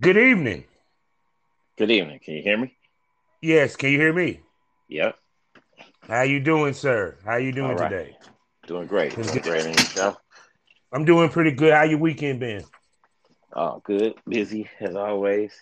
Good 0.00 0.16
evening. 0.16 0.64
Good 1.78 1.90
evening. 1.90 2.18
Can 2.24 2.34
you 2.34 2.42
hear 2.42 2.58
me? 2.58 2.76
Yes, 3.40 3.76
can 3.76 3.90
you 3.90 3.98
hear 3.98 4.12
me? 4.12 4.40
Yep. 4.88 5.16
How 6.08 6.22
you 6.22 6.40
doing, 6.40 6.74
sir? 6.74 7.16
How 7.24 7.36
you 7.36 7.52
doing 7.52 7.76
right. 7.76 7.88
today? 7.88 8.16
Doing 8.66 8.86
great. 8.86 9.14
Doing 9.14 9.38
great 9.38 9.64
yourself. 9.64 10.16
I'm 10.92 11.04
doing 11.04 11.28
pretty 11.28 11.52
good. 11.52 11.72
How 11.72 11.84
your 11.84 11.98
weekend 11.98 12.40
been? 12.40 12.64
Oh, 13.52 13.80
good. 13.84 14.14
Busy 14.28 14.68
as 14.80 14.96
always. 14.96 15.52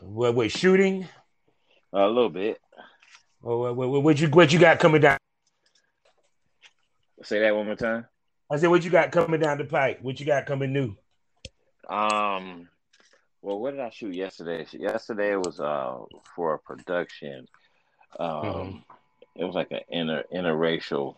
What, 0.00 0.34
what 0.34 0.50
shooting? 0.50 1.08
a 1.92 2.06
little 2.06 2.30
bit. 2.30 2.60
Or 3.42 3.74
what, 3.74 3.90
what, 3.90 4.02
what 4.02 4.20
you 4.20 4.28
what 4.28 4.52
you 4.52 4.58
got 4.58 4.78
coming 4.78 5.00
down? 5.00 5.18
Say 7.22 7.40
that 7.40 7.56
one 7.56 7.66
more 7.66 7.76
time. 7.76 8.06
I 8.50 8.56
said, 8.56 8.68
what 8.68 8.84
you 8.84 8.90
got 8.90 9.10
coming 9.10 9.40
down 9.40 9.58
the 9.58 9.64
pipe? 9.64 10.02
What 10.02 10.20
you 10.20 10.26
got 10.26 10.46
coming 10.46 10.72
new? 10.72 10.96
Um. 11.88 12.68
Well, 13.42 13.58
what 13.58 13.72
did 13.72 13.80
I 13.80 13.90
shoot 13.90 14.14
yesterday? 14.14 14.66
Yesterday 14.72 15.36
was 15.36 15.60
uh 15.60 15.98
for 16.34 16.54
a 16.54 16.58
production. 16.58 17.46
Um, 18.18 18.28
Mhm. 18.28 18.84
it 19.36 19.44
was 19.44 19.54
like 19.54 19.70
an 19.70 19.80
inter 19.88 20.24
interracial, 20.32 21.16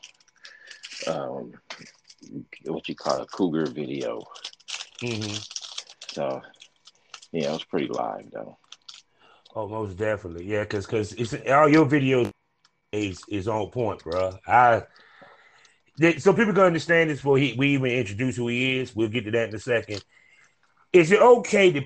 um, 1.07 1.53
what 2.65 2.89
you 2.89 2.95
call 2.95 3.21
a 3.23 3.27
cougar 3.27 3.67
video. 3.67 4.21
Mm-hmm. 5.01 5.37
So, 6.13 6.43
yeah, 7.33 7.49
it 7.49 7.53
was 7.53 7.65
pretty 7.65 7.89
live 7.89 8.31
though. 8.31 8.57
Oh, 9.55 9.69
most 9.69 9.97
definitely, 9.97 10.47
yeah. 10.47 10.65
Cause, 10.65 10.87
cause 10.87 11.13
it's 11.13 11.35
all 11.51 11.69
your 11.69 11.87
videos 11.87 12.31
is 12.93 13.23
is 13.29 13.49
on 13.49 13.71
point, 13.71 14.03
bro. 14.05 14.39
I 14.47 14.83
they- 15.99 16.19
so 16.19 16.33
people 16.33 16.53
can 16.55 16.65
understand 16.65 17.11
this 17.11 17.19
before 17.19 17.39
he, 17.39 17.55
we 17.55 17.69
even 17.75 17.91
introduce 17.91 18.37
who 18.37 18.49
he 18.49 18.79
is. 18.79 18.95
We'll 18.95 19.09
get 19.09 19.25
to 19.25 19.31
that 19.33 19.49
in 19.49 19.55
a 19.55 19.59
second. 19.59 20.05
Is 20.93 21.11
it 21.11 21.21
okay 21.21 21.73
to 21.73 21.83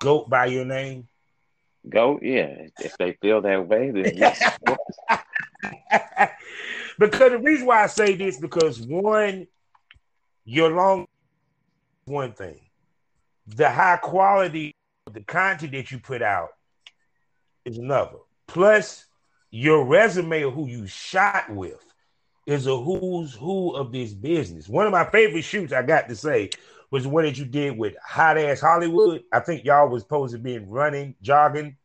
go 0.00 0.24
by 0.24 0.46
your 0.46 0.64
name? 0.64 1.08
Goat, 1.88 2.22
yeah. 2.22 2.66
If 2.80 2.96
they 2.98 3.12
feel 3.22 3.40
that 3.42 3.68
way, 3.68 3.90
then 3.90 4.16
yes. 4.16 4.58
because 6.98 7.30
the 7.30 7.38
reason 7.38 7.66
why 7.66 7.84
I 7.84 7.86
say 7.86 8.16
this 8.16 8.38
because 8.38 8.80
one, 8.80 9.46
your 10.44 10.70
long 10.70 11.06
one 12.06 12.32
thing, 12.32 12.60
the 13.46 13.70
high 13.70 13.98
quality 13.98 14.74
of 15.06 15.14
the 15.14 15.20
content 15.20 15.72
that 15.72 15.90
you 15.90 15.98
put 15.98 16.22
out 16.22 16.50
is 17.64 17.78
another. 17.78 18.18
Plus, 18.46 19.04
your 19.50 19.84
resume 19.84 20.42
of 20.42 20.54
who 20.54 20.66
you 20.66 20.86
shot 20.86 21.50
with 21.50 21.82
is 22.46 22.66
a 22.66 22.76
who's 22.76 23.34
who 23.34 23.74
of 23.74 23.92
this 23.92 24.12
business. 24.12 24.68
One 24.68 24.86
of 24.86 24.92
my 24.92 25.04
favorite 25.04 25.42
shoots 25.42 25.72
I 25.72 25.82
got 25.82 26.08
to 26.08 26.16
say 26.16 26.50
was 26.90 27.04
the 27.04 27.08
one 27.08 27.24
that 27.24 27.38
you 27.38 27.44
did 27.44 27.76
with 27.76 27.94
Hot 28.04 28.38
Ass 28.38 28.60
Hollywood. 28.60 29.22
I 29.32 29.40
think 29.40 29.64
y'all 29.64 29.88
was 29.88 30.02
supposed 30.02 30.32
to 30.34 30.38
be 30.38 30.58
running, 30.58 31.14
jogging 31.22 31.76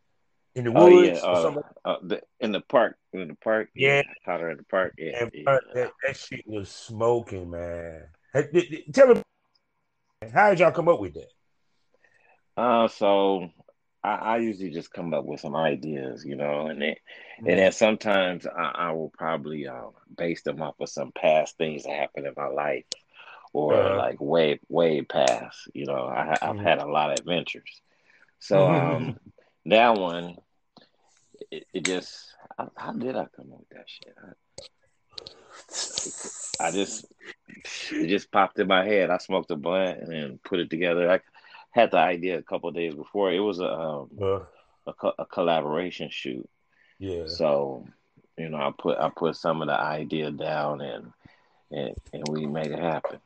in 0.56 0.66
the 0.66 0.72
Oh 0.72 0.88
woods 0.88 1.24
yeah, 1.24 1.30
or 1.30 1.36
uh, 1.36 1.42
something. 1.42 1.64
uh, 1.86 1.96
the, 2.04 2.22
in 2.40 2.52
the 2.52 2.62
park, 2.62 2.98
in 3.14 3.28
the 3.28 3.36
park, 3.36 3.70
Yeah. 3.76 4.04
hotter 4.26 4.50
in 4.52 4.58
the 4.58 4.64
park, 4.64 4.94
yeah. 4.98 5.22
And 5.22 5.32
yeah. 5.34 5.44
bro, 5.46 5.60
that, 5.74 5.92
that 6.06 6.18
shit 6.18 6.44
was 6.46 6.70
smoking, 6.70 7.50
man. 7.50 8.04
Hey, 8.34 8.48
th- 8.52 8.70
th- 8.70 8.86
Tell 8.94 9.08
me, 9.16 9.22
how 10.34 10.50
did 10.50 10.60
y'all 10.60 10.72
come 10.72 10.90
up 10.90 11.00
with 11.00 11.14
that? 11.16 11.32
Uh, 12.58 12.88
so 12.90 13.50
I, 14.04 14.10
I 14.16 14.38
usually 14.38 14.72
just 14.72 14.92
come 14.92 15.14
up 15.14 15.26
with 15.26 15.40
some 15.40 15.56
ideas, 15.56 16.24
you 16.26 16.36
know, 16.36 16.68
and 16.68 16.82
then 16.82 16.96
Mm-hmm. 17.40 17.50
and 17.50 17.60
then 17.60 17.72
sometimes 17.72 18.46
I, 18.46 18.72
I 18.76 18.92
will 18.92 19.12
probably 19.18 19.68
uh, 19.68 19.88
base 20.16 20.44
them 20.44 20.62
off 20.62 20.76
of 20.80 20.90
some 20.90 21.12
past 21.12 21.58
things 21.58 21.84
that 21.84 21.94
happened 21.94 22.28
in 22.28 22.34
my 22.38 22.48
life, 22.48 22.84
or 23.54 23.74
Uh-huh. 23.76 23.98
like 23.98 24.20
way 24.20 24.60
way 24.70 25.02
past. 25.02 25.70
You 25.74 25.86
know, 25.86 26.06
I, 26.06 26.38
I've 26.42 26.56
Mhm. 26.58 26.64
had 26.64 26.80
a 26.80 26.86
lot 26.88 27.12
of 27.12 27.20
adventures. 27.20 27.82
So 28.40 28.68
um, 28.70 29.20
that 29.66 29.96
one, 29.96 30.38
it, 31.52 31.68
it 31.74 31.84
just 31.86 32.34
how, 32.58 32.72
how 32.76 32.92
did 32.94 33.16
I 33.16 33.26
come 33.36 33.52
up 33.54 33.60
with 33.60 33.70
that 33.70 33.86
shit? 33.90 34.16
I, 36.60 36.68
I 36.68 36.72
just 36.72 37.06
it 37.92 38.08
just 38.08 38.32
popped 38.32 38.60
in 38.60 38.68
my 38.68 38.86
head. 38.86 39.10
I 39.10 39.18
smoked 39.18 39.52
a 39.52 39.56
blunt 39.56 40.00
and 40.00 40.12
then 40.12 40.40
put 40.44 40.60
it 40.60 40.70
together. 40.70 41.12
I 41.12 41.20
had 41.72 41.92
the 41.92 41.98
idea 41.98 42.38
a 42.38 42.44
couple 42.44 42.70
of 42.70 42.76
days 42.76 42.94
before. 42.96 43.32
It 43.32 43.40
was 43.40 43.60
a 43.60 43.72
um, 43.72 44.10
Uh, 44.22 44.40
a, 44.88 44.94
co- 44.94 45.14
a 45.20 45.26
collaboration 45.26 46.10
shoot. 46.10 46.50
yeah. 47.00 47.26
So, 47.28 47.86
you 48.38 48.50
know, 48.50 48.58
I 48.58 48.72
put 48.78 48.98
I 48.98 49.10
put 49.10 49.36
some 49.36 49.62
of 49.62 49.68
the 49.68 49.80
idea 49.80 50.32
down 50.32 50.82
and 50.82 51.14
and, 51.72 51.96
and 52.14 52.28
we 52.28 52.46
made 52.48 52.72
it 52.72 52.80
happen. 52.80 53.20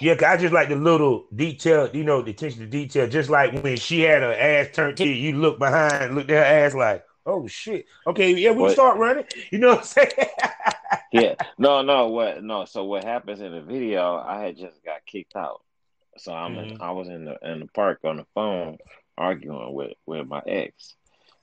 Yeah, 0.00 0.14
'cause 0.16 0.24
I 0.24 0.36
just 0.36 0.52
like 0.52 0.68
the 0.68 0.76
little 0.76 1.26
detail, 1.34 1.88
you 1.94 2.02
know, 2.04 2.22
the 2.22 2.32
attention 2.32 2.60
to 2.60 2.66
detail. 2.66 3.08
Just 3.08 3.30
like 3.30 3.52
when 3.62 3.76
she 3.78 4.00
had 4.00 4.22
her 4.22 4.32
ass 4.32 4.68
turned 4.74 4.96
to 4.98 5.08
you, 5.08 5.14
you 5.14 5.38
look 5.38 5.58
behind, 5.58 6.14
looked 6.14 6.30
at 6.30 6.38
her 6.38 6.66
ass 6.66 6.74
like, 6.74 7.04
oh 7.26 7.46
shit. 7.46 7.86
Okay, 8.06 8.32
yeah, 8.32 8.50
we 8.50 8.68
What? 8.68 8.68
start 8.68 8.98
running. 8.98 9.24
You 9.52 9.58
know 9.58 9.68
what 9.68 9.78
I'm 9.80 9.84
saying? 9.84 10.08
Yeah, 11.10 11.34
no, 11.58 11.82
no, 11.82 12.08
what 12.08 12.42
no. 12.42 12.64
So 12.64 12.84
what 12.84 13.04
happens 13.04 13.40
in 13.40 13.52
the 13.52 13.60
video? 13.62 14.16
I 14.16 14.40
had 14.44 14.56
just 14.56 14.82
got 14.84 15.04
kicked 15.06 15.36
out. 15.36 15.62
So 16.18 16.32
I'm 16.32 16.58
in, 16.58 16.68
Mhm. 16.68 16.80
I 16.80 16.92
was 16.92 17.08
in 17.08 17.24
the 17.24 17.38
in 17.42 17.60
the 17.60 17.66
park 17.66 18.00
on 18.04 18.16
the 18.18 18.26
phone 18.34 18.78
arguing 19.18 19.74
with 19.74 19.92
with 20.06 20.26
my 20.26 20.42
ex. 20.46 20.94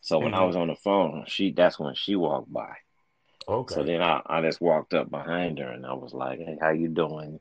So 0.02 0.20
when 0.20 0.34
I 0.34 0.44
Mhm. 0.44 0.46
was 0.46 0.56
on 0.56 0.68
the 0.70 0.76
phone, 0.76 1.26
she 1.28 1.52
that's 1.52 1.80
when 1.80 1.96
she 1.96 2.16
walked 2.16 2.52
by. 2.52 2.76
okay. 3.48 3.76
So 3.76 3.84
then 3.84 4.02
I, 4.02 4.22
I 4.26 4.42
just 4.42 4.62
walked 4.62 4.94
up 4.94 5.10
behind 5.12 5.60
her 5.60 5.70
and 5.70 5.86
I 5.86 5.94
was 5.94 6.14
like, 6.14 6.40
"Hey, 6.40 6.58
how 6.62 6.72
you 6.72 6.90
doing?" 6.90 7.40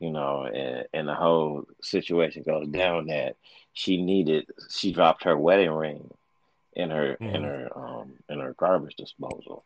You 0.00 0.10
know, 0.10 0.44
and, 0.44 0.86
and 0.94 1.06
the 1.06 1.14
whole 1.14 1.66
situation 1.82 2.42
goes 2.42 2.66
down 2.68 3.06
that 3.08 3.36
she 3.74 4.02
needed 4.02 4.46
she 4.70 4.92
dropped 4.92 5.24
her 5.24 5.36
wedding 5.36 5.70
ring 5.70 6.10
in 6.72 6.90
her 6.90 7.14
in 7.20 7.42
Mhm. 7.42 7.44
her 7.44 7.78
um 7.78 8.12
in 8.28 8.40
her 8.40 8.54
garbage 8.54 8.96
disposal, 8.96 9.64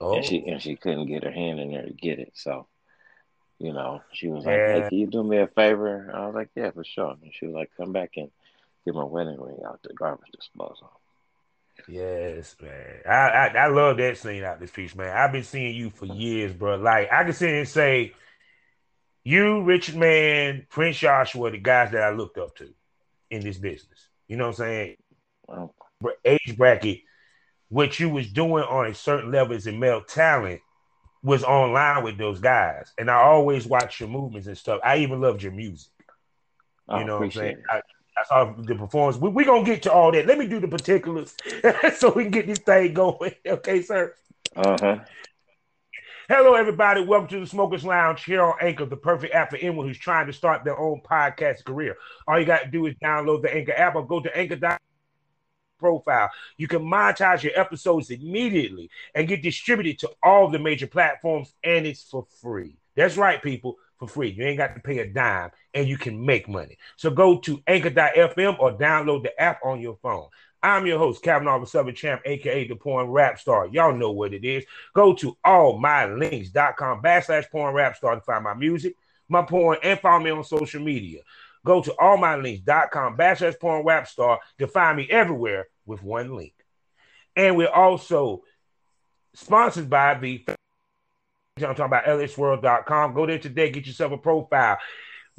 oh. 0.00 0.16
and 0.16 0.24
she 0.24 0.44
and 0.46 0.60
she 0.60 0.74
couldn't 0.76 1.06
get 1.06 1.22
her 1.24 1.30
hand 1.30 1.60
in 1.60 1.70
there 1.70 1.86
to 1.86 1.92
get 1.92 2.18
it. 2.18 2.32
So, 2.34 2.66
you 3.58 3.72
know, 3.72 4.02
she 4.12 4.28
was 4.28 4.44
like, 4.44 4.56
Yeah. 4.56 4.82
"Hey, 4.82 4.88
can 4.88 4.98
you 4.98 5.06
do 5.06 5.22
me 5.22 5.38
a 5.38 5.46
favor?" 5.46 6.10
I 6.12 6.26
was 6.26 6.34
like, 6.34 6.50
"Yeah, 6.56 6.72
for 6.72 6.82
sure." 6.84 7.16
And 7.22 7.32
she 7.32 7.46
was 7.46 7.54
like, 7.54 7.70
"Come 7.76 7.92
back 7.92 8.16
and 8.16 8.30
get 8.84 8.94
my 8.94 9.04
wedding 9.04 9.40
ring 9.40 9.60
out 9.64 9.80
the 9.84 9.94
garbage 9.94 10.32
disposal." 10.32 10.90
Yes, 11.88 12.56
man. 12.60 13.00
I, 13.06 13.12
I 13.12 13.46
I 13.46 13.66
love 13.68 13.96
that 13.98 14.18
scene 14.18 14.44
out 14.44 14.60
this 14.60 14.70
piece, 14.72 14.94
man. 14.94 15.16
I've 15.16 15.32
been 15.32 15.44
seeing 15.44 15.74
you 15.74 15.90
for 15.90 16.06
years, 16.06 16.52
bro. 16.52 16.76
Like 16.76 17.12
I 17.12 17.24
can 17.24 17.32
sit 17.32 17.50
and 17.50 17.68
say, 17.68 18.12
you, 19.24 19.62
Richard 19.62 19.96
Mann, 19.96 20.66
Prince 20.68 20.98
Yahshua, 20.98 21.52
the 21.52 21.58
guys 21.58 21.92
that 21.92 22.02
I 22.02 22.10
looked 22.10 22.38
up 22.38 22.56
to 22.56 22.72
in 23.30 23.42
this 23.42 23.58
business. 23.58 24.08
You 24.28 24.36
know 24.36 24.44
what 24.46 24.60
I'm 24.60 24.66
saying? 24.66 24.96
Oh, 25.48 25.72
Br- 26.00 26.10
Age 26.24 26.56
bracket, 26.56 27.00
what 27.68 27.98
you 27.98 28.08
was 28.08 28.32
doing 28.32 28.64
on 28.64 28.86
a 28.86 28.94
certain 28.94 29.30
level 29.30 29.56
as 29.56 29.66
a 29.66 29.72
male 29.72 30.02
talent 30.02 30.60
was 31.22 31.44
online 31.44 32.02
with 32.02 32.18
those 32.18 32.40
guys, 32.40 32.92
and 32.98 33.10
I 33.10 33.14
always 33.14 33.66
watch 33.66 34.00
your 34.00 34.08
movements 34.08 34.48
and 34.48 34.58
stuff. 34.58 34.80
I 34.84 34.98
even 34.98 35.20
loved 35.20 35.42
your 35.42 35.52
music. 35.52 35.92
I 36.88 37.00
You 37.00 37.06
know 37.06 37.18
what 37.18 37.24
I'm 37.26 37.30
saying? 37.30 37.56
I, 37.70 37.80
I 38.16 38.24
saw 38.24 38.54
the 38.58 38.74
performance. 38.74 39.16
We're 39.20 39.30
we 39.30 39.44
going 39.44 39.64
to 39.64 39.70
get 39.70 39.82
to 39.84 39.92
all 39.92 40.12
that. 40.12 40.26
Let 40.26 40.38
me 40.38 40.46
do 40.46 40.60
the 40.60 40.68
particulars 40.68 41.34
so 41.96 42.12
we 42.12 42.24
can 42.24 42.32
get 42.32 42.46
this 42.46 42.58
thing 42.58 42.92
going. 42.92 43.34
Okay, 43.46 43.82
sir? 43.82 44.14
Uh 44.56 44.76
huh. 44.80 44.98
Hello, 46.28 46.54
everybody. 46.54 47.04
Welcome 47.04 47.28
to 47.30 47.40
the 47.40 47.46
Smokers 47.48 47.84
Lounge 47.84 48.24
here 48.24 48.42
on 48.42 48.54
Anchor, 48.60 48.86
the 48.86 48.96
perfect 48.96 49.34
app 49.34 49.50
for 49.50 49.56
anyone 49.56 49.88
who's 49.88 49.98
trying 49.98 50.28
to 50.28 50.32
start 50.32 50.62
their 50.62 50.78
own 50.78 51.00
podcast 51.00 51.64
career. 51.64 51.96
All 52.28 52.38
you 52.38 52.46
got 52.46 52.62
to 52.62 52.70
do 52.70 52.86
is 52.86 52.94
download 53.02 53.42
the 53.42 53.52
Anchor 53.52 53.72
app 53.72 53.96
or 53.96 54.06
go 54.06 54.20
to 54.20 54.36
Anchor 54.36 54.78
profile. 55.80 56.30
You 56.56 56.68
can 56.68 56.82
monetize 56.82 57.42
your 57.42 57.58
episodes 57.58 58.10
immediately 58.10 58.88
and 59.16 59.26
get 59.26 59.42
distributed 59.42 59.98
to 59.98 60.10
all 60.22 60.48
the 60.48 60.60
major 60.60 60.86
platforms, 60.86 61.52
and 61.64 61.88
it's 61.88 62.04
for 62.04 62.24
free. 62.40 62.76
That's 62.94 63.16
right, 63.16 63.42
people, 63.42 63.78
for 63.98 64.06
free. 64.06 64.30
You 64.30 64.44
ain't 64.44 64.58
got 64.58 64.76
to 64.76 64.80
pay 64.80 64.98
a 64.98 65.06
dime, 65.08 65.50
and 65.74 65.88
you 65.88 65.98
can 65.98 66.24
make 66.24 66.48
money. 66.48 66.78
So 66.98 67.10
go 67.10 67.38
to 67.40 67.60
Anchor.fm 67.66 68.60
or 68.60 68.78
download 68.78 69.24
the 69.24 69.42
app 69.42 69.58
on 69.64 69.80
your 69.80 69.96
phone. 69.96 70.28
I'm 70.62 70.86
your 70.86 70.98
host, 70.98 71.22
Kavanaugh 71.22 71.58
the 71.58 71.66
Southern 71.66 71.94
Champ, 71.94 72.22
aka 72.24 72.68
the 72.68 72.76
Porn 72.76 73.08
Rap 73.08 73.38
Star. 73.38 73.66
Y'all 73.66 73.94
know 73.96 74.12
what 74.12 74.32
it 74.32 74.44
is. 74.44 74.64
Go 74.94 75.12
to 75.14 75.36
allmylinks.com 75.44 77.02
backslash 77.02 77.50
porn 77.50 77.74
rap 77.74 77.96
star 77.96 78.14
to 78.14 78.20
find 78.20 78.44
my 78.44 78.54
music, 78.54 78.94
my 79.28 79.42
porn, 79.42 79.78
and 79.82 79.98
follow 79.98 80.22
me 80.22 80.30
on 80.30 80.44
social 80.44 80.80
media. 80.80 81.22
Go 81.64 81.82
to 81.82 81.90
allmylinks.com 81.90 83.16
backslash 83.16 83.58
porn 83.58 83.84
rap 83.84 84.06
star 84.06 84.38
to 84.58 84.68
find 84.68 84.96
me 84.96 85.08
everywhere 85.10 85.66
with 85.84 86.02
one 86.02 86.36
link. 86.36 86.54
And 87.34 87.56
we're 87.56 87.68
also 87.68 88.42
sponsored 89.34 89.90
by 89.90 90.14
the 90.14 90.44
I'm 91.56 91.74
talking 91.74 91.84
about 91.84 92.04
lsworld.com. 92.04 93.14
Go 93.14 93.26
there 93.26 93.38
today, 93.38 93.70
get 93.70 93.86
yourself 93.86 94.12
a 94.12 94.18
profile 94.18 94.78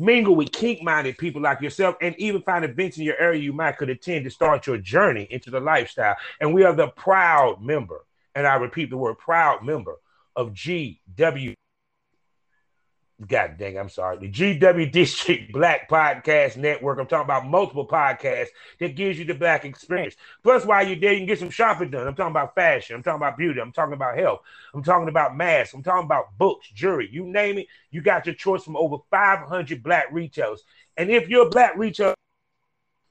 mingle 0.04 0.36
with 0.36 0.52
kink-minded 0.52 1.18
people 1.18 1.42
like 1.42 1.62
yourself, 1.62 1.96
and 2.02 2.16
even 2.20 2.42
find 2.42 2.66
events 2.66 2.98
in 2.98 3.04
your 3.04 3.18
area 3.18 3.42
you 3.42 3.54
might 3.54 3.78
could 3.78 3.90
attend 3.90 4.26
to 4.26 4.30
start 4.30 4.68
your 4.68 4.78
journey 4.78 5.28
into 5.32 5.50
the 5.50 5.60
lifestyle. 5.60 6.16
And 6.42 6.54
we 6.54 6.64
are 6.64 6.76
the 6.76 6.90
proud 6.90 7.62
member, 7.62 8.06
and 8.36 8.46
I 8.46 8.56
repeat 8.56 8.90
the 8.90 8.98
word 8.98 9.18
proud 9.18 9.64
member 9.64 9.96
of 10.36 10.54
GW 10.54 11.54
God 13.28 13.58
dang, 13.58 13.78
I'm 13.78 13.90
sorry. 13.90 14.18
The 14.18 14.30
GW 14.30 14.92
District 14.92 15.52
Black 15.54 15.88
Podcast 15.88 16.58
Network. 16.58 17.00
I'm 17.00 17.06
talking 17.06 17.26
about 17.26 17.46
multiple 17.46 17.88
podcasts 17.88 18.48
that 18.80 18.96
gives 18.96 19.20
you 19.20 19.26
the 19.26 19.36
black 19.36 19.66
experience. 19.66 20.16
Plus, 20.42 20.66
while 20.66 20.86
you're 20.86 21.00
there, 21.00 21.14
you 21.14 21.20
can 21.20 21.28
get 21.28 21.40
some 21.40 21.52
shopping 21.52 21.92
done. 21.92 22.08
I'm 22.08 22.16
talking 22.16 22.32
about 22.32 22.56
fashion. 22.56 22.96
I'm 22.96 23.04
talking 23.04 23.22
about 23.22 23.38
beauty. 23.38 23.62
I'm 23.62 23.72
talking 23.72 23.94
about 23.94 24.18
health. 24.18 24.42
I'm 24.74 24.84
talking 24.84 25.10
about 25.10 25.38
masks. 25.38 25.74
I'm 25.74 25.84
talking 25.84 26.06
about 26.06 26.38
books, 26.38 26.68
jewelry. 26.74 27.08
You 27.12 27.26
name 27.26 27.60
it, 27.60 27.68
you 27.92 28.02
got 28.02 28.26
your 28.26 28.36
choice 28.36 28.64
from 28.64 28.76
over 28.76 28.98
500 29.12 29.84
black 29.84 30.08
retailers. 30.12 30.64
And 30.98 31.10
if 31.10 31.30
you're 31.30 31.48
a 31.48 31.50
black 31.50 31.78
retailer, 31.78 32.16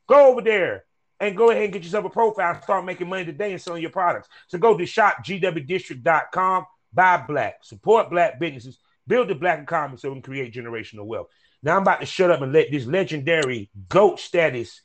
go 0.09 0.33
over 0.33 0.43
there 0.43 0.85
and 1.21 1.37
go 1.37 1.51
ahead 1.51 1.65
and 1.65 1.73
get 1.73 1.85
yourself 1.85 2.05
a 2.05 2.11
profile 2.11 2.61
start 2.61 2.85
making 2.85 3.09
money 3.09 3.25
today 3.25 3.53
and 3.53 3.63
selling 3.63 3.83
your 3.83 3.93
products. 3.93 4.29
So 4.49 4.59
go 4.59 4.77
to 4.77 4.85
shopgwdistrict.com, 4.85 6.67
buy 6.93 7.25
black, 7.27 7.59
support 7.63 8.11
black 8.11 8.41
businesses 8.41 8.79
build 9.07 9.29
the 9.29 9.35
black 9.35 9.61
economy 9.61 9.97
so 9.97 10.09
we 10.09 10.17
can 10.17 10.23
create 10.23 10.55
generational 10.55 11.07
wealth. 11.07 11.29
Now 11.63 11.77
I'm 11.77 11.83
about 11.83 12.01
to 12.01 12.07
shut 12.07 12.31
up 12.31 12.43
and 12.43 12.53
let 12.53 12.71
this 12.71 12.87
legendary 12.87 13.71
GOAT 13.89 14.19
status 14.19 14.83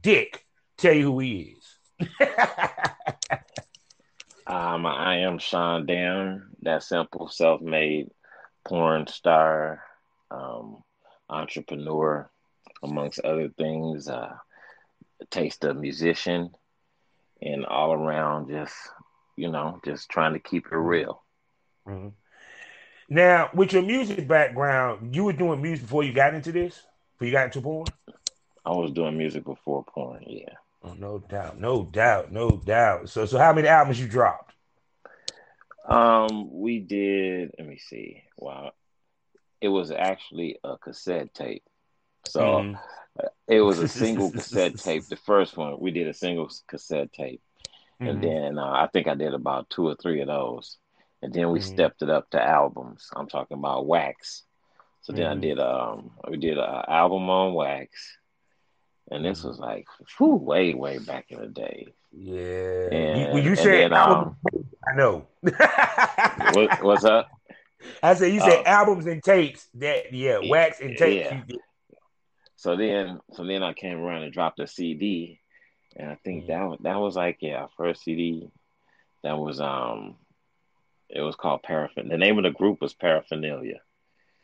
dick 0.00 0.44
tell 0.78 0.94
you 0.94 1.12
who 1.12 1.18
he 1.20 1.56
is. 1.56 2.08
um, 4.46 4.86
I 4.86 5.18
am 5.18 5.38
Sean 5.38 5.86
Dam, 5.86 6.50
that 6.62 6.82
simple 6.82 7.28
self-made 7.28 8.08
porn 8.66 9.06
star, 9.06 9.82
um, 10.30 10.82
entrepreneur, 11.28 12.30
amongst 12.82 13.20
other 13.20 13.48
things, 13.48 14.08
uh, 14.08 14.34
taste 15.30 15.64
of 15.64 15.76
musician, 15.76 16.50
and 17.40 17.64
all 17.66 17.92
around 17.92 18.48
just, 18.48 18.74
you 19.36 19.50
know, 19.50 19.80
just 19.84 20.08
trying 20.08 20.32
to 20.34 20.38
keep 20.38 20.66
it 20.66 20.76
real. 20.76 21.22
Mm-hmm. 21.86 22.08
Now, 23.08 23.50
with 23.54 23.72
your 23.72 23.82
music 23.82 24.26
background, 24.26 25.14
you 25.14 25.24
were 25.24 25.32
doing 25.32 25.60
music 25.60 25.84
before 25.84 26.04
you 26.04 26.12
got 26.12 26.34
into 26.34 26.52
this? 26.52 26.82
Before 27.12 27.26
you 27.26 27.32
got 27.32 27.44
into 27.46 27.60
porn? 27.60 27.86
I 28.64 28.70
was 28.70 28.92
doing 28.92 29.18
music 29.18 29.44
before 29.44 29.84
porn, 29.84 30.24
yeah. 30.26 30.54
Oh, 30.82 30.94
no 30.94 31.18
doubt, 31.18 31.58
no 31.58 31.84
doubt, 31.84 32.32
no 32.32 32.50
doubt. 32.50 33.08
So, 33.08 33.26
so 33.26 33.38
how 33.38 33.52
many 33.52 33.68
albums 33.68 34.00
you 34.00 34.08
dropped? 34.08 34.54
Um, 35.86 36.48
we 36.50 36.78
did. 36.78 37.54
Let 37.58 37.68
me 37.68 37.78
see. 37.78 38.22
Wow, 38.36 38.72
it 39.60 39.68
was 39.68 39.90
actually 39.90 40.58
a 40.64 40.78
cassette 40.78 41.34
tape. 41.34 41.62
So 42.26 42.40
mm. 42.40 42.78
it 43.46 43.60
was 43.60 43.78
a 43.78 43.88
single 43.88 44.30
cassette 44.32 44.78
tape. 44.78 45.06
The 45.06 45.16
first 45.16 45.56
one 45.56 45.78
we 45.78 45.90
did 45.90 46.08
a 46.08 46.14
single 46.14 46.50
cassette 46.66 47.12
tape, 47.12 47.42
mm-hmm. 48.00 48.08
and 48.08 48.24
then 48.24 48.58
uh, 48.58 48.70
I 48.70 48.88
think 48.92 49.08
I 49.08 49.14
did 49.14 49.34
about 49.34 49.68
two 49.68 49.86
or 49.86 49.94
three 49.94 50.22
of 50.22 50.28
those 50.28 50.78
and 51.24 51.32
then 51.32 51.50
we 51.50 51.58
mm-hmm. 51.58 51.74
stepped 51.74 52.02
it 52.02 52.10
up 52.10 52.28
to 52.30 52.42
albums. 52.42 53.08
I'm 53.16 53.26
talking 53.26 53.56
about 53.56 53.86
Wax. 53.86 54.42
So 55.00 55.14
then 55.14 55.24
mm-hmm. 55.24 55.38
I 55.38 55.40
did 55.40 55.58
um 55.58 56.10
we 56.28 56.36
did 56.36 56.58
an 56.58 56.82
album 56.86 57.30
on 57.30 57.54
Wax, 57.54 58.18
and 59.10 59.24
this 59.24 59.38
mm-hmm. 59.38 59.48
was 59.48 59.58
like 59.58 59.86
whew, 60.18 60.36
way 60.36 60.74
way 60.74 60.98
back 60.98 61.26
in 61.30 61.40
the 61.40 61.46
day. 61.46 61.94
Yeah. 62.12 62.88
And, 62.92 63.32
when 63.32 63.42
you 63.42 63.56
said 63.56 63.92
album, 63.94 64.36
um, 64.54 64.64
I 64.86 64.96
know. 64.96 65.26
what, 65.40 66.82
what's 66.84 67.04
up? 67.04 67.30
I 68.02 68.14
said 68.14 68.32
you 68.32 68.40
said 68.40 68.66
uh, 68.66 68.68
albums 68.68 69.06
and 69.06 69.22
tapes. 69.22 69.66
That 69.74 70.12
yeah, 70.12 70.40
wax 70.46 70.80
and 70.80 70.94
tapes. 70.94 71.30
Yeah. 71.48 71.56
So 72.56 72.76
then, 72.76 73.20
so 73.32 73.44
then 73.44 73.62
I 73.62 73.72
came 73.72 73.98
around 73.98 74.24
and 74.24 74.32
dropped 74.32 74.60
a 74.60 74.66
CD, 74.66 75.40
and 75.96 76.10
I 76.10 76.16
think 76.22 76.44
mm-hmm. 76.44 76.70
that 76.70 76.82
that 76.82 77.00
was 77.00 77.16
like 77.16 77.38
yeah, 77.40 77.66
first 77.78 78.04
CD. 78.04 78.50
That 79.22 79.38
was 79.38 79.58
um 79.58 80.16
it 81.14 81.20
was 81.20 81.36
called 81.36 81.62
Paraphernalia. 81.62 82.10
The 82.10 82.18
name 82.18 82.38
of 82.38 82.44
the 82.44 82.50
group 82.50 82.80
was 82.80 82.92
Paraphernalia, 82.92 83.80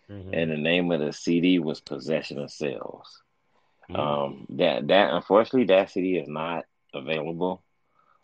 mm-hmm. 0.09 0.33
and 0.33 0.51
the 0.51 0.57
name 0.57 0.91
of 0.93 1.01
the 1.01 1.13
CD 1.13 1.59
was 1.59 1.81
Possession 1.81 2.39
of 2.39 2.51
Cells. 2.51 3.23
Mm-hmm. 3.91 4.01
Um, 4.01 4.47
that 4.51 4.87
that 4.89 5.13
unfortunately 5.13 5.67
that 5.67 5.91
CD 5.91 6.17
is 6.17 6.29
not 6.29 6.65
available 6.95 7.65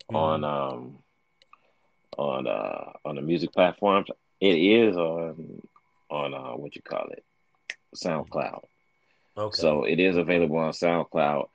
mm-hmm. 0.09 0.15
on 0.15 0.43
um 0.45 0.99
on 2.17 2.47
uh 2.47 2.93
on 3.03 3.15
the 3.15 3.21
music 3.21 3.51
platforms. 3.51 4.07
It 4.39 4.55
is 4.55 4.95
on 4.95 5.61
on 6.09 6.33
uh 6.33 6.55
what 6.55 6.75
you 6.75 6.81
call 6.81 7.09
it 7.11 7.25
SoundCloud. 7.95 8.63
Okay. 9.37 9.57
So 9.57 9.83
it 9.83 9.99
is 9.99 10.15
available 10.15 10.57
on 10.57 10.71
SoundCloud. 10.71 11.49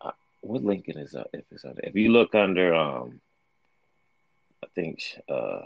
Uh, 0.00 0.10
what 0.40 0.64
link 0.64 0.86
it 0.88 0.96
is 0.96 1.14
up 1.14 1.28
if 1.34 1.44
it's 1.50 1.64
under? 1.64 1.82
If 1.84 1.94
you 1.94 2.08
look 2.08 2.34
under 2.34 2.74
um, 2.74 3.20
I 4.64 4.68
think 4.74 5.02
uh 5.28 5.60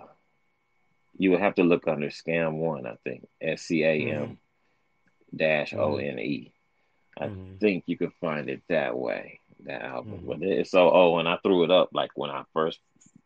you 1.19 1.31
would 1.31 1.41
have 1.41 1.55
to 1.57 1.63
look 1.63 1.89
under 1.89 2.09
Scam 2.09 2.55
One, 2.55 2.87
I 2.87 2.97
think. 3.05 3.27
S 3.41 3.63
C 3.63 3.85
A 3.85 4.13
M 4.13 4.39
dash 5.35 5.75
O 5.75 5.97
N 5.97 6.19
E. 6.19 6.53
I 7.19 7.27
mm-hmm. 7.27 7.57
think 7.57 7.85
you 7.87 7.97
could 7.97 8.13
find 8.21 8.51
it 8.51 8.63
that 8.69 8.97
way, 8.97 9.41
that 9.65 9.83
album. 9.83 10.19
Mm-hmm. 10.19 10.27
But 10.27 10.43
it's 10.43 10.71
so 10.71 10.91
oh, 10.91 11.19
and 11.19 11.29
I 11.29 11.39
threw 11.43 11.65
it 11.65 11.71
up 11.71 11.91
like 11.93 12.11
when 12.15 12.31
I 12.31 12.45
first 12.53 12.79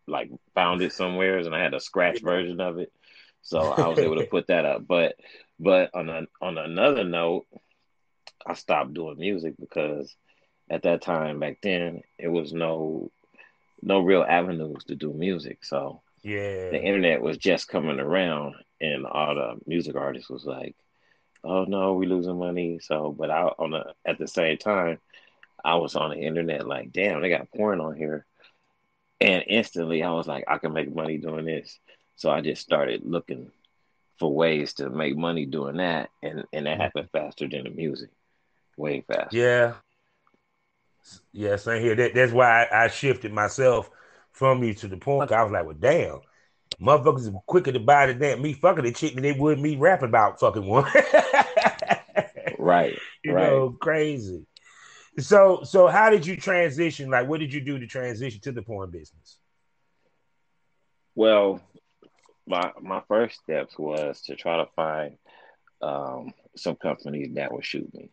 like 0.07 0.31
found 0.55 0.83
it 0.83 0.93
somewhere 0.93 1.39
and 1.39 1.55
I 1.55 1.63
had 1.63 1.75
a 1.75 1.81
scratch 1.81 2.21
version 2.21 2.61
of 2.61 2.79
it. 2.79 2.93
So 3.43 3.61
I 3.61 3.89
was 3.89 3.99
able 3.99 4.17
to 4.17 4.27
put 4.31 4.49
that 4.49 4.65
up. 4.65 4.87
But 4.87 5.17
but 5.59 5.91
on 5.95 6.09
a, 6.09 6.23
on 6.41 6.59
another 6.59 7.05
note, 7.05 7.47
I 8.47 8.55
stopped 8.55 8.95
doing 8.95 9.19
music 9.19 9.55
because 9.59 10.15
at 10.69 10.83
that 10.83 11.03
time 11.03 11.41
back 11.41 11.59
then 11.63 12.03
it 12.19 12.29
was 12.29 12.53
no 12.53 13.11
no 13.83 14.01
real 14.01 14.23
avenues 14.23 14.85
to 14.85 14.95
do 14.95 15.13
music. 15.13 15.65
So 15.65 16.03
yeah. 16.23 16.71
The 16.71 16.83
internet 16.83 17.23
was 17.23 17.39
just 17.39 17.69
coming 17.69 18.01
around 18.01 18.55
and 18.81 19.07
all 19.07 19.35
the 19.35 19.55
music 19.67 19.97
artists 19.97 20.31
was 20.31 20.45
like, 20.45 20.77
Oh 21.43 21.65
no, 21.65 21.95
we 21.95 22.07
losing 22.07 22.39
money. 22.39 22.79
So 22.81 23.15
but 23.17 23.31
I 23.31 23.43
on 23.45 23.71
the 23.71 23.95
at 24.05 24.19
the 24.19 24.29
same 24.29 24.59
time, 24.59 24.99
I 25.65 25.77
was 25.77 25.97
on 25.97 26.11
the 26.11 26.17
internet 26.17 26.67
like, 26.67 26.93
damn, 26.93 27.21
they 27.21 27.31
got 27.31 27.51
porn 27.51 27.81
on 27.81 27.97
here. 27.97 28.27
And 29.21 29.45
instantly 29.47 30.03
I 30.03 30.11
was 30.13 30.27
like, 30.27 30.45
I 30.49 30.59
can 30.59 30.73
make 30.73 30.95
money 30.95 31.19
doing 31.19 31.47
this. 31.47 31.79
So 32.17 32.31
I 32.31 32.41
just 32.41 32.63
started 32.63 33.03
looking 33.05 33.51
for 34.19 34.35
ways 34.35 34.75
to 34.75 34.91
make 34.91 35.17
money 35.17 35.47
doing 35.47 35.79
that 35.79 36.11
and, 36.23 36.45
and 36.53 36.67
that 36.67 36.73
mm-hmm. 36.73 36.81
happened 36.83 37.09
faster 37.11 37.49
than 37.49 37.65
the 37.65 37.71
music. 37.71 38.11
Way 38.77 39.03
faster. 39.07 39.37
Yeah. 39.37 39.75
Yeah, 41.33 41.57
same 41.57 41.83
here. 41.83 41.95
That, 41.95 42.15
that's 42.15 42.33
why 42.33 42.65
I, 42.65 42.85
I 42.85 42.89
shifted 42.89 43.33
myself 43.33 43.91
from 44.33 44.61
me 44.61 44.75
to 44.75 44.89
the 44.89 44.97
point 44.97 45.33
I 45.33 45.43
was 45.43 45.53
like, 45.53 45.65
well, 45.65 45.77
damn, 45.79 46.21
motherfuckers 46.81 47.33
are 47.35 47.41
quicker 47.47 47.73
to 47.73 47.81
buy 47.81 48.07
the 48.07 48.15
damn 48.15 48.41
me 48.41 48.53
fucking 48.53 48.85
the 48.85 48.93
chick 48.93 49.15
than 49.15 49.23
they 49.23 49.33
would 49.33 49.59
me 49.59 49.77
rapping 49.77 50.09
about 50.09 50.41
fucking 50.41 50.67
one. 50.67 50.85
right. 52.59 52.99
You 53.25 53.35
right. 53.35 53.47
know, 53.47 53.77
crazy. 53.81 54.47
So, 55.19 55.63
so 55.65 55.89
how 55.89 56.11
did 56.11 56.27
you 56.27 56.37
transition? 56.37 57.11
Like, 57.11 57.29
what 57.29 57.41
did 57.41 57.53
you 57.53 57.61
do 57.61 57.79
to 57.79 57.87
transition 57.87 58.41
to 58.43 58.53
the 58.53 58.63
porn 58.63 58.91
business? 58.91 59.39
Well, 61.15 61.61
my 62.47 62.71
my 62.81 63.03
first 63.09 63.41
steps 63.43 63.79
was 63.79 64.23
to 64.23 64.37
try 64.37 64.59
to 64.59 64.67
find 64.77 65.19
um, 65.83 66.33
some 66.57 66.77
companies 66.77 67.35
that 67.35 67.53
would 67.53 67.65
shoot 67.65 67.93
me, 67.93 68.11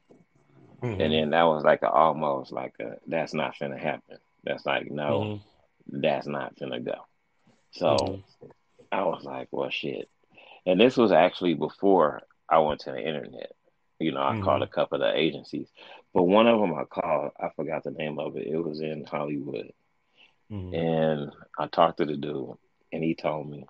mm-hmm. 0.81 0.99
and 0.99 1.13
then 1.13 1.29
that 1.29 1.43
was 1.43 1.63
like 1.63 1.83
a, 1.83 1.89
almost 1.89 2.51
like 2.51 2.73
a 2.81 2.95
that's 3.05 3.33
not 3.33 3.53
gonna 3.59 3.77
happen. 3.77 4.17
That's 4.43 4.65
like 4.65 4.89
no, 4.91 5.19
mm-hmm 5.19 5.43
that's 5.89 6.27
not 6.27 6.57
gonna 6.59 6.79
go. 6.79 7.05
So 7.71 7.87
mm-hmm. 7.87 8.47
I 8.91 9.03
was 9.03 9.23
like, 9.23 9.47
well, 9.51 9.69
shit. 9.69 10.09
And 10.65 10.79
this 10.79 10.97
was 10.97 11.11
actually 11.11 11.53
before 11.53 12.21
I 12.49 12.59
went 12.59 12.81
to 12.81 12.91
the 12.91 12.99
internet. 12.99 13.53
You 13.99 14.11
know, 14.11 14.21
I 14.21 14.33
Mhm. 14.33 14.43
called 14.43 14.61
a 14.61 14.67
couple 14.67 15.01
of 15.01 15.15
agencies, 15.15 15.67
but 16.13 16.23
one 16.23 16.47
of 16.47 16.59
them 16.59 16.73
I 16.75 16.83
called, 16.83 17.31
I 17.39 17.49
forgot 17.49 17.83
the 17.83 17.91
name 17.91 18.19
of 18.19 18.37
it. 18.37 18.47
It 18.47 18.57
was 18.57 18.79
in 18.79 19.05
Hollywood. 19.05 19.73
Mhm. 20.51 20.73
And 20.73 21.31
I 21.57 21.67
talked 21.67 21.97
to 21.97 22.05
the 22.05 22.15
dude, 22.15 22.57
and 22.91 23.03
he 23.03 23.15
told 23.15 23.49
me, 23.49 23.65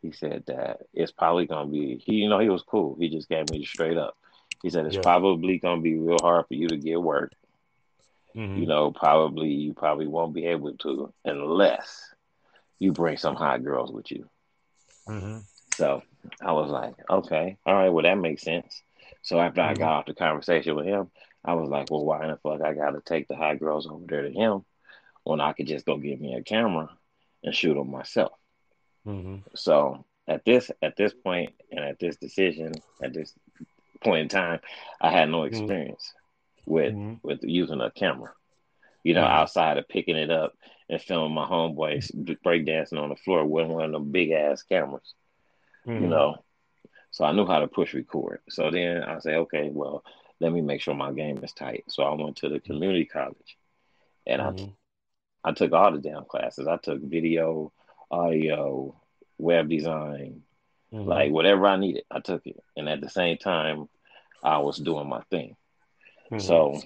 he 0.00 0.10
said 0.10 0.44
that 0.46 0.80
it's 0.92 1.12
probably 1.12 1.46
gonna 1.46 1.70
be. 1.70 1.98
He, 1.98 2.16
you 2.16 2.28
know, 2.28 2.40
he 2.40 2.48
was 2.48 2.62
cool. 2.62 2.96
He 2.98 3.08
just 3.08 3.28
gave 3.28 3.48
me 3.50 3.64
straight 3.64 3.96
up. 3.96 4.16
He 4.62 4.70
said 4.70 4.86
it's 4.86 4.96
Yeah. 4.96 5.02
probably 5.02 5.58
gonna 5.58 5.80
be 5.80 5.96
real 5.96 6.18
hard 6.20 6.46
for 6.48 6.54
you 6.54 6.68
to 6.68 6.76
get 6.76 7.00
work. 7.00 7.32
Mhm. 8.34 8.58
You 8.58 8.66
know, 8.66 8.92
probably 8.92 9.48
you 9.48 9.74
probably 9.74 10.06
won't 10.06 10.34
be 10.34 10.46
able 10.46 10.72
to 10.78 11.12
unless 11.24 12.14
you 12.78 12.92
bring 12.92 13.16
some 13.16 13.36
hot 13.36 13.62
girls 13.62 13.92
with 13.92 14.10
you. 14.10 14.28
Mhm. 15.08 15.42
So 15.76 16.02
I 16.40 16.52
was 16.52 16.70
like, 16.70 16.94
okay, 17.08 17.56
all 17.66 17.74
right, 17.74 17.88
well 17.88 18.02
that 18.02 18.18
makes 18.18 18.42
sense. 18.42 18.82
So 19.22 19.38
after 19.38 19.60
I 19.60 19.74
Mhm. 19.74 19.78
got 19.78 19.92
off 19.92 20.06
the 20.06 20.14
conversation 20.14 20.74
with 20.74 20.86
him, 20.86 21.10
I 21.44 21.54
was 21.54 21.68
like, 21.68 21.90
well, 21.90 22.04
why 22.04 22.22
in 22.24 22.30
the 22.30 22.36
fuck 22.36 22.60
I 22.62 22.74
gotta 22.74 23.00
take 23.00 23.28
the 23.28 23.36
hot 23.36 23.58
girls 23.58 23.86
over 23.86 24.04
there 24.06 24.22
to 24.22 24.30
him 24.30 24.64
when 25.24 25.40
I 25.40 25.52
could 25.52 25.66
just 25.66 25.86
go 25.86 25.96
get 25.96 26.20
me 26.20 26.34
a 26.34 26.42
camera 26.42 26.88
and 27.44 27.54
shoot 27.54 27.74
them 27.74 27.90
myself. 27.90 28.32
Mhm. 29.06 29.42
So 29.54 30.04
at 30.28 30.44
this 30.44 30.70
at 30.80 30.96
this 30.96 31.12
point 31.12 31.54
and 31.70 31.80
at 31.80 31.98
this 31.98 32.16
decision 32.16 32.72
at 33.02 33.12
this 33.12 33.34
point 34.00 34.22
in 34.22 34.28
time, 34.28 34.60
I 35.00 35.10
had 35.10 35.28
no 35.30 35.44
experience 35.44 36.14
with 36.66 36.94
Mhm. 36.94 37.20
with 37.22 37.40
using 37.42 37.80
a 37.80 37.90
camera. 37.90 38.32
You 39.04 39.14
know, 39.14 39.24
Mhm. 39.24 39.26
outside 39.26 39.78
of 39.78 39.88
picking 39.88 40.16
it 40.16 40.30
up 40.30 40.54
and 40.88 41.00
filming 41.00 41.34
my 41.34 41.46
homeboys 41.46 42.10
breakdancing 42.44 43.00
on 43.00 43.08
the 43.10 43.16
floor 43.16 43.44
with 43.44 43.68
one 43.68 43.84
of 43.84 43.92
them 43.92 44.10
big 44.12 44.30
ass 44.30 44.62
cameras. 44.62 45.14
You 45.96 46.06
Mhm. 46.06 46.08
know, 46.08 46.44
so 47.10 47.24
I 47.24 47.32
knew 47.32 47.46
how 47.46 47.60
to 47.60 47.68
push 47.68 47.94
record. 47.94 48.40
So 48.48 48.70
then 48.70 49.02
I 49.02 49.18
say, 49.18 49.36
okay, 49.36 49.70
well, 49.72 50.04
let 50.40 50.52
me 50.52 50.60
make 50.60 50.80
sure 50.80 50.94
my 50.94 51.12
game 51.12 51.42
is 51.42 51.52
tight. 51.52 51.84
So 51.88 52.02
I 52.04 52.14
went 52.14 52.36
to 52.38 52.48
the 52.48 52.60
community 52.60 53.04
college, 53.06 53.56
and 54.26 54.40
I 54.42 54.52
Mhm. 54.52 54.76
I 55.44 55.52
took 55.52 55.72
all 55.72 55.92
the 55.92 55.98
damn 55.98 56.24
classes. 56.24 56.66
I 56.68 56.76
took 56.76 57.00
video, 57.02 57.72
audio, 58.10 58.94
web 59.38 59.68
design, 59.68 60.42
Mhm. 60.92 61.06
like 61.06 61.32
whatever 61.32 61.66
I 61.66 61.76
needed, 61.76 62.04
I 62.10 62.20
took 62.20 62.46
it. 62.46 62.62
And 62.76 62.88
at 62.88 63.00
the 63.00 63.08
same 63.08 63.36
time, 63.38 63.88
I 64.42 64.58
was 64.58 64.78
doing 64.78 65.08
my 65.08 65.22
thing. 65.30 65.56
Mhm. 66.32 66.40
So, 66.40 66.80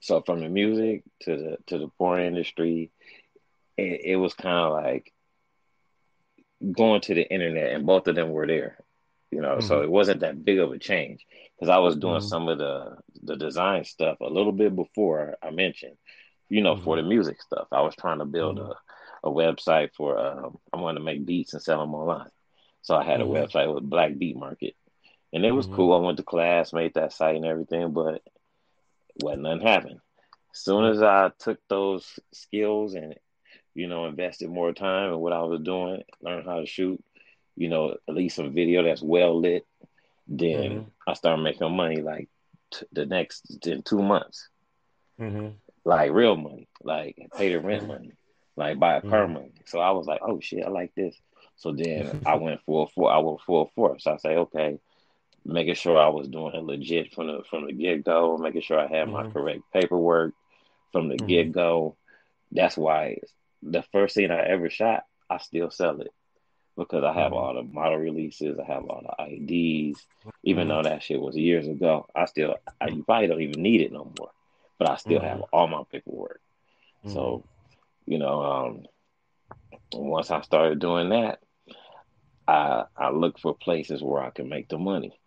so 0.00 0.22
from 0.22 0.40
the 0.40 0.48
music 0.48 1.04
to 1.22 1.36
the 1.36 1.58
to 1.68 1.78
the 1.78 1.88
porn 1.98 2.22
industry, 2.22 2.90
it, 3.76 4.00
it 4.04 4.16
was 4.16 4.34
kind 4.34 4.58
of 4.58 4.72
like 4.72 5.12
going 6.72 7.00
to 7.02 7.14
the 7.14 7.28
internet, 7.32 7.72
and 7.72 7.86
both 7.86 8.06
of 8.08 8.16
them 8.16 8.30
were 8.30 8.46
there. 8.46 8.78
You 9.30 9.40
know, 9.42 9.60
so 9.60 9.80
Mhm. 9.80 9.82
it 9.82 9.90
wasn't 9.90 10.20
that 10.20 10.44
big 10.44 10.58
of 10.58 10.72
a 10.72 10.78
change 10.78 11.26
because 11.56 11.68
I 11.70 11.78
was 11.78 11.96
doing 11.96 12.20
Mhm. 12.20 12.22
some 12.22 12.48
of 12.48 12.58
the 12.58 12.96
the 13.22 13.36
design 13.36 13.84
stuff 13.84 14.20
a 14.20 14.26
little 14.28 14.52
bit 14.52 14.74
before 14.74 15.36
I 15.42 15.50
mentioned. 15.50 15.96
You 16.48 16.62
know, 16.62 16.76
for 16.76 16.96
the 16.96 17.02
music 17.02 17.40
stuff, 17.42 17.68
I 17.72 17.82
was 17.82 17.94
trying 17.96 18.18
to 18.18 18.24
build 18.24 18.58
Mhm. 18.58 18.70
a 18.70 18.74
a 19.22 19.30
website 19.30 19.92
for. 19.94 20.18
Um, 20.18 20.58
I 20.72 20.78
wanted 20.80 20.98
to 21.00 21.04
make 21.04 21.24
beats 21.26 21.52
and 21.54 21.62
sell 21.62 21.80
them 21.80 21.94
online. 21.94 22.30
So 22.82 22.96
I 22.96 23.04
had 23.04 23.20
a 23.20 23.24
Mhm. 23.24 23.26
website 23.26 23.72
with 23.72 23.88
Black 23.88 24.16
Beat 24.18 24.36
Market, 24.36 24.74
and 25.32 25.44
it 25.44 25.52
was 25.52 25.66
Mhm. 25.66 25.72
cool. 25.74 25.92
I 25.92 25.98
went 26.04 26.16
to 26.18 26.22
class, 26.24 26.72
made 26.72 26.94
that 26.94 27.12
site 27.12 27.36
and 27.36 27.44
everything, 27.44 27.92
but 27.92 28.22
wasn't 29.22 29.42
nothing 29.42 29.60
happened. 29.66 30.00
As 30.52 30.60
soon 30.60 30.84
as 30.84 31.02
I 31.02 31.30
took 31.38 31.58
those 31.68 32.18
skills 32.32 32.94
and 32.94 33.14
you 33.74 33.86
know 33.86 34.06
invested 34.06 34.50
more 34.50 34.72
time 34.72 35.12
in 35.12 35.18
what 35.18 35.32
I 35.32 35.42
was 35.42 35.60
doing, 35.60 36.02
learned 36.20 36.46
how 36.46 36.60
to 36.60 36.66
shoot, 36.66 37.02
you 37.56 37.68
know, 37.68 37.96
at 38.08 38.14
least 38.14 38.36
some 38.36 38.52
video 38.52 38.82
that's 38.82 39.02
well 39.02 39.38
lit, 39.38 39.66
then 40.26 40.72
Mhm. 40.72 40.90
I 41.06 41.14
started 41.14 41.42
making 41.42 41.70
money 41.76 42.02
like 42.02 42.28
t- 42.70 42.86
the 42.92 43.06
next 43.06 43.66
in 43.66 43.82
two 43.82 44.02
months, 44.02 44.48
Mhm. 45.18 45.54
like 45.84 46.12
real 46.12 46.36
money, 46.36 46.68
like 46.82 47.16
pay 47.36 47.50
the 47.52 47.60
rent 47.60 47.84
Mhm. 47.84 47.88
money, 47.88 48.12
like 48.56 48.78
buy 48.78 48.96
a 48.96 49.02
car 49.02 49.26
Mhm. 49.26 49.32
money. 49.34 49.52
So 49.66 49.78
I 49.80 49.90
was 49.90 50.06
like, 50.06 50.20
oh 50.22 50.40
shit, 50.40 50.64
I 50.64 50.68
like 50.68 50.94
this. 50.94 51.16
So 51.56 51.72
then 51.72 52.20
I 52.26 52.36
went 52.36 52.62
full 52.62 52.86
four. 52.88 53.10
I 53.12 53.18
went 53.18 53.40
full 53.42 53.66
force. 53.74 54.04
So 54.04 54.14
I 54.14 54.16
say, 54.16 54.36
okay, 54.36 54.78
making 55.44 55.74
sure 55.74 55.98
I 55.98 56.08
was 56.08 56.28
doing 56.28 56.54
it 56.54 56.62
legit 56.64 57.12
from 57.14 57.28
the 57.28 57.42
from 57.48 57.66
the 57.66 57.72
get 57.72 58.04
go, 58.04 58.36
making 58.38 58.62
sure 58.62 58.78
I 58.78 58.86
had 58.86 59.08
my 59.08 59.24
Mhm. 59.24 59.32
correct 59.32 59.62
paperwork 59.72 60.34
from 60.92 61.08
the 61.08 61.16
Mhm. 61.16 61.28
get 61.28 61.52
go. 61.52 61.96
That's 62.52 62.76
why 62.76 63.18
the 63.62 63.82
first 63.92 64.14
scene 64.14 64.30
I 64.30 64.40
ever 64.42 64.70
shot, 64.70 65.04
I 65.28 65.38
still 65.38 65.70
sell 65.70 66.00
it 66.00 66.12
because 66.76 67.04
I 67.04 67.12
have 67.12 67.32
Mhm. 67.32 67.36
all 67.36 67.54
the 67.54 67.62
model 67.62 67.98
releases, 67.98 68.58
I 68.58 68.64
have 68.64 68.84
all 68.86 69.02
the 69.02 69.22
IDs. 69.24 70.06
Even 70.42 70.68
though 70.68 70.82
that 70.82 71.02
shit 71.02 71.20
was 71.20 71.36
years 71.36 71.68
ago, 71.68 72.06
I 72.14 72.24
still 72.24 72.56
I, 72.80 72.88
you 72.88 73.04
probably 73.04 73.26
don't 73.26 73.42
even 73.42 73.62
need 73.62 73.82
it 73.82 73.92
no 73.92 74.04
more. 74.16 74.30
But 74.78 74.88
I 74.90 74.96
still 74.96 75.20
have 75.20 75.40
Mhm. 75.40 75.48
all 75.52 75.68
my 75.68 75.82
paperwork. 75.90 76.40
So 77.06 77.44
you 78.06 78.18
know, 78.18 78.42
um, 78.42 78.86
once 79.92 80.30
I 80.30 80.40
started 80.40 80.78
doing 80.78 81.10
that, 81.10 81.40
I 82.48 82.86
I 82.96 83.10
look 83.10 83.38
for 83.38 83.54
places 83.54 84.02
where 84.02 84.22
I 84.22 84.30
can 84.30 84.48
make 84.48 84.68
the 84.68 84.78
money. 84.78 85.19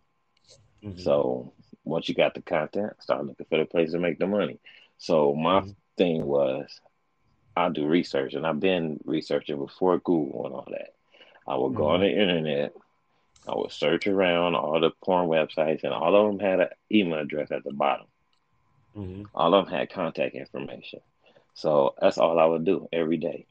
Mhm. 0.84 1.00
So 1.00 1.54
once 1.84 2.10
you 2.10 2.16
got 2.16 2.34
the 2.34 2.42
content, 2.42 3.02
start 3.02 3.25
looking 3.25 3.46
for 3.48 3.58
the 3.58 3.66
place 3.66 3.92
to 3.92 4.00
make 4.00 4.20
the 4.20 4.28
money. 4.28 4.60
So 4.98 5.34
my 5.34 5.62
Mhm. 5.62 5.75
thing 5.98 6.25
was 6.25 6.82
I 7.56 7.70
do 7.70 7.88
research, 7.88 8.34
and 8.34 8.46
I've 8.48 8.60
been 8.60 9.00
researching 9.06 9.58
before 9.58 10.00
Google 10.00 10.46
and 10.46 10.56
all 10.56 10.68
that. 10.72 10.94
I 11.48 11.56
would 11.56 11.75
go 11.75 11.88
on 11.90 12.00
Mhm. 12.00 12.04
the 12.04 12.10
internet, 12.10 12.74
I 13.48 13.56
would 13.56 13.72
search 13.72 14.08
around 14.08 14.56
all 14.56 14.80
the 14.80 14.92
porn 15.04 15.28
websites, 15.28 15.84
and 15.84 15.94
all 15.94 16.16
of 16.16 16.28
them 16.28 16.40
had 16.40 16.60
an 16.62 16.70
email 16.92 17.20
address 17.20 17.52
at 17.52 17.63
the 17.63 17.74
bottom. 17.74 18.08
Mhm. 18.96 19.30
All 19.34 19.54
of 19.54 19.66
them 19.66 19.74
had 19.74 19.90
contact 19.90 20.36
information. 20.36 21.02
So 21.54 21.96
that's 22.00 22.18
all 22.18 22.40
I 22.40 22.46
would 22.46 22.66
do 22.66 22.88
every 22.92 23.18
day, 23.18 23.46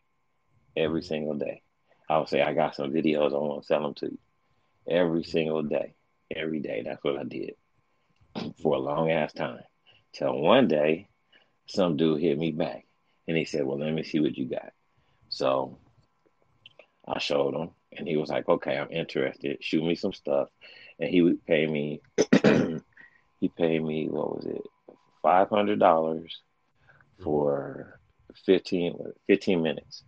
every 0.77 1.03
Mhm. 1.03 1.05
single 1.05 1.35
day. 1.35 1.63
I 2.09 2.19
would 2.19 2.29
say 2.29 2.43
I 2.43 2.55
got 2.55 2.75
some 2.75 2.93
videos 2.93 3.33
I 3.33 3.39
want 3.39 3.63
to 3.63 3.67
sell 3.67 3.83
them 3.83 3.95
to 3.95 4.07
you 4.07 4.19
every 4.89 5.25
single 5.25 5.63
day, 5.63 5.95
every 6.37 6.61
day. 6.61 6.83
That's 6.85 7.03
what 7.05 7.19
I 7.19 7.25
did 7.25 7.55
for 8.63 8.75
a 8.77 8.79
long 8.79 9.11
ass 9.11 9.33
time. 9.33 9.61
Till 10.13 10.39
one 10.39 10.69
day, 10.69 11.09
some 11.67 11.97
dude 11.97 12.21
hit 12.21 12.39
me 12.39 12.53
back 12.53 12.87
and 13.29 13.37
he 13.37 13.45
said, 13.45 13.65
Well, 13.65 13.79
let 13.79 13.93
me 13.93 14.03
see 14.03 14.21
what 14.21 14.37
you 14.37 14.47
got. 14.47 14.73
So 15.29 15.79
I 17.07 17.19
showed 17.19 17.55
him 17.55 17.71
and 17.97 18.07
he 18.07 18.17
was 18.17 18.31
like, 18.31 18.49
Okay, 18.49 18.77
I'm 18.77 18.91
interested. 18.91 19.59
Shoot 19.63 19.85
me 19.85 19.95
some 19.95 20.13
stuff. 20.13 20.49
And 20.99 21.09
he 21.11 21.23
would 21.23 21.45
pay 21.47 21.67
me, 21.67 22.01
he 23.41 23.49
paid 23.49 23.83
me, 23.83 24.09
what 24.09 24.37
was 24.37 24.47
it, 24.47 24.63
$500 25.25 26.43
for 27.23 27.99
15, 28.47 28.99
15 29.27 29.63
minutes 29.63 30.05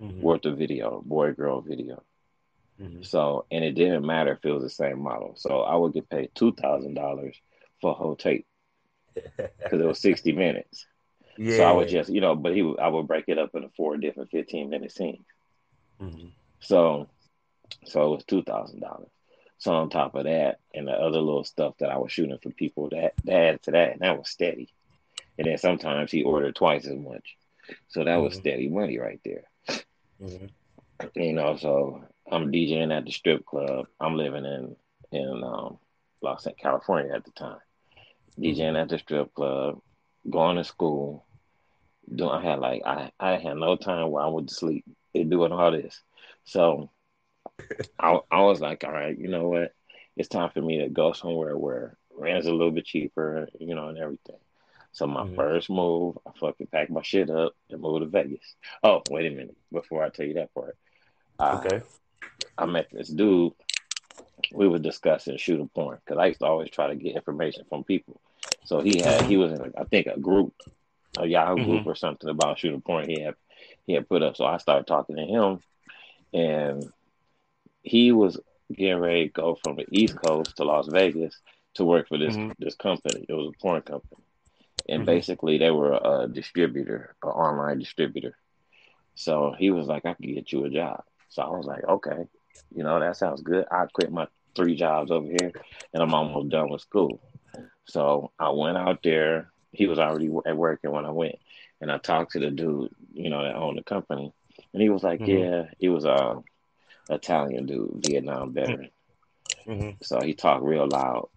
Mhm. 0.00 0.20
worth 0.22 0.44
of 0.46 0.58
video, 0.58 1.02
boy 1.04 1.32
girl 1.32 1.60
video. 1.60 2.02
Mhm. 2.80 3.04
So, 3.04 3.44
and 3.50 3.64
it 3.64 3.72
didn't 3.72 4.06
matter 4.06 4.32
if 4.32 4.44
it 4.44 4.52
was 4.52 4.62
the 4.62 4.70
same 4.70 5.00
model. 5.00 5.34
So 5.36 5.60
I 5.62 5.74
would 5.74 5.92
get 5.94 6.08
paid 6.08 6.30
$2,000 6.34 7.34
for 7.80 7.90
a 7.90 7.94
whole 7.94 8.16
tape 8.16 8.46
because 9.14 9.80
it 9.80 9.86
was 9.86 10.00
60 10.00 10.32
minutes. 10.32 10.86
Yeah. 11.36 11.56
So 11.56 11.64
I 11.64 11.72
would 11.72 11.88
just, 11.88 12.10
you 12.10 12.20
know, 12.20 12.34
but 12.36 12.54
he, 12.54 12.62
would- 12.62 12.78
I 12.80 12.88
would 12.88 13.06
break 13.08 13.24
it 13.28 13.38
up 13.38 13.54
into 13.54 13.68
four 13.76 13.96
different 13.96 14.30
15 14.30 14.70
minute 14.70 14.92
scenes. 14.92 15.24
Mhm. 16.00 16.30
So, 16.60 17.08
so 17.84 18.06
it 18.06 18.16
was 18.16 18.24
two 18.24 18.42
thousand 18.42 18.80
dollars. 18.80 19.08
So 19.58 19.72
on 19.72 19.90
top 19.90 20.14
of 20.14 20.24
that, 20.24 20.60
and 20.72 20.86
the 20.86 20.92
other 20.92 21.20
little 21.20 21.42
stuff 21.44 21.74
that 21.78 21.90
I 21.90 21.98
was 21.98 22.12
shooting 22.12 22.38
for 22.40 22.50
people, 22.50 22.88
that 22.90 23.14
that 23.24 23.34
added 23.34 23.62
to 23.64 23.70
that, 23.72 23.92
and 23.92 24.00
that 24.02 24.16
was 24.16 24.28
steady. 24.30 24.68
And 25.36 25.46
then 25.48 25.58
sometimes 25.58 26.12
he 26.12 26.22
ordered 26.22 26.54
twice 26.54 26.86
as 26.86 26.96
much, 26.96 27.36
so 27.88 28.04
that 28.04 28.16
was 28.16 28.34
Mhm. 28.34 28.40
steady 28.40 28.68
money 28.68 28.98
right 28.98 29.20
there. 29.24 29.44
Mhm. 30.20 30.50
You 31.16 31.32
know, 31.32 31.56
so 31.56 32.04
I'm 32.30 32.52
DJing 32.52 32.96
at 32.96 33.04
the 33.04 33.12
strip 33.12 33.44
club. 33.46 33.86
I'm 34.00 34.16
living 34.16 34.44
in 34.44 34.76
in 35.12 35.42
um, 35.44 35.78
Los 36.22 36.46
Angeles, 36.46 36.62
California 36.62 37.14
at 37.14 37.24
the 37.24 37.30
time. 37.32 37.60
DJing 38.38 38.76
Mhm. 38.76 38.82
at 38.82 38.88
the 38.88 38.98
strip 38.98 39.32
club, 39.34 39.80
going 40.28 40.56
to 40.56 40.64
school. 40.64 41.26
Doing, 42.14 42.30
I 42.30 42.42
had 42.42 42.60
like 42.60 42.82
I 42.86 43.12
I 43.20 43.36
had 43.38 43.56
no 43.56 43.76
time 43.76 44.10
where 44.10 44.24
I 44.24 44.28
went 44.28 44.48
to 44.48 44.54
sleep 44.54 44.84
and 45.14 45.30
doing 45.30 45.52
all 45.52 45.70
this. 45.70 46.02
So 46.44 46.90
I 47.98 48.20
I 48.30 48.40
was 48.42 48.60
like, 48.60 48.84
all 48.84 48.92
right, 48.92 49.18
you 49.18 49.28
know 49.28 49.48
what? 49.48 49.74
It's 50.16 50.28
time 50.28 50.50
for 50.50 50.60
me 50.62 50.78
to 50.78 50.88
go 50.88 51.12
somewhere 51.12 51.56
where 51.56 51.96
rent's 52.16 52.46
a 52.46 52.52
little 52.52 52.72
bit 52.72 52.86
cheaper, 52.86 53.48
you 53.58 53.74
know, 53.74 53.88
and 53.88 53.98
everything. 53.98 54.36
So 54.92 55.06
my 55.06 55.24
Mhm. 55.24 55.36
first 55.36 55.70
move, 55.70 56.18
I 56.26 56.32
fucking 56.38 56.68
packed 56.68 56.90
my 56.90 57.02
shit 57.02 57.30
up 57.30 57.54
and 57.70 57.80
moved 57.80 58.02
to 58.04 58.08
Vegas. 58.08 58.56
Oh, 58.82 59.02
wait 59.08 59.26
a 59.26 59.30
minute, 59.34 59.56
before 59.72 60.02
I 60.02 60.08
tell 60.08 60.26
you 60.26 60.34
that 60.34 60.52
part, 60.54 60.76
Okay. 61.40 61.76
I 61.76 61.80
met 62.66 62.88
this 62.92 63.08
dude. 63.08 63.52
We 64.52 64.68
were 64.68 64.78
discussing 64.78 65.36
shooting 65.36 65.68
porn 65.68 65.98
because 66.04 66.18
I 66.18 66.26
used 66.26 66.40
to 66.40 66.46
always 66.46 66.70
try 66.70 66.88
to 66.88 66.94
get 66.94 67.16
information 67.16 67.64
from 67.68 67.84
people. 67.84 68.20
So 68.64 68.80
he 68.80 69.00
had 69.00 69.22
he 69.22 69.36
was 69.36 69.52
in 69.52 69.72
I 69.76 69.84
think 69.84 70.06
a 70.06 70.18
group, 70.18 70.54
a 71.18 71.26
Yahoo 71.26 71.64
group 71.64 71.86
or 71.86 71.94
something 71.94 72.28
about 72.28 72.58
shooting 72.58 72.80
porn. 72.80 73.08
He 73.08 73.20
had 73.20 73.34
he 73.86 73.94
had 73.94 74.08
put 74.08 74.22
up. 74.22 74.36
So 74.36 74.44
I 74.44 74.58
started 74.58 74.86
talking 74.86 75.16
to 75.16 75.24
him, 75.24 75.60
and 76.32 76.84
he 77.82 78.12
was 78.12 78.38
getting 78.72 78.98
ready 78.98 79.26
to 79.26 79.32
go 79.32 79.58
from 79.62 79.76
the 79.76 79.86
East 79.90 80.16
Coast 80.16 80.56
to 80.56 80.64
Las 80.64 80.88
Vegas 80.88 81.40
to 81.74 81.84
work 81.84 82.08
for 82.08 82.18
this 82.18 82.36
mm-hmm. 82.36 82.52
this 82.58 82.74
company. 82.74 83.24
It 83.28 83.32
was 83.32 83.52
a 83.54 83.58
porn 83.58 83.82
company, 83.82 84.22
and 84.88 85.00
mm-hmm. 85.00 85.06
basically 85.06 85.58
they 85.58 85.70
were 85.70 85.92
a 85.92 86.28
distributor, 86.28 87.14
an 87.22 87.30
online 87.30 87.78
distributor. 87.78 88.36
So 89.14 89.54
he 89.58 89.70
was 89.70 89.86
like, 89.86 90.04
"I 90.04 90.14
can 90.14 90.34
get 90.34 90.52
you 90.52 90.64
a 90.64 90.70
job." 90.70 91.04
So 91.30 91.42
I 91.42 91.50
was 91.50 91.66
like, 91.66 91.84
"Okay, 91.84 92.26
you 92.74 92.82
know 92.82 92.98
that 93.00 93.16
sounds 93.16 93.42
good." 93.42 93.66
I 93.70 93.86
quit 93.86 94.12
my 94.12 94.26
three 94.54 94.76
jobs 94.76 95.10
over 95.10 95.26
here, 95.26 95.52
and 95.92 96.02
I'm 96.02 96.14
almost 96.14 96.50
done 96.50 96.70
with 96.70 96.82
school. 96.82 97.20
So 97.86 98.32
I 98.38 98.50
went 98.50 98.76
out 98.76 99.02
there. 99.02 99.50
He 99.72 99.86
was 99.86 99.98
already 99.98 100.30
at 100.46 100.56
working 100.56 100.90
when 100.90 101.06
I 101.06 101.10
went, 101.10 101.36
and 101.80 101.90
I 101.90 101.98
talked 101.98 102.32
to 102.32 102.40
the 102.40 102.50
dude, 102.50 102.94
you 103.12 103.30
know, 103.30 103.42
that 103.42 103.54
owned 103.56 103.78
the 103.78 103.82
company, 103.82 104.32
and 104.72 104.82
he 104.82 104.88
was 104.88 105.02
like, 105.02 105.20
mm-hmm. 105.20 105.30
"Yeah, 105.30 105.64
he 105.78 105.88
was 105.88 106.04
a 106.04 106.12
uh, 106.12 106.40
Italian 107.10 107.66
dude, 107.66 108.04
Vietnam 108.06 108.52
veteran." 108.52 108.90
Mm-hmm. 109.66 109.90
So 110.02 110.20
he 110.20 110.34
talked 110.34 110.64
real 110.64 110.88
loud 110.88 111.28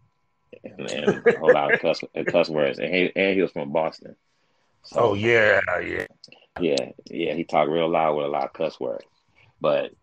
and, 0.63 0.91
and 0.91 1.27
a 1.27 1.39
whole 1.39 1.53
lot 1.53 1.73
of 1.73 1.79
cuss, 1.79 2.01
cuss 2.27 2.49
words, 2.49 2.79
and 2.79 2.93
he 2.93 3.11
and 3.15 3.35
he 3.35 3.41
was 3.41 3.51
from 3.51 3.71
Boston. 3.71 4.15
So, 4.83 4.99
oh 4.99 5.13
yeah, 5.13 5.61
yeah, 5.81 6.07
yeah, 6.59 6.91
yeah. 7.09 7.33
He 7.33 7.43
talked 7.43 7.69
real 7.69 7.89
loud 7.89 8.15
with 8.15 8.25
a 8.25 8.29
lot 8.29 8.45
of 8.45 8.53
cuss 8.53 8.79
words, 8.79 9.05
but 9.59 9.93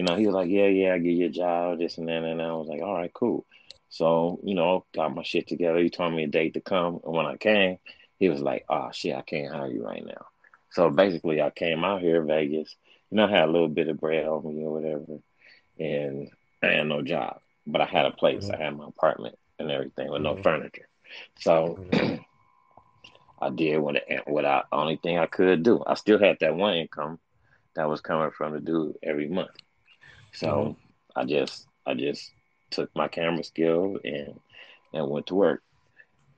you 0.00 0.06
know, 0.06 0.16
he 0.16 0.26
was 0.26 0.34
like, 0.34 0.48
"Yeah, 0.48 0.64
yeah, 0.64 0.94
I 0.94 0.98
get 0.98 1.10
you 1.10 1.26
a 1.26 1.28
job, 1.28 1.78
this 1.78 1.98
and 1.98 2.08
that," 2.08 2.24
and 2.24 2.40
I 2.40 2.52
was 2.54 2.68
like, 2.68 2.80
"All 2.80 2.94
right, 2.94 3.12
cool." 3.12 3.44
So, 3.90 4.40
you 4.42 4.54
know, 4.54 4.86
got 4.94 5.14
my 5.14 5.22
shit 5.22 5.46
together. 5.46 5.78
He 5.78 5.90
told 5.90 6.14
me 6.14 6.24
a 6.24 6.26
date 6.26 6.54
to 6.54 6.62
come. 6.62 7.00
And 7.04 7.12
when 7.12 7.26
I 7.26 7.36
came, 7.36 7.76
he 8.18 8.30
was 8.30 8.40
like, 8.40 8.64
oh, 8.70 8.88
shit, 8.92 9.14
I 9.14 9.20
can't 9.20 9.52
hire 9.52 9.70
you 9.70 9.84
right 9.84 10.02
now. 10.06 10.24
So 10.70 10.88
basically, 10.88 11.42
I 11.42 11.50
came 11.50 11.84
out 11.84 12.00
here, 12.00 12.22
in 12.22 12.26
Vegas. 12.26 12.74
You 13.10 13.18
know, 13.18 13.26
I 13.26 13.30
had 13.30 13.48
a 13.48 13.52
little 13.52 13.68
bit 13.68 13.88
of 13.88 14.00
bread 14.00 14.24
on 14.24 14.46
me 14.46 14.64
or 14.64 14.72
whatever. 14.72 15.18
And 15.78 16.30
I 16.62 16.68
had 16.68 16.86
no 16.86 17.02
job, 17.02 17.40
but 17.66 17.82
I 17.82 17.84
had 17.84 18.06
a 18.06 18.12
place. 18.12 18.44
Mm-hmm. 18.44 18.54
I 18.54 18.64
had 18.64 18.76
my 18.78 18.86
apartment 18.86 19.36
and 19.58 19.70
everything 19.70 20.10
with 20.10 20.22
mm-hmm. 20.22 20.36
no 20.36 20.42
furniture. 20.42 20.88
So 21.40 21.84
mm-hmm. 21.92 22.22
I 23.44 23.50
did 23.50 23.78
what, 23.78 23.96
what 24.26 24.46
I, 24.46 24.62
only 24.72 24.96
thing 24.96 25.18
I 25.18 25.26
could 25.26 25.62
do. 25.62 25.82
I 25.86 25.94
still 25.94 26.18
had 26.18 26.38
that 26.40 26.54
one 26.54 26.74
income 26.74 27.18
that 27.74 27.88
was 27.88 28.00
coming 28.00 28.30
from 28.30 28.54
the 28.54 28.60
dude 28.60 28.96
every 29.02 29.28
month. 29.28 29.50
So. 30.32 30.76
I 31.16 31.24
just, 31.24 31.66
I 31.86 31.94
just 31.94 32.30
took 32.70 32.94
my 32.94 33.08
camera 33.08 33.44
skill 33.44 33.98
and 34.04 34.38
and 34.92 35.08
went 35.08 35.26
to 35.26 35.34
work. 35.34 35.62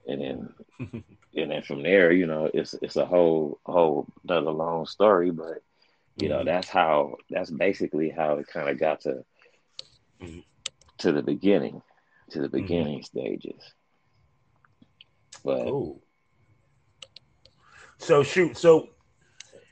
And 0.07 0.21
then 0.21 0.55
and 1.35 1.51
then 1.51 1.63
from 1.63 1.83
there, 1.83 2.13
you 2.13 2.27
know, 2.27 2.51
it's 2.53 2.75
it's 2.75 2.97
a 2.97 3.07
whole 3.07 3.59
whole 3.65 4.07
another 4.25 4.51
long 4.51 4.87
story, 4.87 5.31
but 5.31 5.63
you 6.17 6.29
know, 6.29 6.39
mm-hmm. 6.39 6.47
that's 6.47 6.69
how 6.69 7.17
that's 7.31 7.51
basically 7.51 8.11
how 8.11 8.35
it 8.35 8.47
kind 8.47 8.69
of 8.69 8.79
got 8.79 9.01
to 9.03 9.25
mm-hmm. 10.21 10.41
to 10.99 11.13
the 11.13 11.23
beginning, 11.23 11.83
to 12.31 12.41
the 12.41 12.49
mm-hmm. 12.49 12.57
beginning 12.57 12.99
mm-hmm. 13.01 13.19
stages. 13.19 13.73
But 15.45 15.67
Ooh. 15.69 16.01
so 17.99 18.23
shoot, 18.23 18.57
so 18.57 18.91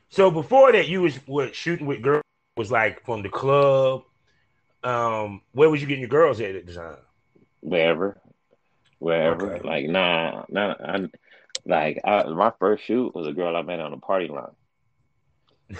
so 0.09 0.31
before 0.31 0.73
that, 0.73 0.89
you 0.89 1.03
was 1.03 1.17
what 1.27 1.55
shooting 1.55 1.87
with 1.87 2.03
girls 2.03 2.23
was 2.57 2.71
like 2.71 3.05
from 3.05 3.23
the 3.23 3.29
club 3.29 4.03
um, 4.83 5.43
where 5.53 5.71
was 5.71 5.81
you 5.81 5.87
getting 5.87 6.03
your 6.03 6.09
girls 6.09 6.41
at 6.41 6.55
at 6.55 6.67
the 6.67 6.75
time? 6.75 6.97
Wherever, 7.61 8.21
wherever. 8.99 9.55
Okay. 9.55 9.69
Like 9.69 9.87
nah, 9.89 10.45
nah. 10.49 10.75
I, 10.79 11.09
like 11.67 12.01
I, 12.05 12.25
my 12.25 12.53
first 12.59 12.85
shoot 12.85 13.15
was 13.15 13.27
a 13.27 13.33
girl 13.33 13.57
I 13.57 13.63
met 13.63 13.81
on 13.81 13.93
a 13.93 13.99
party 13.99 14.29
line. 14.29 14.55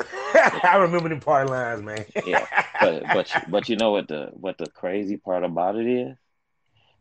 I 0.63 0.77
remember 0.81 1.09
the 1.09 1.17
party 1.17 1.51
lines, 1.51 1.83
man. 1.83 2.05
yeah, 2.27 2.47
but 2.81 3.03
but 3.15 3.45
but 3.49 3.69
you 3.69 3.77
know 3.77 3.93
what 3.93 4.09
the 4.09 4.31
what 4.33 4.59
the 4.59 4.67
crazy 4.67 5.17
part 5.17 5.45
about 5.45 5.77
it 5.77 5.87
is 5.87 6.17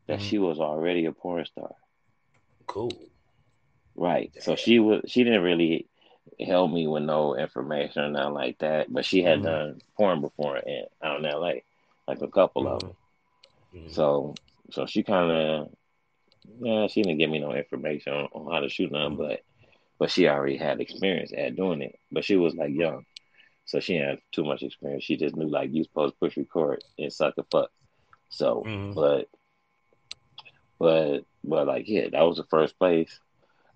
that 0.08 0.20
mm-hmm. 0.20 0.28
she 0.28 0.38
was 0.40 0.60
already 0.60 1.06
a 1.06 1.12
porn 1.12 1.46
star. 1.46 1.72
Cool. 2.66 2.92
Right. 3.96 4.32
So 4.40 4.56
she 4.56 4.80
was 4.80 5.04
she 5.08 5.24
didn't 5.24 5.44
really 5.44 5.88
help 6.40 6.72
me 6.72 6.88
with 6.88 7.04
no 7.04 7.36
information 7.36 8.04
or 8.04 8.10
nothing 8.10 8.34
like 8.34 8.58
that, 8.60 8.92
but 8.92 9.06
she 9.06 9.22
had 9.22 9.40
mm-hmm. 9.40 9.48
done 9.48 9.82
porn 9.98 10.22
before 10.22 10.58
in 10.58 10.86
out 11.04 11.24
in 11.24 11.30
LA 11.30 11.54
like 12.10 12.22
a 12.22 12.28
couple 12.28 12.64
mm-hmm. 12.64 12.74
of 12.74 12.80
them. 12.80 12.94
Mm-hmm. 13.76 13.92
So 13.92 14.36
so 14.72 14.86
she 14.86 15.04
kind 15.04 15.32
of 15.32 15.70
yeah, 16.60 16.88
she 16.88 17.04
didn't 17.04 17.20
give 17.20 17.30
me 17.30 17.40
no 17.40 17.54
information 17.54 18.14
on, 18.14 18.26
on 18.34 18.52
how 18.52 18.60
to 18.60 18.70
shoot 18.70 18.92
none, 18.92 19.12
mm-hmm. 19.12 19.22
but 19.22 19.42
but 20.00 20.12
she 20.12 20.28
already 20.28 20.58
had 20.58 20.82
experience 20.82 21.32
at 21.36 21.56
doing 21.56 21.82
it. 21.82 22.00
But 22.12 22.26
she 22.26 22.36
was 22.36 22.56
like 22.56 22.74
young, 22.74 23.06
so 23.66 23.80
she 23.80 23.96
had 23.96 24.20
too 24.32 24.44
much 24.44 24.64
experience. 24.64 25.04
She 25.04 25.18
just 25.18 25.36
knew 25.36 25.48
like 25.48 25.72
you 25.72 25.84
supposed 25.84 26.16
to 26.16 26.20
push 26.20 26.38
record 26.38 26.84
and 26.98 27.14
suck 27.14 27.36
a 27.38 27.44
fuck. 27.44 27.70
So, 28.30 28.64
mm-hmm. 28.66 28.94
but 28.94 29.30
but 30.80 31.26
but 31.44 31.68
like 31.68 31.88
yeah, 31.88 32.10
that 32.12 32.24
was 32.24 32.38
the 32.38 32.46
first 32.46 32.78
place 32.80 33.20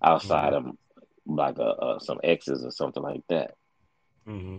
outside 0.02 0.52
mm-hmm. 0.54 0.70
of 0.70 0.76
like 1.26 1.58
a, 1.58 1.62
uh, 1.62 1.98
some 2.00 2.20
exes 2.24 2.64
or 2.64 2.70
something 2.70 3.02
like 3.02 3.22
that. 3.28 3.54
Mm-hmm. 4.26 4.58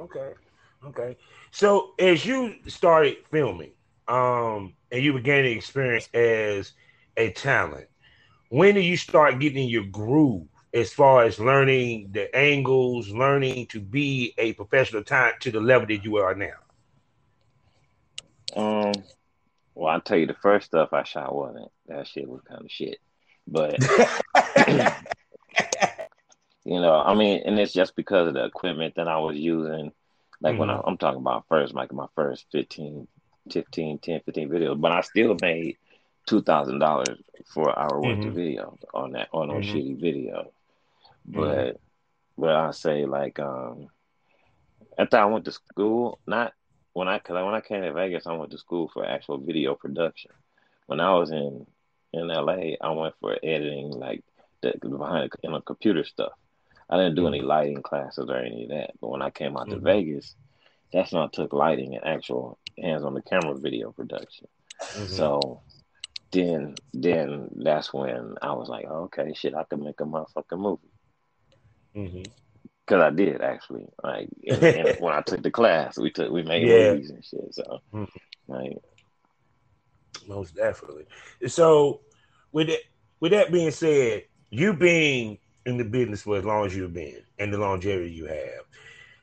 Okay. 0.00 0.32
Okay. 0.86 1.16
So 1.50 1.94
as 1.98 2.24
you 2.24 2.56
started 2.66 3.18
filming, 3.30 3.72
um, 4.08 4.74
and 4.90 5.02
you 5.02 5.12
began 5.12 5.44
to 5.44 5.50
experience 5.50 6.08
as 6.12 6.72
a 7.16 7.30
talent, 7.32 7.88
when 8.48 8.74
did 8.74 8.84
you 8.84 8.96
start 8.96 9.40
getting 9.40 9.68
your 9.68 9.84
groove 9.84 10.46
as 10.72 10.92
far 10.92 11.24
as 11.24 11.38
learning 11.38 12.10
the 12.12 12.34
angles, 12.36 13.08
learning 13.08 13.66
to 13.68 13.80
be 13.80 14.34
a 14.38 14.52
professional 14.54 15.02
talent 15.02 15.40
to 15.40 15.50
the 15.50 15.60
level 15.60 15.86
that 15.86 16.04
you 16.04 16.16
are 16.16 16.34
now? 16.34 16.52
Um, 18.56 18.92
well, 19.74 19.92
I'll 19.92 20.00
tell 20.00 20.18
you 20.18 20.26
the 20.26 20.34
first 20.34 20.66
stuff 20.66 20.92
I 20.92 21.02
shot 21.04 21.34
wasn't 21.34 21.70
that 21.86 22.06
shit 22.06 22.28
was 22.28 22.40
kind 22.48 22.64
of 22.64 22.70
shit, 22.70 22.98
but 23.46 23.78
you 26.64 26.80
know, 26.80 26.94
I 26.94 27.14
mean, 27.14 27.42
and 27.44 27.58
it's 27.58 27.72
just 27.72 27.96
because 27.96 28.28
of 28.28 28.34
the 28.34 28.44
equipment 28.44 28.94
that 28.96 29.08
I 29.08 29.18
was 29.18 29.36
using 29.36 29.92
like 30.40 30.52
mm-hmm. 30.52 30.60
when 30.60 30.70
I, 30.70 30.80
am 30.86 30.96
talking 30.98 31.20
about 31.20 31.46
first, 31.48 31.74
like 31.74 31.92
my 31.92 32.06
first 32.14 32.46
15, 32.52 33.06
15, 33.52 33.98
10, 33.98 34.20
15 34.24 34.48
videos, 34.48 34.80
but 34.80 34.92
I 34.92 35.00
still 35.02 35.36
made 35.40 35.76
two 36.26 36.42
thousand 36.42 36.78
dollars 36.78 37.18
for 37.52 37.70
our 37.70 38.00
worth 38.00 38.18
mm-hmm. 38.18 38.28
of 38.28 38.34
videos 38.34 38.78
on 38.94 39.12
that 39.12 39.28
on 39.32 39.48
those 39.48 39.64
mm-hmm. 39.64 39.76
shitty 39.76 40.02
videos. 40.02 40.48
Mm-hmm. 41.28 41.40
But 41.40 41.80
but 42.36 42.50
I 42.50 42.70
say 42.70 43.04
like 43.04 43.38
um 43.38 43.88
after 44.98 45.18
I 45.18 45.24
went 45.26 45.44
to 45.46 45.52
school, 45.52 46.18
not 46.26 46.52
when 46.92 47.08
I 47.08 47.18
cause 47.18 47.44
when 47.44 47.54
I 47.54 47.60
came 47.60 47.82
to 47.82 47.92
Vegas, 47.92 48.26
I 48.26 48.32
went 48.32 48.52
to 48.52 48.58
school 48.58 48.90
for 48.92 49.04
actual 49.04 49.38
video 49.38 49.74
production. 49.74 50.30
When 50.86 51.00
I 51.00 51.14
was 51.14 51.30
in 51.30 51.66
in 52.12 52.28
LA, 52.28 52.76
I 52.80 52.90
went 52.90 53.14
for 53.20 53.36
editing, 53.42 53.90
like 53.90 54.22
the 54.62 54.72
behind 54.88 55.32
in 55.42 55.52
the, 55.52 55.60
computer 55.60 56.04
stuff. 56.04 56.32
I 56.88 56.96
didn't 56.96 57.14
do 57.14 57.26
any 57.26 57.38
mm-hmm. 57.38 57.48
lighting 57.48 57.82
classes 57.82 58.26
or 58.28 58.36
any 58.36 58.64
of 58.64 58.70
that. 58.70 58.92
But 59.00 59.08
when 59.08 59.22
I 59.22 59.30
came 59.30 59.56
out 59.56 59.68
mm-hmm. 59.68 59.78
to 59.78 59.92
Vegas, 59.92 60.34
that's 60.92 61.12
when 61.12 61.22
I 61.22 61.28
took 61.32 61.52
lighting 61.52 61.94
and 61.94 62.04
actual 62.04 62.58
hands 62.80 63.04
on 63.04 63.14
the 63.14 63.22
camera 63.22 63.54
video 63.56 63.92
production. 63.92 64.46
Mm-hmm. 64.80 65.06
So 65.06 65.62
then 66.30 66.74
then 66.92 67.48
that's 67.56 67.92
when 67.92 68.34
I 68.42 68.52
was 68.52 68.68
like, 68.68 68.86
oh, 68.88 69.04
okay, 69.04 69.32
shit, 69.34 69.54
I 69.54 69.64
can 69.64 69.82
make 69.82 70.00
a 70.00 70.04
motherfucking 70.04 70.58
movie. 70.58 70.82
Mm-hmm. 71.96 72.22
Cause 72.86 73.00
I 73.00 73.10
did 73.10 73.40
actually, 73.40 73.86
like, 74.02 74.28
and, 74.46 74.62
and 74.62 74.96
when 75.00 75.14
I 75.14 75.22
took 75.22 75.42
the 75.42 75.50
class, 75.50 75.96
we 75.96 76.10
took 76.10 76.30
we 76.30 76.42
made 76.42 76.68
yeah. 76.68 76.92
movies 76.92 77.10
and 77.10 77.24
shit. 77.24 77.54
So, 77.54 77.80
like, 78.46 78.76
most 80.28 80.54
definitely. 80.54 81.06
So, 81.46 82.02
with 82.52 82.68
it, 82.68 82.82
with 83.20 83.32
that 83.32 83.50
being 83.50 83.70
said, 83.70 84.24
you 84.50 84.74
being 84.74 85.38
in 85.66 85.76
the 85.76 85.84
business 85.84 86.22
for 86.22 86.36
as 86.36 86.44
long 86.44 86.66
as 86.66 86.76
you've 86.76 86.92
been 86.92 87.22
and 87.38 87.52
the 87.52 87.58
longevity 87.58 88.10
you 88.10 88.26
have. 88.26 88.64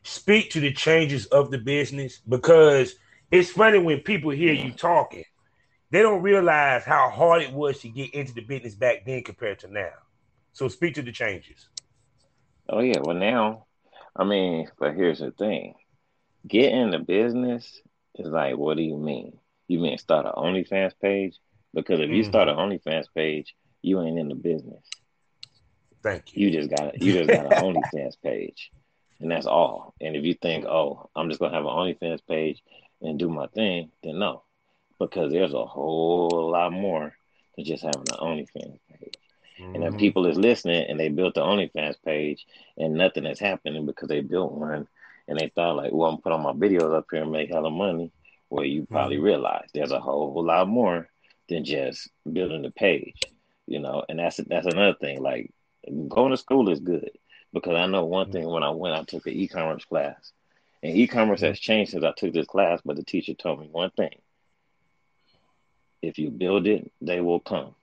Speak 0.04 0.52
to 0.52 0.60
the 0.60 0.74
changes 0.74 1.26
of 1.28 1.52
the 1.52 1.58
business 1.58 2.20
because 2.28 2.96
it's 3.32 3.52
funny 3.52 3.80
when 3.80 4.00
people 4.00 4.32
hear 4.32 4.54
you 4.54 4.72
talking, 4.72 5.24
they 5.92 6.02
don't 6.02 6.24
realize 6.24 6.84
how 6.84 7.10
hard 7.10 7.42
it 7.42 7.52
was 7.52 7.80
to 7.80 7.90
get 7.90 8.14
into 8.14 8.34
the 8.34 8.42
business 8.42 8.76
back 8.76 9.06
then 9.06 9.24
compared 9.24 9.60
to 9.60 9.72
now. 9.72 9.92
So 10.54 10.68
speak 10.68 10.96
to 10.96 11.02
the 11.02 11.12
changes. 11.12 11.68
Oh 12.68 12.80
yeah, 12.80 13.00
well 13.02 13.16
now, 13.16 13.66
I 14.16 14.24
mean, 14.24 14.68
but 14.80 14.96
here's 14.96 15.20
the 15.20 15.32
thing: 15.32 15.76
get 16.48 16.72
in 16.72 16.92
the 16.92 17.00
business 17.00 17.82
is 18.16 18.28
like, 18.28 18.58
what 18.58 18.78
do 18.78 18.84
you 18.84 18.98
mean? 18.98 19.38
You 19.68 19.80
mean 19.80 19.98
start 19.98 20.26
an 20.26 20.34
OnlyFans 20.36 20.94
page? 21.02 21.38
Because 21.74 22.00
if 22.00 22.10
you 22.10 22.22
mm-hmm. 22.22 22.32
start 22.32 22.50
an 22.50 22.58
OnlyFans 22.58 23.06
page, 23.16 23.56
you 23.82 24.02
ain't 24.02 24.20
in 24.20 24.28
the 24.28 24.36
business. 24.36 24.84
Thank 26.04 26.36
you. 26.36 26.48
You 26.48 26.52
just 26.52 26.70
got 26.70 27.02
you 27.02 27.14
just 27.14 27.30
got 27.30 27.46
an 27.46 27.52
OnlyFans 27.94 28.16
page, 28.24 28.72
and 29.20 29.32
that's 29.32 29.46
all. 29.46 29.94
And 30.02 30.16
if 30.16 30.24
you 30.24 30.34
think, 30.34 30.66
oh, 30.66 31.10
I'm 31.16 31.30
just 31.30 31.40
gonna 31.40 31.54
have 31.54 31.66
an 31.66 31.72
OnlyFans 31.72 32.20
page 32.28 32.62
and 33.02 33.20
do 33.20 33.30
my 33.30 33.48
thing, 33.48 33.92
then 34.04 34.20
no, 34.20 34.44
because 35.00 35.32
there's 35.32 35.54
a 35.54 35.66
whole 35.66 36.52
lot 36.52 36.72
more 36.72 37.14
than 37.56 37.66
just 37.66 37.84
having 37.84 38.02
an 38.02 38.18
OnlyFans 38.20 38.80
page. 38.90 39.14
Mm-hmm. 39.60 39.76
And 39.76 39.84
then 39.84 39.98
people 39.98 40.26
is 40.26 40.38
listening 40.38 40.86
and 40.90 41.00
they 41.00 41.10
built 41.10 41.36
the 41.36 41.42
OnlyFans 41.42 41.96
page 42.04 42.46
and 42.78 42.94
nothing 42.94 43.26
is 43.26 43.40
happening 43.40 43.86
because 43.86 44.08
they 44.08 44.22
built 44.22 44.54
one 44.54 44.88
and 45.28 45.40
they 45.40 45.52
thought 45.54 45.78
like, 45.78 45.92
well, 45.94 46.10
I'm 46.10 46.18
put 46.18 46.32
on 46.32 46.42
my 46.42 46.54
videos 46.54 46.96
up 46.96 47.06
here 47.12 47.24
and 47.24 47.32
make 47.32 47.50
hella 47.50 47.70
money. 47.70 48.12
Well, 48.50 48.66
you 48.66 48.86
probably 48.90 49.18
mm-hmm. 49.18 49.26
realize 49.26 49.70
there's 49.74 49.92
a 49.92 50.00
whole, 50.00 50.34
whole 50.34 50.46
lot 50.46 50.68
more 50.68 51.08
than 51.48 51.64
just 51.64 52.10
building 52.32 52.64
the 52.64 52.72
page, 52.72 53.22
you 53.66 53.80
know. 53.80 54.04
And 54.10 54.20
that's 54.20 54.38
that's 54.38 54.66
another 54.66 54.96
thing. 55.00 55.22
Like 55.22 55.52
going 56.08 56.32
to 56.32 56.38
school 56.38 56.70
is 56.70 56.80
good 56.80 57.12
because 57.54 57.76
I 57.76 57.88
know 57.88 58.06
one 58.06 58.32
thing. 58.32 58.48
When 58.48 58.64
I 58.64 58.70
went, 58.70 58.96
I 58.96 59.04
took 59.04 59.26
an 59.28 59.34
e-commerce 59.34 59.86
class, 59.86 60.32
and 60.84 60.96
e-commerce 60.96 61.42
has 61.42 61.60
changed 61.60 61.92
since 61.92 62.04
I 62.04 62.14
took 62.16 62.34
this 62.34 62.48
class. 62.48 62.82
But 62.84 62.96
the 62.96 63.04
teacher 63.04 63.34
told 63.34 63.60
me 63.60 63.68
one 63.72 63.92
thing: 63.92 64.16
if 66.02 66.18
you 66.18 66.30
build 66.30 66.68
it, 66.68 66.92
they 67.02 67.22
will 67.22 67.40
come. 67.40 67.76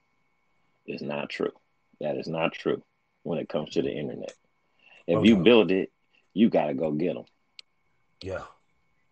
It's 0.85 1.01
not 1.01 1.29
true. 1.29 1.53
That 2.01 2.17
is 2.17 2.27
not 2.27 2.53
true 2.53 2.83
when 3.23 3.39
it 3.39 3.49
comes 3.49 3.71
to 3.71 3.81
the 3.81 3.91
internet. 3.91 4.33
If 5.07 5.17
okay. 5.17 5.27
you 5.27 5.37
build 5.37 5.71
it, 5.71 5.91
you 6.33 6.49
got 6.49 6.67
to 6.67 6.73
go 6.73 6.91
get 6.91 7.15
them. 7.15 7.25
Yeah. 8.21 8.43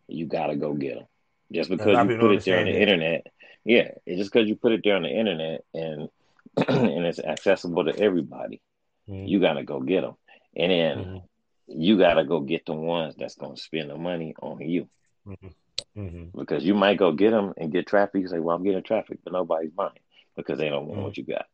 You 0.08 0.26
got 0.26 0.48
to 0.48 0.56
go 0.56 0.74
get 0.74 0.96
them. 0.96 1.08
Just 1.52 1.70
because 1.70 1.98
you 2.10 2.18
put 2.18 2.32
it 2.32 2.44
there 2.44 2.60
on 2.60 2.66
the 2.66 2.74
that. 2.74 2.82
internet, 2.82 3.28
yeah, 3.64 3.92
it's 4.06 4.20
just 4.20 4.32
because 4.32 4.48
you 4.48 4.56
put 4.56 4.74
it 4.74 4.82
there 4.84 4.96
on 4.96 5.04
the 5.04 5.10
internet 5.10 5.64
and 5.74 6.10
and 6.68 7.06
it's 7.06 7.20
accessible 7.20 7.86
to 7.86 7.98
everybody. 7.98 8.62
Mm-hmm. 9.10 9.28
You 9.28 9.40
got 9.40 9.54
to 9.54 9.64
go 9.64 9.80
get 9.80 10.02
them, 10.02 10.16
and 10.56 10.72
then 10.72 10.98
mm-hmm. 10.98 11.82
you 11.82 11.98
got 11.98 12.16
to 12.16 12.26
go 12.26 12.40
get 12.42 12.66
the 12.66 12.74
ones 12.74 13.16
that's 13.18 13.36
going 13.36 13.56
to 13.56 13.62
spend 13.62 13.90
the 13.90 13.98
money 13.98 14.36
on 14.42 14.60
you. 14.62 14.90
Mm-hmm. 15.28 16.00
mm-hmm. 16.00 16.38
Because 16.38 16.64
you 16.64 16.74
might 16.74 16.98
go 16.98 17.12
get 17.12 17.32
them 17.32 17.54
and 17.58 17.72
get 17.72 17.88
traffic. 17.88 18.22
You 18.22 18.28
say, 18.28 18.40
"Well, 18.40 18.56
I'm 18.56 18.64
getting 18.64 18.84
traffic," 18.84 19.20
but 19.24 19.34
nobody's 19.34 19.72
buying 19.72 19.92
because 20.36 20.58
they 20.58 20.70
don't 20.70 20.88
want 20.88 21.02
what 21.02 21.14
mm-hmm. 21.14 21.30
you 21.30 21.36
got 21.36 21.46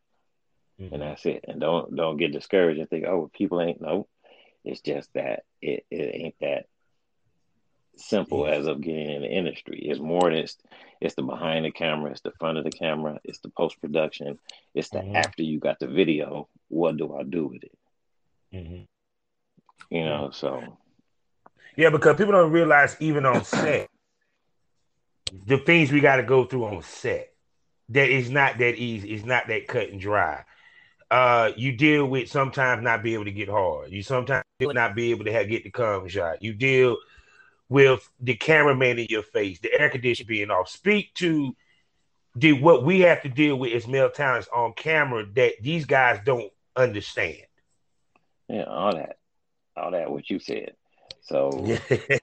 and 0.80 1.02
that's 1.02 1.26
it. 1.26 1.46
And 1.48 1.60
don't 1.60 1.96
don't 1.96 2.18
get 2.18 2.32
discouraged 2.32 2.80
and 2.80 2.90
think, 2.90 3.06
oh, 3.06 3.30
people 3.34 3.62
ain't 3.62 3.82
no. 3.82 4.08
It's 4.64 4.82
just 4.82 5.10
that 5.14 5.44
it, 5.62 5.86
it 5.92 6.16
ain't 6.16 6.36
that 6.42 6.66
simple 7.98 8.48
as 8.48 8.68
of 8.68 8.82
getting 8.82 9.10
in 9.10 9.22
the 9.22 9.30
industry. 9.30 9.80
It's 9.84 10.00
more 10.00 10.30
than 10.30 10.34
it's, 10.34 10.58
it's 11.02 11.16
the 11.16 11.24
behind 11.24 11.66
the 11.66 11.72
camera, 11.72 12.12
it's 12.12 12.22
the 12.22 12.32
front 12.40 12.58
of 12.58 12.64
the 12.64 12.72
camera, 12.72 13.20
it's 13.24 13.40
the 13.40 13.50
post 13.50 13.80
production, 13.82 14.40
it's 14.74 14.90
the 14.90 15.00
mm-hmm. 15.00 15.16
after 15.16 15.44
you 15.44 15.60
got 15.60 15.80
the 15.80 15.88
video. 15.88 16.48
What 16.70 16.98
do 16.98 17.16
I 17.16 17.24
do 17.24 17.48
with 17.48 17.64
it? 17.64 17.78
Mm-hmm. 18.54 19.96
You 19.96 20.06
know, 20.06 20.32
so 20.32 20.78
yeah, 21.76 21.90
because 21.90 22.18
people 22.18 22.34
don't 22.34 22.52
realize 22.52 22.96
even 23.00 23.26
on 23.26 23.44
set 23.44 23.90
the 25.46 25.58
things 25.58 25.92
we 25.92 26.00
got 26.00 26.18
to 26.18 26.24
go 26.24 26.46
through 26.46 26.66
on 26.66 26.84
set. 26.84 27.30
That 27.90 28.10
is 28.10 28.30
not 28.30 28.58
that 28.60 28.76
easy. 28.76 29.12
It's 29.12 29.26
not 29.26 29.48
that 29.48 29.68
cut 29.68 29.90
and 29.90 30.00
dry 30.00 30.46
uh, 31.14 31.52
you 31.56 31.72
deal 31.72 32.08
with 32.08 32.28
sometimes 32.28 32.82
not 32.82 33.04
be 33.04 33.14
able 33.14 33.26
to 33.26 33.32
get 33.32 33.48
hard. 33.48 33.92
You 33.92 34.02
sometimes 34.02 34.44
not 34.60 34.96
be 34.96 35.12
able 35.12 35.26
to 35.26 35.32
have, 35.32 35.48
get 35.48 35.64
the 35.64 35.70
cum 35.70 36.08
shot. 36.08 36.42
You 36.42 36.54
deal 36.54 36.98
with 37.74 38.08
the 38.20 38.36
cameraman 38.36 39.00
in 39.00 39.08
your 39.10 39.24
face, 39.24 39.60
the 39.60 39.74
air 39.74 39.90
conditioner 39.90 40.28
being 40.28 40.52
off. 40.52 40.70
Speak 40.70 41.12
to 41.16 41.56
the 42.36 42.54
what 42.54 42.86
we 42.86 43.00
have 43.00 43.24
to 43.24 43.30
deal 43.30 43.56
with 43.56 43.74
as 43.74 43.88
male 43.88 44.12
talents 44.12 44.48
on 44.54 44.74
camera 44.74 45.26
that 45.34 45.54
these 45.60 45.86
guys 45.86 46.20
don't 46.24 46.52
understand. 46.76 47.42
Yeah, 48.48 48.66
all 48.66 48.94
that, 48.94 49.18
all 49.76 49.90
that 49.90 50.12
what 50.12 50.30
you 50.30 50.38
said. 50.38 50.76
So 51.22 51.50
it, 51.66 52.20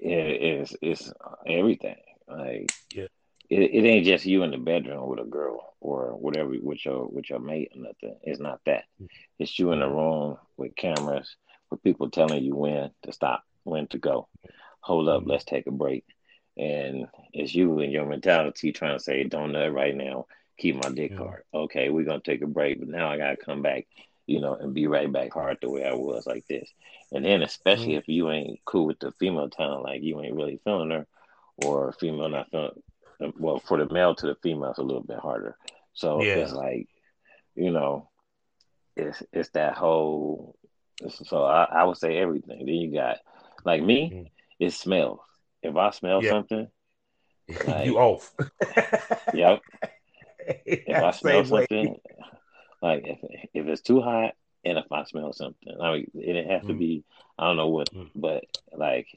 it's 0.00 0.74
it's 0.80 1.12
everything. 1.46 1.96
Like 2.26 2.72
yeah 2.94 3.08
it, 3.50 3.70
it 3.74 3.86
ain't 3.86 4.06
just 4.06 4.24
you 4.24 4.44
in 4.44 4.52
the 4.52 4.58
bedroom 4.58 5.08
with 5.08 5.18
a 5.18 5.24
girl 5.24 5.74
or 5.80 6.16
whatever 6.16 6.52
with 6.62 6.84
your 6.84 7.06
with 7.08 7.28
your 7.28 7.40
mate 7.40 7.72
or 7.74 7.82
nothing. 7.82 8.16
It's 8.22 8.40
not 8.40 8.60
that. 8.64 8.84
Mm. 9.02 9.08
It's 9.38 9.58
you 9.58 9.72
in 9.72 9.80
the 9.80 9.88
room 9.88 10.38
with 10.56 10.76
cameras, 10.76 11.36
with 11.70 11.82
people 11.82 12.08
telling 12.10 12.44
you 12.44 12.54
when 12.54 12.92
to 13.02 13.12
stop, 13.12 13.42
when 13.64 13.86
to 13.88 13.98
go. 13.98 14.28
Hold 14.80 15.08
up, 15.08 15.22
let's 15.26 15.44
take 15.44 15.66
a 15.66 15.72
break. 15.72 16.04
And 16.56 17.06
it's 17.32 17.54
you 17.54 17.78
and 17.80 17.92
your 17.92 18.06
mentality 18.06 18.72
trying 18.72 18.98
to 18.98 19.02
say, 19.02 19.24
don't 19.24 19.52
nut 19.52 19.72
right 19.72 19.96
now, 19.96 20.26
keep 20.58 20.76
my 20.76 20.90
dick 20.90 21.16
hard. 21.16 21.44
Okay, 21.54 21.90
we're 21.90 22.04
gonna 22.04 22.20
take 22.20 22.42
a 22.42 22.46
break, 22.46 22.80
but 22.80 22.88
now 22.88 23.10
I 23.10 23.16
gotta 23.16 23.36
come 23.36 23.62
back, 23.62 23.86
you 24.26 24.40
know, 24.40 24.54
and 24.54 24.74
be 24.74 24.86
right 24.86 25.10
back 25.10 25.32
hard 25.32 25.58
the 25.60 25.70
way 25.70 25.84
I 25.84 25.94
was 25.94 26.26
like 26.26 26.46
this. 26.46 26.70
And 27.12 27.24
then 27.24 27.42
especially 27.42 27.90
mm-hmm. 27.90 27.98
if 27.98 28.08
you 28.08 28.30
ain't 28.30 28.60
cool 28.64 28.86
with 28.86 28.98
the 28.98 29.12
female 29.12 29.48
talent, 29.48 29.84
like 29.84 30.02
you 30.02 30.20
ain't 30.20 30.34
really 30.34 30.60
feeling 30.64 30.90
her, 30.90 31.06
or 31.64 31.92
female 31.92 32.28
not 32.28 32.50
feeling 32.50 32.82
well, 33.38 33.60
for 33.60 33.78
the 33.78 33.92
male 33.92 34.14
to 34.14 34.26
the 34.26 34.34
female, 34.36 34.70
it's 34.70 34.78
a 34.78 34.82
little 34.82 35.02
bit 35.02 35.18
harder. 35.18 35.56
So 35.92 36.22
yeah. 36.22 36.36
it's 36.36 36.52
like, 36.52 36.88
you 37.54 37.70
know, 37.70 38.08
it's 38.96 39.22
it's 39.32 39.50
that 39.50 39.74
whole. 39.76 40.56
So 41.08 41.44
I, 41.44 41.64
I 41.64 41.84
would 41.84 41.96
say 41.96 42.18
everything. 42.18 42.58
Then 42.66 42.74
you 42.74 42.92
got 42.92 43.18
like 43.64 43.82
me, 43.82 44.10
mm-hmm. 44.10 44.26
it 44.58 44.72
smells. 44.72 45.20
If 45.62 45.76
I 45.76 45.90
smell 45.90 46.22
yeah. 46.22 46.30
something, 46.30 46.68
like, 47.66 47.86
you 47.86 47.98
off. 47.98 48.32
yep. 49.34 49.60
If 50.66 51.02
I 51.02 51.10
smell 51.10 51.44
something, 51.44 52.00
like 52.80 53.06
if, 53.06 53.18
if 53.54 53.66
it's 53.66 53.82
too 53.82 54.00
hot, 54.00 54.34
and 54.64 54.78
if 54.78 54.90
I 54.90 55.04
smell 55.04 55.32
something, 55.32 55.76
I 55.80 55.92
mean, 55.92 56.10
it 56.14 56.50
have 56.50 56.62
to 56.62 56.68
mm-hmm. 56.68 56.78
be. 56.78 57.04
I 57.38 57.46
don't 57.46 57.56
know 57.56 57.68
what, 57.68 57.92
mm-hmm. 57.92 58.08
but 58.14 58.44
like 58.72 59.08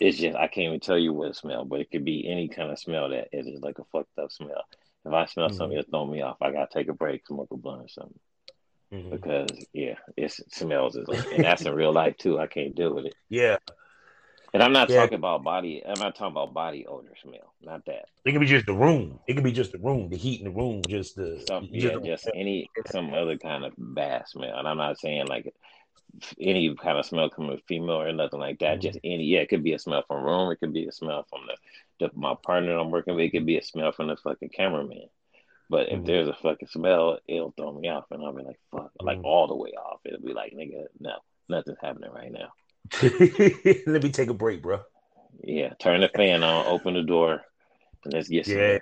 it's 0.00 0.18
just 0.18 0.36
I 0.36 0.48
can't 0.48 0.66
even 0.66 0.80
tell 0.80 0.98
you 0.98 1.12
what 1.12 1.28
it 1.28 1.36
smells, 1.36 1.68
but 1.68 1.80
it 1.80 1.90
could 1.90 2.04
be 2.04 2.28
any 2.28 2.48
kind 2.48 2.70
of 2.70 2.78
smell 2.78 3.10
that 3.10 3.28
is 3.32 3.46
just 3.46 3.62
like 3.62 3.78
a 3.78 3.84
fucked 3.84 4.18
up 4.18 4.32
smell. 4.32 4.64
If 5.04 5.12
I 5.12 5.26
smell 5.26 5.48
mm-hmm. 5.48 5.56
something 5.56 5.76
that 5.76 5.90
throw 5.90 6.06
me 6.06 6.22
off, 6.22 6.38
I 6.40 6.50
gotta 6.50 6.68
take 6.72 6.88
a 6.88 6.94
break, 6.94 7.26
smoke 7.26 7.48
a 7.50 7.56
blunt 7.56 7.84
or 7.84 7.88
something. 7.88 8.18
Mm-hmm. 8.94 9.10
Because 9.10 9.48
yeah, 9.72 9.96
it 10.16 10.32
smells 10.52 10.96
like, 10.96 11.32
and 11.32 11.44
that's 11.44 11.62
in 11.62 11.74
real 11.74 11.92
life 11.92 12.16
too. 12.16 12.38
I 12.38 12.46
can't 12.46 12.74
deal 12.74 12.94
with 12.94 13.06
it. 13.06 13.14
Yeah. 13.28 13.56
And 14.52 14.62
I'm 14.62 14.72
not 14.72 14.88
yeah. 14.88 15.00
talking 15.00 15.18
about 15.18 15.42
body. 15.42 15.82
I'm 15.84 15.98
not 15.98 16.14
talking 16.14 16.30
about 16.30 16.54
body 16.54 16.86
odor 16.86 17.14
smell. 17.20 17.52
Not 17.60 17.84
that. 17.86 18.04
It 18.24 18.30
could 18.30 18.40
be 18.40 18.46
just 18.46 18.66
the 18.66 18.72
room. 18.72 19.18
It 19.26 19.34
could 19.34 19.42
be 19.42 19.50
just 19.50 19.72
the 19.72 19.78
room, 19.78 20.10
the 20.10 20.16
heat 20.16 20.40
in 20.40 20.44
the 20.44 20.52
room, 20.52 20.80
just 20.88 21.16
the 21.16 21.42
some, 21.48 21.68
yeah, 21.72 21.96
just 22.04 22.30
any 22.32 22.70
some 22.86 23.12
other 23.12 23.36
kind 23.36 23.64
of 23.64 23.72
bad 23.76 24.28
smell. 24.28 24.56
And 24.56 24.68
I'm 24.68 24.76
not 24.76 25.00
saying 25.00 25.26
like 25.26 25.52
any 26.40 26.72
kind 26.76 26.98
of 26.98 27.04
smell 27.04 27.30
coming 27.30 27.50
from 27.50 27.62
female 27.66 28.02
or 28.02 28.12
nothing 28.12 28.38
like 28.38 28.60
that. 28.60 28.74
Mm-hmm. 28.74 28.80
Just 28.80 28.98
any, 29.02 29.24
yeah, 29.24 29.40
it 29.40 29.48
could 29.48 29.64
be 29.64 29.72
a 29.72 29.78
smell 29.80 30.04
from 30.06 30.22
room. 30.22 30.52
It 30.52 30.60
could 30.60 30.72
be 30.72 30.86
a 30.86 30.92
smell 30.92 31.26
from 31.28 31.40
the, 31.48 32.06
the 32.06 32.12
my 32.14 32.34
partner 32.40 32.78
I'm 32.78 32.92
working 32.92 33.16
with. 33.16 33.24
It 33.24 33.30
could 33.30 33.46
be 33.46 33.58
a 33.58 33.62
smell 33.62 33.90
from 33.90 34.06
the 34.06 34.16
fucking 34.16 34.50
cameraman. 34.50 35.08
But 35.74 35.88
if 35.88 35.94
mm-hmm. 35.94 36.04
there's 36.04 36.28
a 36.28 36.34
fucking 36.34 36.68
smell, 36.68 37.18
it'll 37.26 37.50
throw 37.50 37.72
me 37.72 37.88
off, 37.88 38.04
and 38.12 38.22
I'll 38.22 38.32
be 38.32 38.44
like, 38.44 38.60
fuck, 38.70 38.92
mm-hmm. 38.92 39.06
like 39.08 39.18
all 39.24 39.48
the 39.48 39.56
way 39.56 39.70
off. 39.70 39.98
It'll 40.04 40.24
be 40.24 40.32
like, 40.32 40.52
nigga, 40.52 40.84
no, 41.00 41.14
nothing's 41.48 41.78
happening 41.82 42.12
right 42.12 42.30
now. 42.30 42.52
Let 43.92 44.04
me 44.04 44.10
take 44.12 44.30
a 44.30 44.34
break, 44.34 44.62
bro. 44.62 44.82
Yeah, 45.42 45.70
turn 45.80 46.02
the 46.02 46.08
fan 46.14 46.44
on, 46.44 46.66
open 46.66 46.94
the 46.94 47.02
door, 47.02 47.42
and 48.04 48.12
let's 48.14 48.28
get 48.28 48.46
yeah. 48.46 48.78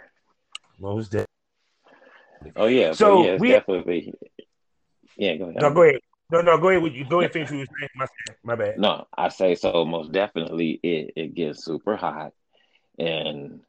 Most 0.79 1.13
definitely. 1.13 2.53
Oh 2.57 2.67
yeah, 2.67 2.93
so 2.93 3.25
yeah, 3.25 3.37
we 3.37 3.49
definitely. 3.49 4.13
Yeah, 5.17 5.37
go 5.37 5.45
ahead. 5.45 5.63
No, 5.63 5.73
go 5.73 5.85
ahead. 5.85 6.01
No, 6.31 6.43
no, 6.43 6.59
go 6.59 6.69
ahead 6.69 6.83
with 6.83 6.93
you. 6.93 7.07
Go 7.07 7.21
ahead 7.21 7.33
finish 7.33 7.51
what 7.51 7.61
you 7.61 7.67
saying. 7.81 7.89
My, 7.95 8.07
my 8.45 8.55
bad. 8.55 8.79
No, 8.79 9.07
I 9.17 9.31
say 9.31 9.55
so. 9.55 9.87
Most 9.87 10.13
definitely, 10.13 10.79
it 10.83 11.13
it 11.17 11.35
gets 11.35 11.65
super 11.65 11.97
hot, 11.97 12.33
and 12.99 13.61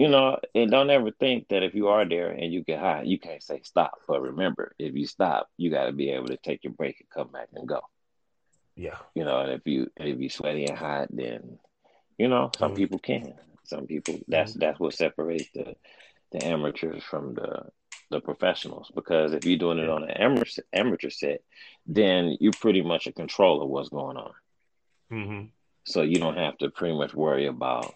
you 0.00 0.08
know, 0.08 0.38
and 0.54 0.70
don't 0.70 0.88
ever 0.88 1.10
think 1.10 1.48
that 1.48 1.62
if 1.62 1.74
you 1.74 1.88
are 1.88 2.08
there 2.08 2.30
and 2.30 2.50
you 2.50 2.64
get 2.64 2.80
hot, 2.80 3.06
you 3.06 3.18
can't 3.18 3.42
say 3.42 3.60
stop. 3.64 4.00
But 4.08 4.22
remember, 4.22 4.74
if 4.78 4.94
you 4.94 5.06
stop, 5.06 5.50
you 5.58 5.70
got 5.70 5.84
to 5.84 5.92
be 5.92 6.08
able 6.08 6.28
to 6.28 6.38
take 6.38 6.64
your 6.64 6.72
break 6.72 6.96
and 7.00 7.10
come 7.10 7.30
back 7.30 7.48
and 7.52 7.68
go. 7.68 7.82
Yeah. 8.76 8.96
You 9.14 9.24
know, 9.24 9.40
and 9.40 9.52
if 9.52 9.66
you 9.66 9.90
if 9.98 10.18
you 10.18 10.30
sweaty 10.30 10.64
and 10.64 10.78
hot, 10.78 11.08
then 11.10 11.58
you 12.16 12.28
know 12.28 12.50
some 12.56 12.70
mm-hmm. 12.70 12.76
people 12.76 12.98
can. 12.98 13.34
Some 13.64 13.86
people 13.86 14.18
that's 14.26 14.52
mm-hmm. 14.52 14.60
that's 14.60 14.80
what 14.80 14.94
separates 14.94 15.50
the 15.52 15.76
the 16.32 16.46
amateurs 16.46 17.02
from 17.02 17.34
the 17.34 17.66
the 18.08 18.20
professionals 18.20 18.90
because 18.94 19.34
if 19.34 19.44
you're 19.44 19.58
doing 19.58 19.80
it 19.80 19.90
on 19.90 20.04
an 20.04 20.12
amateur 20.12 20.62
amateur 20.72 21.10
set, 21.10 21.42
then 21.86 22.38
you're 22.40 22.54
pretty 22.58 22.80
much 22.80 23.06
a 23.06 23.12
control 23.12 23.60
of 23.60 23.68
what's 23.68 23.90
going 23.90 24.16
on. 24.16 24.32
Mm-hmm. 25.12 25.46
So 25.84 26.00
you 26.00 26.20
don't 26.20 26.38
have 26.38 26.56
to 26.58 26.70
pretty 26.70 26.96
much 26.96 27.12
worry 27.12 27.48
about 27.48 27.94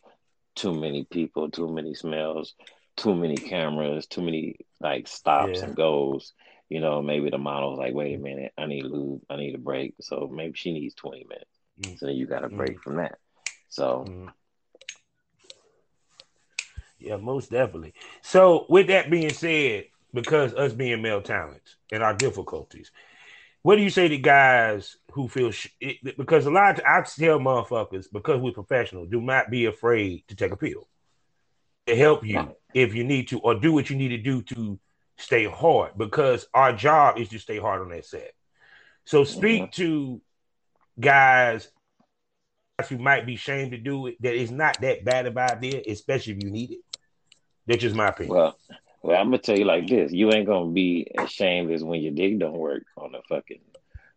too 0.54 0.74
many 0.74 1.04
people, 1.04 1.50
too 1.50 1.68
many 1.68 1.94
smells, 1.94 2.54
too 2.96 3.14
many 3.14 3.36
cameras, 3.36 4.06
too 4.06 4.22
many 4.22 4.56
like 4.80 5.08
stops 5.08 5.58
yeah. 5.58 5.64
and 5.64 5.76
goes. 5.76 6.32
You 6.68 6.80
know, 6.80 7.02
maybe 7.02 7.30
the 7.30 7.38
model's 7.38 7.78
like, 7.78 7.94
wait 7.94 8.14
a 8.14 8.18
minute, 8.18 8.52
I 8.56 8.66
need 8.66 8.84
lube, 8.84 9.22
I 9.28 9.36
need 9.36 9.54
a 9.54 9.58
break. 9.58 9.94
So 10.00 10.30
maybe 10.32 10.54
she 10.56 10.72
needs 10.72 10.94
20 10.94 11.26
minutes. 11.28 11.50
Mm-hmm. 11.80 11.96
So 11.96 12.06
then 12.06 12.16
you 12.16 12.26
got 12.26 12.44
a 12.44 12.48
break 12.48 12.72
mm-hmm. 12.72 12.80
from 12.80 12.96
that. 12.96 13.18
So 13.68 14.06
mm-hmm. 14.08 14.28
yeah, 16.98 17.16
most 17.16 17.50
definitely. 17.50 17.94
So 18.22 18.66
with 18.68 18.86
that 18.88 19.10
being 19.10 19.32
said, 19.32 19.84
because 20.14 20.54
us 20.54 20.72
being 20.72 21.02
male 21.02 21.20
talents 21.20 21.76
and 21.92 22.02
our 22.02 22.14
difficulties. 22.14 22.90
What 23.64 23.76
do 23.76 23.82
you 23.82 23.88
say 23.88 24.08
to 24.08 24.18
guys 24.18 24.98
who 25.12 25.26
feel 25.26 25.50
sh- 25.50 25.70
it, 25.80 26.18
because 26.18 26.44
a 26.44 26.50
lot 26.50 26.78
of 26.78 26.84
I 26.84 27.00
tell 27.00 27.38
motherfuckers 27.38 28.12
because 28.12 28.38
we're 28.38 28.52
professional, 28.52 29.06
do 29.06 29.22
not 29.22 29.50
be 29.50 29.64
afraid 29.64 30.24
to 30.28 30.36
take 30.36 30.52
a 30.52 30.56
pill 30.56 30.86
to 31.86 31.96
help 31.96 32.26
you 32.26 32.54
if 32.74 32.94
you 32.94 33.04
need 33.04 33.28
to, 33.28 33.38
or 33.38 33.54
do 33.54 33.72
what 33.72 33.88
you 33.88 33.96
need 33.96 34.08
to 34.08 34.18
do 34.18 34.42
to 34.42 34.78
stay 35.16 35.46
hard 35.46 35.92
because 35.96 36.46
our 36.52 36.74
job 36.74 37.18
is 37.18 37.30
to 37.30 37.38
stay 37.38 37.58
hard 37.58 37.80
on 37.80 37.88
that 37.88 38.04
set. 38.04 38.32
So 39.06 39.24
speak 39.24 39.62
mm-hmm. 39.62 39.82
to 39.82 40.20
guys 41.00 41.70
who 42.90 42.98
might 42.98 43.24
be 43.24 43.36
ashamed 43.36 43.70
to 43.70 43.78
do 43.78 44.08
it 44.08 44.20
that 44.20 44.34
it's 44.34 44.50
not 44.50 44.78
that 44.82 45.06
bad 45.06 45.24
of 45.24 45.38
an 45.38 45.50
idea, 45.50 45.80
especially 45.88 46.34
if 46.34 46.44
you 46.44 46.50
need 46.50 46.72
it. 46.72 46.98
That's 47.66 47.80
just 47.80 47.96
my 47.96 48.08
opinion. 48.08 48.36
Well, 48.36 48.58
well, 49.04 49.20
I'm 49.20 49.26
gonna 49.26 49.36
tell 49.36 49.58
you 49.58 49.66
like 49.66 49.86
this: 49.86 50.12
you 50.12 50.32
ain't 50.32 50.46
gonna 50.46 50.70
be 50.70 51.10
ashamed 51.18 51.70
as 51.70 51.84
when 51.84 52.00
your 52.00 52.14
dick 52.14 52.38
don't 52.38 52.56
work 52.56 52.84
on 52.96 53.14
a 53.14 53.20
fucking 53.28 53.60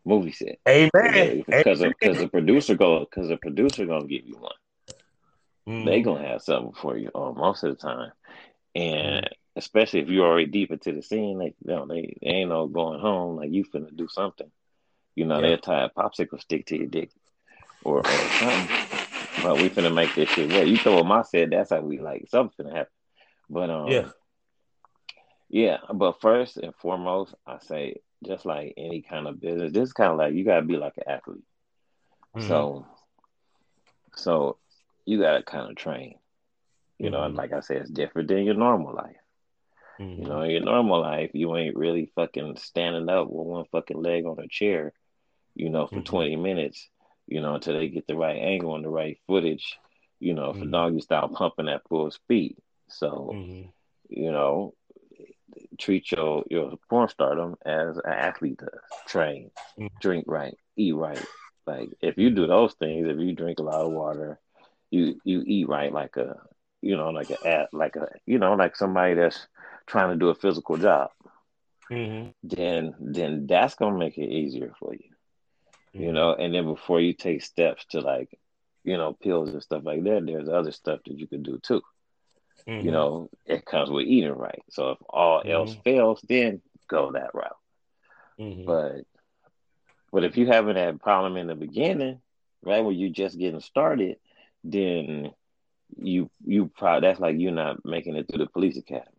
movie 0.06 0.32
set. 0.32 0.60
Amen. 0.66 1.44
Because 1.46 1.82
because 1.82 2.20
the 2.20 2.30
producer 2.30 2.76
go 2.76 3.02
because 3.02 3.28
the 3.28 3.36
producer 3.36 3.86
gonna 3.86 4.08
give 4.08 4.26
you 4.26 4.38
one. 4.38 4.54
Mm. 5.68 5.86
They 5.86 6.02
gonna 6.02 6.26
have 6.26 6.42
something 6.42 6.72
for 6.72 6.98
you 6.98 7.12
uh, 7.14 7.34
most 7.34 7.66
of 7.66 7.72
the 7.72 7.82
time, 7.82 8.14
and 8.76 9.30
especially 9.58 10.00
if 10.00 10.08
you're 10.08 10.26
already 10.26 10.46
deep 10.46 10.72
into 10.72 10.94
the 10.94 11.02
scene, 11.02 11.38
like 11.38 11.56
you 11.66 11.76
know, 11.76 11.86
they, 11.86 12.18
they 12.22 12.30
ain't 12.30 12.50
no 12.50 12.68
going 12.68 13.02
home. 13.02 13.36
Like 13.36 13.52
you 13.52 13.66
finna 13.66 13.94
do 13.94 14.08
something. 14.08 14.50
You 15.16 15.26
know, 15.26 15.42
yeah. 15.42 15.50
they'll 15.50 15.58
tie 15.58 15.84
a 15.84 15.90
popsicle 15.90 16.40
stick 16.40 16.68
to 16.68 16.78
your 16.78 16.88
dick 16.88 17.12
or, 17.84 17.98
or 17.98 18.04
something. 18.40 18.68
but 19.44 19.58
we 19.58 19.70
finna 19.70 19.94
make 19.94 20.16
this 20.16 20.30
shit 20.30 20.50
work. 20.50 20.66
You 20.66 20.78
throw 20.78 21.00
a 21.00 21.04
my 21.04 21.24
set, 21.24 21.50
that's 21.50 21.72
how 21.72 21.82
we 21.82 22.00
like 22.00 22.30
something 22.30 22.66
finna 22.66 22.74
happen. 22.74 22.94
But 23.50 23.70
um, 23.70 23.88
yeah, 23.90 24.08
yeah. 25.50 25.78
But 25.94 26.22
first 26.22 26.58
and 26.58 26.76
foremost, 26.76 27.34
I 27.46 27.60
say 27.60 28.02
just 28.26 28.46
like 28.46 28.74
any 28.78 29.02
kind 29.02 29.28
of 29.28 29.40
business, 29.40 29.74
this 29.74 29.90
is 29.90 29.94
kind 29.94 30.12
of 30.12 30.18
like 30.18 30.34
you 30.34 30.44
gotta 30.44 30.66
be 30.66 30.78
like 30.78 30.98
an 30.98 31.14
athlete. 31.14 31.44
Mm-hmm. 32.36 32.48
So, 32.48 32.86
so 34.16 34.58
you 35.06 35.20
gotta 35.20 35.44
kind 35.44 35.70
of 35.70 35.76
train. 35.76 36.16
You 36.98 37.12
know, 37.12 37.20
mm-hmm. 37.20 37.36
like 37.36 37.54
I 37.54 37.60
said, 37.60 37.78
it's 37.78 37.90
different 37.90 38.28
than 38.28 38.44
your 38.44 38.56
normal 38.56 38.94
life. 38.94 39.16
Mm-hmm. 40.00 40.22
You 40.24 40.28
know, 40.28 40.42
in 40.42 40.52
your 40.52 40.62
normal 40.62 41.02
life, 41.02 41.32
you 41.34 41.56
ain't 41.56 41.76
really 41.76 42.12
fucking 42.16 42.58
standing 42.58 43.10
up 43.10 43.30
with 43.30 43.48
one 43.48 43.66
fucking 43.72 44.02
leg 44.02 44.26
on 44.26 44.40
a 44.40 44.48
chair, 44.48 44.94
you 45.56 45.70
know, 45.70 45.88
for 45.88 45.98
mm-hmm. 45.98 46.04
20 46.04 46.36
minutes, 46.38 46.90
you 47.28 47.42
know, 47.42 47.56
until 47.56 47.74
they 47.78 47.88
get 47.88 48.08
the 48.08 48.16
right 48.16 48.38
angle 48.38 48.76
and 48.76 48.84
the 48.84 48.90
right 48.90 49.20
footage, 49.28 49.78
you 50.20 50.34
know, 50.34 50.54
for 50.54 50.60
mm-hmm. 50.60 50.72
doggy 50.72 51.02
style 51.02 51.30
pumping 51.30 51.70
at 51.70 51.88
full 51.88 52.10
speed. 52.10 52.58
So, 52.90 53.32
you 54.10 54.32
know, 54.32 54.74
treat 55.78 56.12
your 56.12 56.44
your 56.50 56.78
porn 56.90 57.10
stardom 57.10 57.56
as 57.66 57.98
an 57.98 58.12
athlete 58.12 58.58
does. 58.58 58.80
Train, 59.08 59.52
mm-hmm. 59.78 59.88
drink 60.02 60.26
right, 60.28 60.58
eat 60.76 60.96
right. 60.96 61.24
Like 61.66 61.90
if 62.02 62.18
you 62.18 62.30
do 62.30 62.48
those 62.48 62.74
things, 62.74 63.08
if 63.08 63.20
you 63.20 63.34
drink 63.34 63.60
a 63.60 63.64
lot 63.64 63.86
of 63.86 63.92
water, 63.92 64.40
you 64.90 65.20
you 65.24 65.44
eat 65.46 65.68
right 65.68 65.92
like 65.92 66.18
a 66.18 66.38
you 66.82 66.96
know 66.96 67.10
like 67.10 67.30
a 67.30 67.68
like 67.74 67.96
a 67.96 68.08
you 68.26 68.40
know 68.40 68.54
like 68.54 68.76
somebody 68.76 69.16
that's 69.16 69.48
trying 69.86 70.10
to 70.12 70.20
do 70.20 70.30
a 70.30 70.36
physical 70.36 70.78
job. 70.78 71.12
Mm-hmm. 71.92 72.30
Then 72.44 72.96
then 73.00 73.48
that's 73.48 73.76
gonna 73.76 73.98
make 73.98 74.18
it 74.18 74.30
easier 74.30 74.74
for 74.80 74.94
you. 74.94 75.10
Mm-hmm. 75.94 76.04
You 76.04 76.12
know, 76.12 76.34
and 76.34 76.54
then 76.54 76.66
before 76.66 77.02
you 77.02 77.14
take 77.14 77.42
steps 77.42 77.86
to 77.90 78.02
like, 78.02 78.38
you 78.84 78.98
know, 78.98 79.14
pills 79.14 79.52
and 79.52 79.64
stuff 79.64 79.84
like 79.84 80.04
that, 80.04 80.26
there's 80.26 80.50
other 80.50 80.72
stuff 80.72 81.00
that 81.06 81.18
you 81.18 81.28
can 81.28 81.44
do 81.44 81.60
too. 81.62 81.82
Mm-hmm. 82.68 82.86
You 82.86 82.92
know, 82.92 83.30
it 83.46 83.66
comes 83.66 83.90
with 83.90 84.06
eating 84.06 84.32
right. 84.32 84.62
So 84.70 84.92
if 84.92 84.98
all 85.10 85.40
mm-hmm. 85.40 85.52
else 85.52 85.76
fails, 85.84 86.22
then 86.28 86.62
go 86.90 87.12
that 87.14 87.34
route. 87.34 87.56
Mm-hmm. 88.40 88.66
But 88.66 89.06
but 90.12 90.24
if 90.24 90.38
you 90.38 90.48
having 90.48 90.76
that 90.76 91.02
problem 91.02 91.38
in 91.38 91.48
the 91.48 91.56
beginning, 91.56 92.20
right, 92.64 92.84
when 92.84 92.96
you're 92.96 93.10
just 93.10 93.38
getting 93.38 93.62
started, 93.62 94.18
then 94.64 95.32
you 95.96 96.30
you 96.46 96.70
probably 96.76 97.08
that's 97.08 97.20
like 97.20 97.38
you're 97.40 97.52
not 97.52 97.86
making 97.86 98.16
it 98.16 98.28
through 98.28 98.44
the 98.44 98.52
police 98.52 98.78
academy. 98.78 99.12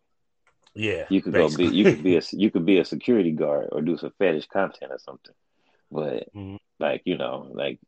Yeah, 0.75 1.05
you 1.09 1.23
could 1.23 1.33
basically. 1.33 1.67
go 1.67 1.71
be 1.71 1.77
you 1.77 1.85
could 1.85 2.03
be 2.03 2.17
a 2.17 2.23
you 2.33 2.51
could 2.51 2.67
be 2.67 2.79
a 2.79 2.85
security 2.85 3.33
guard 3.33 3.69
or 3.73 3.81
do 3.81 3.97
some 3.97 4.13
fetish 4.19 4.47
content 4.47 4.93
or 4.93 4.99
something. 4.99 5.35
But 5.91 6.33
mm-hmm. 6.35 6.57
like 6.79 7.03
you 7.05 7.17
know, 7.17 7.51
like 7.53 7.81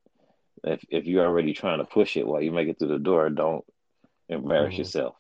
if 0.64 0.85
if 0.88 1.07
you're 1.07 1.27
already 1.27 1.53
trying 1.53 1.79
to 1.79 1.85
push 1.85 2.16
it 2.16 2.27
while 2.27 2.40
you 2.40 2.51
make 2.51 2.68
it 2.68 2.79
through 2.79 2.88
the 2.88 2.99
door, 2.99 3.29
don't 3.29 3.64
embarrass 4.29 4.73
mm-hmm. 4.73 4.79
yourself. 4.79 5.16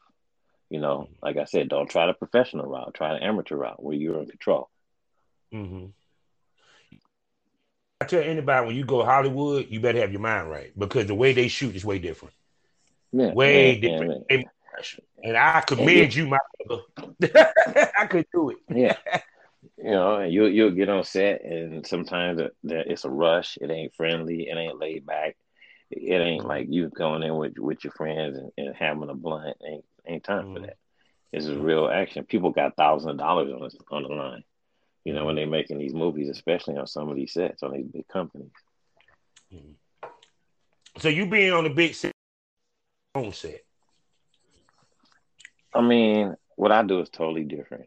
You 0.70 0.80
know, 0.80 1.08
like 1.20 1.36
I 1.36 1.44
said, 1.44 1.68
don't 1.68 1.90
try 1.90 2.06
the 2.06 2.14
professional 2.14 2.66
route. 2.66 2.94
Try 2.94 3.12
the 3.14 3.24
amateur 3.24 3.56
route 3.56 3.82
where 3.82 3.96
you're 3.96 4.20
in 4.20 4.26
control. 4.26 4.70
Mm-hmm. 5.52 5.86
I 8.00 8.04
tell 8.06 8.22
anybody 8.22 8.66
when 8.66 8.76
you 8.76 8.84
go 8.84 9.04
Hollywood, 9.04 9.66
you 9.68 9.80
better 9.80 10.00
have 10.00 10.12
your 10.12 10.20
mind 10.20 10.48
right 10.48 10.72
because 10.78 11.06
the 11.06 11.14
way 11.14 11.32
they 11.32 11.48
shoot 11.48 11.74
is 11.74 11.84
way 11.84 11.98
different. 11.98 12.34
Yeah, 13.12 13.32
way 13.34 13.74
yeah, 13.74 13.80
different. 13.80 14.24
Yeah, 14.30 14.42
and 15.22 15.36
I 15.36 15.60
commend 15.66 16.14
you, 16.14 16.28
my 16.28 16.38
brother. 16.64 16.82
I 17.98 18.06
could 18.06 18.26
do 18.32 18.50
it. 18.50 18.58
yeah. 18.68 18.96
You 19.76 19.92
know, 19.92 20.16
and 20.16 20.32
you'll 20.32 20.50
you'll 20.50 20.70
get 20.72 20.90
on 20.90 21.04
set, 21.04 21.42
and 21.42 21.86
sometimes 21.86 22.40
it's 22.64 23.04
a 23.06 23.10
rush. 23.10 23.56
It 23.60 23.70
ain't 23.70 23.94
friendly. 23.94 24.48
It 24.48 24.56
ain't 24.56 24.78
laid 24.78 25.06
back. 25.06 25.36
It 25.90 26.20
ain't 26.20 26.44
like 26.44 26.66
you 26.68 26.88
going 26.88 27.22
in 27.22 27.34
with 27.36 27.58
with 27.58 27.82
your 27.82 27.92
friends 27.92 28.36
and, 28.36 28.52
and 28.58 28.76
having 28.76 29.08
a 29.08 29.14
blunt. 29.14 29.56
Ain't 29.66 29.84
ain't 30.10 30.24
time 30.24 30.46
mm-hmm. 30.46 30.54
for 30.54 30.60
that. 30.60 30.76
This 31.32 31.46
is 31.46 31.56
real 31.56 31.88
action. 31.88 32.24
People 32.24 32.50
got 32.50 32.76
thousands 32.76 33.12
of 33.12 33.18
dollars 33.18 33.52
on 33.52 33.62
this, 33.62 33.76
on 33.90 34.02
the 34.02 34.08
line. 34.08 34.44
You 35.04 35.14
know, 35.14 35.24
when 35.24 35.36
they're 35.36 35.46
making 35.46 35.78
these 35.78 35.94
movies, 35.94 36.28
especially 36.28 36.76
on 36.76 36.86
some 36.86 37.08
of 37.08 37.16
these 37.16 37.32
sets 37.32 37.62
on 37.62 37.72
these 37.72 37.86
big 37.86 38.08
companies. 38.08 38.50
Mm-hmm. 39.54 39.72
So 40.98 41.08
you 41.08 41.26
being 41.26 41.52
on 41.52 41.64
the 41.64 41.70
big 41.70 41.94
set, 41.94 42.12
home 43.14 43.32
set. 43.32 43.62
I 45.72 45.80
mean, 45.80 46.36
what 46.56 46.72
I 46.72 46.82
do 46.82 47.00
is 47.00 47.08
totally 47.08 47.44
different. 47.44 47.86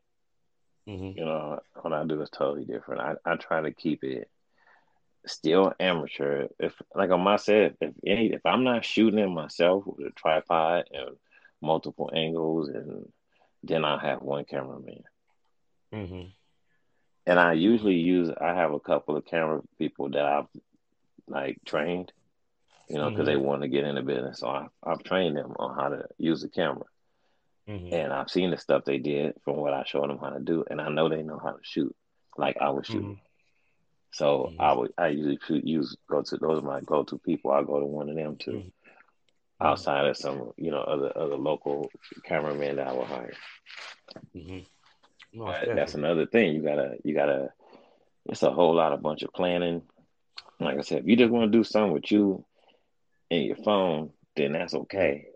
Mm-hmm. 0.87 1.17
You 1.17 1.25
know, 1.25 1.59
what 1.81 1.93
I 1.93 2.05
do 2.05 2.21
is 2.21 2.29
totally 2.29 2.65
different. 2.65 3.01
I, 3.01 3.15
I 3.25 3.35
try 3.35 3.61
to 3.61 3.71
keep 3.71 4.03
it 4.03 4.29
still 5.25 5.73
amateur. 5.79 6.47
If 6.59 6.73
like 6.95 7.11
on 7.11 7.21
my 7.21 7.35
set, 7.35 7.75
if 7.81 7.93
any, 8.05 8.33
if 8.33 8.45
I'm 8.45 8.63
not 8.63 8.85
shooting 8.85 9.19
it 9.19 9.27
myself 9.27 9.83
with 9.85 10.07
a 10.07 10.11
tripod 10.11 10.85
and 10.91 11.15
multiple 11.63 12.11
angles, 12.13 12.69
and 12.69 13.11
then 13.63 13.85
I 13.85 13.97
have 13.99 14.21
one 14.21 14.45
cameraman. 14.45 15.03
Mm-hmm. 15.93 16.27
And 17.25 17.39
I 17.39 17.53
usually 17.53 17.95
use. 17.95 18.29
I 18.29 18.53
have 18.53 18.73
a 18.73 18.79
couple 18.79 19.15
of 19.15 19.25
camera 19.25 19.61
people 19.79 20.09
that 20.09 20.25
I've 20.25 20.47
like 21.27 21.59
trained, 21.65 22.11
you 22.89 22.97
know, 22.97 23.09
because 23.09 23.27
mm-hmm. 23.27 23.39
they 23.39 23.47
want 23.47 23.61
to 23.61 23.69
get 23.69 23.85
in 23.85 23.95
the 23.95 24.01
business. 24.01 24.39
So 24.39 24.47
I, 24.49 24.67
I've 24.83 25.03
trained 25.03 25.37
them 25.37 25.53
on 25.57 25.75
how 25.75 25.89
to 25.89 26.05
use 26.17 26.41
the 26.41 26.49
camera. 26.49 26.85
Mm-hmm. 27.69 27.93
And 27.93 28.11
I've 28.11 28.29
seen 28.29 28.51
the 28.51 28.57
stuff 28.57 28.83
they 28.83 28.97
did 28.97 29.35
from 29.45 29.55
what 29.55 29.73
I 29.73 29.85
showed 29.85 30.09
them 30.09 30.19
how 30.19 30.31
to 30.31 30.39
do, 30.41 30.65
and 30.69 30.81
I 30.81 30.89
know 30.89 31.07
they 31.07 31.23
know 31.23 31.39
how 31.41 31.51
to 31.51 31.59
shoot 31.61 31.95
like 32.37 32.57
I 32.59 32.69
would 32.69 32.85
shoot. 32.85 33.03
Mm-hmm. 33.03 33.13
So 34.11 34.49
mm-hmm. 34.51 34.61
I 34.61 34.73
would 34.73 34.93
I 34.97 35.07
usually 35.07 35.39
shoot, 35.47 35.65
use 35.65 35.95
go 36.09 36.21
to 36.21 36.37
those 36.37 36.59
are 36.59 36.65
my 36.65 36.81
go 36.81 37.03
to 37.03 37.17
people. 37.17 37.51
I 37.51 37.63
go 37.63 37.79
to 37.79 37.85
one 37.85 38.09
of 38.09 38.15
them 38.15 38.35
too, 38.35 38.51
mm-hmm. 38.51 38.67
Outside 39.63 40.05
of 40.05 40.17
some 40.17 40.51
you 40.57 40.71
know 40.71 40.81
other 40.81 41.11
other 41.15 41.35
local 41.35 41.89
cameraman 42.25 42.75
that 42.75 42.87
I 42.87 42.93
would 42.93 43.07
hire. 43.07 43.33
Mm-hmm. 44.35 45.75
that's 45.75 45.95
another 45.95 46.25
thing 46.25 46.53
you 46.53 46.61
gotta 46.61 46.97
you 47.03 47.15
gotta. 47.15 47.49
It's 48.25 48.43
a 48.43 48.51
whole 48.51 48.75
lot 48.75 48.93
of 48.93 49.01
bunch 49.01 49.23
of 49.23 49.33
planning. 49.33 49.81
Like 50.59 50.77
I 50.77 50.81
said, 50.81 50.99
if 50.99 51.07
you 51.07 51.17
just 51.17 51.31
want 51.31 51.51
to 51.51 51.57
do 51.57 51.63
something 51.63 51.91
with 51.91 52.11
you 52.11 52.45
and 53.29 53.43
your 53.43 53.57
phone, 53.57 54.11
then 54.35 54.53
that's 54.53 54.73
okay. 54.73 55.27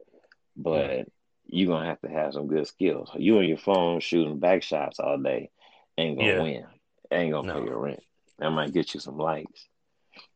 But 0.55 1.07
you're 1.45 1.67
gonna 1.67 1.87
have 1.87 2.01
to 2.01 2.09
have 2.09 2.33
some 2.33 2.47
good 2.47 2.67
skills. 2.67 3.09
You 3.15 3.39
on 3.39 3.45
your 3.45 3.57
phone 3.57 3.99
shooting 3.99 4.39
back 4.39 4.63
shots 4.63 4.99
all 4.99 5.17
day 5.17 5.49
ain't 5.97 6.17
gonna 6.17 6.29
yeah. 6.29 6.41
win. 6.41 6.65
Ain't 7.11 7.31
gonna 7.31 7.47
no. 7.47 7.59
pay 7.59 7.65
your 7.65 7.79
rent. 7.79 8.03
That 8.39 8.51
might 8.51 8.73
get 8.73 8.93
you 8.93 8.99
some 8.99 9.17
likes 9.17 9.67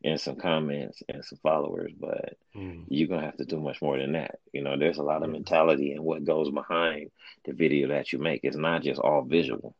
and 0.04 0.20
some 0.20 0.36
comments 0.36 1.02
and 1.08 1.24
some 1.24 1.38
followers, 1.42 1.92
but 1.98 2.36
mm. 2.56 2.84
you're 2.88 3.08
gonna 3.08 3.26
have 3.26 3.36
to 3.36 3.44
do 3.44 3.60
much 3.60 3.80
more 3.82 3.98
than 3.98 4.12
that. 4.12 4.38
You 4.52 4.62
know, 4.62 4.76
there's 4.76 4.98
a 4.98 5.02
lot 5.02 5.22
of 5.22 5.30
mentality 5.30 5.92
and 5.92 6.04
what 6.04 6.24
goes 6.24 6.50
behind 6.50 7.10
the 7.44 7.52
video 7.52 7.88
that 7.88 8.12
you 8.12 8.18
make. 8.18 8.40
It's 8.42 8.56
not 8.56 8.82
just 8.82 9.00
all 9.00 9.22
visual. 9.22 9.74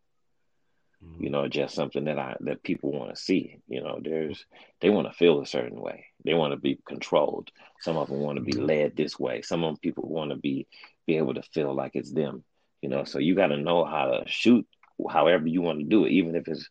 Mm. 1.04 1.22
You 1.22 1.30
know, 1.30 1.48
just 1.48 1.74
something 1.74 2.04
that 2.04 2.18
I 2.18 2.36
that 2.40 2.62
people 2.62 2.92
want 2.92 3.14
to 3.14 3.20
see. 3.20 3.58
You 3.68 3.82
know, 3.82 4.00
there's 4.02 4.44
they 4.80 4.90
want 4.90 5.08
to 5.08 5.14
feel 5.14 5.40
a 5.40 5.46
certain 5.46 5.80
way. 5.80 6.06
They 6.24 6.34
want 6.34 6.52
to 6.52 6.58
be 6.58 6.78
controlled. 6.86 7.50
Some 7.80 7.96
of 7.96 8.08
them 8.08 8.20
want 8.20 8.36
to 8.36 8.44
be 8.44 8.52
mm-hmm. 8.52 8.66
led 8.66 8.96
this 8.96 9.18
way. 9.18 9.42
Some 9.42 9.64
of 9.64 9.70
them 9.70 9.78
people 9.78 10.08
want 10.08 10.30
to 10.30 10.36
be 10.36 10.66
be 11.06 11.16
able 11.16 11.34
to 11.34 11.42
feel 11.42 11.74
like 11.74 11.92
it's 11.94 12.12
them. 12.12 12.44
You 12.80 12.88
know, 12.88 13.04
so 13.04 13.18
you 13.18 13.34
got 13.34 13.48
to 13.48 13.56
know 13.56 13.84
how 13.84 14.06
to 14.06 14.24
shoot 14.26 14.66
however 15.10 15.46
you 15.46 15.62
want 15.62 15.80
to 15.80 15.84
do 15.84 16.04
it, 16.04 16.12
even 16.12 16.36
if 16.36 16.48
it's 16.48 16.68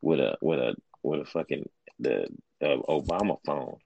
with 0.00 0.20
a 0.20 0.36
with 0.40 0.58
a 0.58 0.74
with 1.02 1.20
a 1.20 1.24
fucking 1.24 1.68
the 1.98 2.26
uh, 2.62 2.76
Obama 2.88 3.38
phone. 3.44 3.76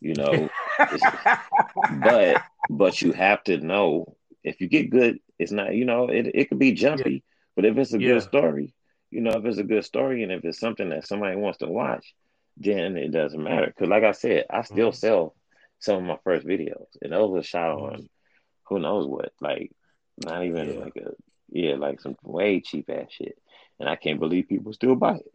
You 0.00 0.14
know, 0.14 0.48
but 2.02 2.42
but 2.70 3.02
you 3.02 3.12
have 3.12 3.44
to 3.44 3.58
know 3.58 4.16
if 4.42 4.60
you 4.60 4.68
get 4.68 4.90
good, 4.90 5.18
it's 5.38 5.52
not. 5.52 5.74
You 5.74 5.84
know, 5.84 6.08
it 6.08 6.30
it 6.34 6.48
could 6.48 6.58
be 6.58 6.72
jumpy, 6.72 7.12
yeah. 7.12 7.18
but 7.54 7.64
if 7.66 7.76
it's 7.76 7.92
a 7.92 8.00
yeah. 8.00 8.14
good 8.14 8.22
story, 8.22 8.74
you 9.10 9.20
know, 9.20 9.32
if 9.32 9.44
it's 9.44 9.58
a 9.58 9.64
good 9.64 9.84
story 9.84 10.22
and 10.22 10.32
if 10.32 10.44
it's 10.44 10.58
something 10.58 10.88
that 10.90 11.06
somebody 11.06 11.36
wants 11.36 11.58
to 11.58 11.66
watch, 11.66 12.14
then 12.56 12.96
it 12.96 13.10
doesn't 13.10 13.42
matter. 13.42 13.66
Because, 13.66 13.88
like 13.88 14.04
I 14.04 14.12
said, 14.12 14.46
I 14.50 14.62
still 14.62 14.88
mm-hmm. 14.88 14.96
sell 14.96 15.34
some 15.78 15.96
of 15.96 16.04
my 16.04 16.18
first 16.24 16.46
videos, 16.46 16.86
and 17.02 17.12
those 17.12 17.30
were 17.30 17.42
shot 17.42 17.76
mm-hmm. 17.76 17.94
on 17.94 18.08
who 18.64 18.78
knows 18.78 19.06
what, 19.06 19.32
like 19.40 19.72
not 20.24 20.44
even 20.44 20.74
yeah. 20.74 20.80
like 20.80 20.96
a 20.96 21.10
yeah, 21.50 21.74
like 21.74 22.00
some 22.00 22.16
way 22.22 22.60
cheap 22.60 22.88
ass 22.90 23.06
shit, 23.10 23.36
and 23.78 23.88
I 23.88 23.96
can't 23.96 24.20
believe 24.20 24.48
people 24.48 24.72
still 24.72 24.94
buy 24.94 25.16
it. 25.16 25.32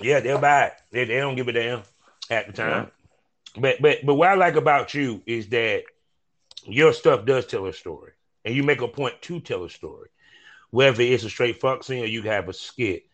Yeah, 0.00 0.20
they'll 0.20 0.38
buy 0.38 0.66
it. 0.66 0.72
They, 0.90 1.04
they 1.04 1.16
don't 1.16 1.36
give 1.36 1.48
a 1.48 1.52
damn. 1.52 1.82
at 2.30 2.46
the 2.46 2.52
time. 2.52 2.84
Yeah. 2.84 3.60
But 3.60 3.82
but 3.82 3.98
but 4.04 4.14
what 4.14 4.28
I 4.28 4.34
like 4.34 4.56
about 4.56 4.94
you 4.94 5.22
is 5.26 5.48
that 5.48 5.84
your 6.64 6.92
stuff 6.92 7.24
does 7.24 7.46
tell 7.46 7.66
a 7.66 7.72
story, 7.72 8.12
and 8.44 8.54
you 8.54 8.62
make 8.62 8.82
a 8.82 8.88
point 8.88 9.20
to 9.22 9.40
tell 9.40 9.64
a 9.64 9.70
story, 9.70 10.10
whether 10.70 11.02
it's 11.02 11.24
a 11.24 11.30
straight 11.30 11.60
fuck 11.60 11.82
scene 11.82 12.02
or 12.02 12.06
you 12.06 12.22
have 12.22 12.48
a 12.48 12.52
skit. 12.52 13.04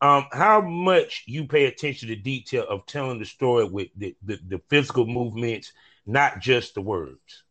Um, 0.00 0.26
how 0.30 0.60
much 0.60 1.24
you 1.26 1.46
pay 1.46 1.64
attention 1.66 2.08
to 2.08 2.16
detail 2.16 2.66
of 2.68 2.84
telling 2.84 3.18
the 3.18 3.24
story 3.24 3.64
with 3.64 3.88
the, 3.96 4.14
the, 4.22 4.38
the 4.46 4.60
physical 4.68 5.06
movements, 5.06 5.72
not 6.04 6.38
just 6.38 6.74
the 6.74 6.82
words. 6.82 7.44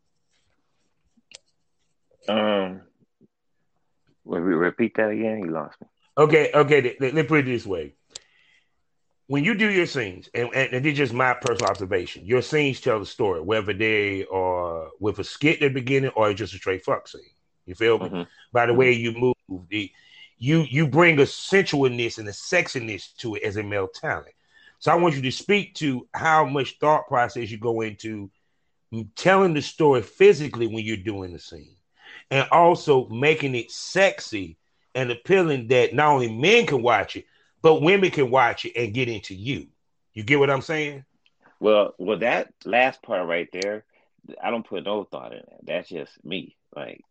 Um, 2.30 2.82
we 4.24 4.40
repeat 4.40 4.96
that 4.96 5.10
again. 5.10 5.40
You 5.40 5.52
lost 5.52 5.82
me. 5.82 5.88
Okay, 6.18 6.52
okay. 6.54 6.96
Let, 7.00 7.14
me 7.14 7.24
put 7.24 7.40
it 7.40 7.46
this 7.46 7.66
way: 7.66 7.94
when 9.28 9.44
you 9.44 9.56
do 9.56 9.72
your 9.72 9.88
scenes, 9.88 10.30
and, 10.34 10.50
and, 10.54 10.74
and 10.74 10.86
it's 10.86 10.98
just 10.98 11.14
my 11.14 11.34
personal 11.34 11.72
observation, 11.72 12.26
your 12.26 12.42
scenes 12.42 12.80
tell 12.80 13.00
the 13.00 13.06
story, 13.06 13.42
whether 13.42 13.74
they 13.74 14.26
are 14.32 14.90
with 15.00 15.20
a 15.20 15.24
skit 15.24 15.62
at 15.62 15.74
the 15.74 15.80
beginning 15.80 16.12
or 16.12 16.34
just 16.34 16.54
a 16.54 16.58
straight 16.58 16.86
fuck 16.86 17.08
scene. 17.08 17.22
You 17.66 17.74
feel 17.74 17.98
me? 17.98 18.06
Mm-hmm. 18.06 18.24
By 18.52 18.68
the 18.68 18.74
way 18.74 18.92
you 18.92 19.12
move, 19.14 19.36
the 19.70 19.92
you 20.38 20.66
you 20.70 20.88
bring 20.88 21.18
a 21.20 21.24
sensualness 21.24 22.20
and 22.20 22.28
a 22.28 22.32
sexiness 22.32 23.16
to 23.18 23.36
it 23.36 23.44
as 23.44 23.58
a 23.58 23.64
male 23.64 23.88
talent. 23.88 24.36
So 24.80 24.92
I 24.92 24.96
want 24.96 25.16
you 25.16 25.22
to 25.24 25.32
speak 25.32 25.74
to 25.76 26.08
how 26.14 26.46
much 26.46 26.78
thought 26.78 27.08
process 27.08 27.50
you 27.50 27.58
go 27.58 27.82
into 27.82 28.30
telling 29.16 29.54
the 29.54 29.62
story 29.62 30.02
physically 30.04 30.68
when 30.68 30.86
you're 30.86 30.98
doing 30.98 31.34
the 31.34 31.40
scene, 31.40 31.76
and 32.30 32.48
also 32.52 33.08
making 33.10 33.56
it 33.56 33.72
sexy 33.72 34.58
and 34.94 35.10
appealing 35.10 35.68
that 35.70 35.96
not 35.96 36.14
only 36.14 36.32
men 36.32 36.68
can 36.68 36.84
watch 36.84 37.16
it, 37.16 37.26
but 37.66 37.82
women 37.82 38.12
can 38.12 38.30
watch 38.30 38.66
it 38.66 38.74
and 38.76 38.94
get 38.94 39.10
into 39.10 39.34
you. 39.34 39.66
You 40.14 40.22
get 40.22 40.38
what 40.38 40.52
I'm 40.52 40.62
saying? 40.62 41.04
Well, 41.60 41.96
well, 41.98 42.20
that 42.20 42.54
last 42.64 43.02
part 43.02 43.28
right 43.28 43.50
there, 43.52 43.86
I 44.40 44.52
don't 44.52 44.68
put 44.68 44.84
no 44.84 45.04
thought 45.04 45.32
in 45.32 45.40
it. 45.40 45.50
That's 45.64 45.90
just 45.90 46.24
me. 46.24 46.56
Like, 46.76 47.02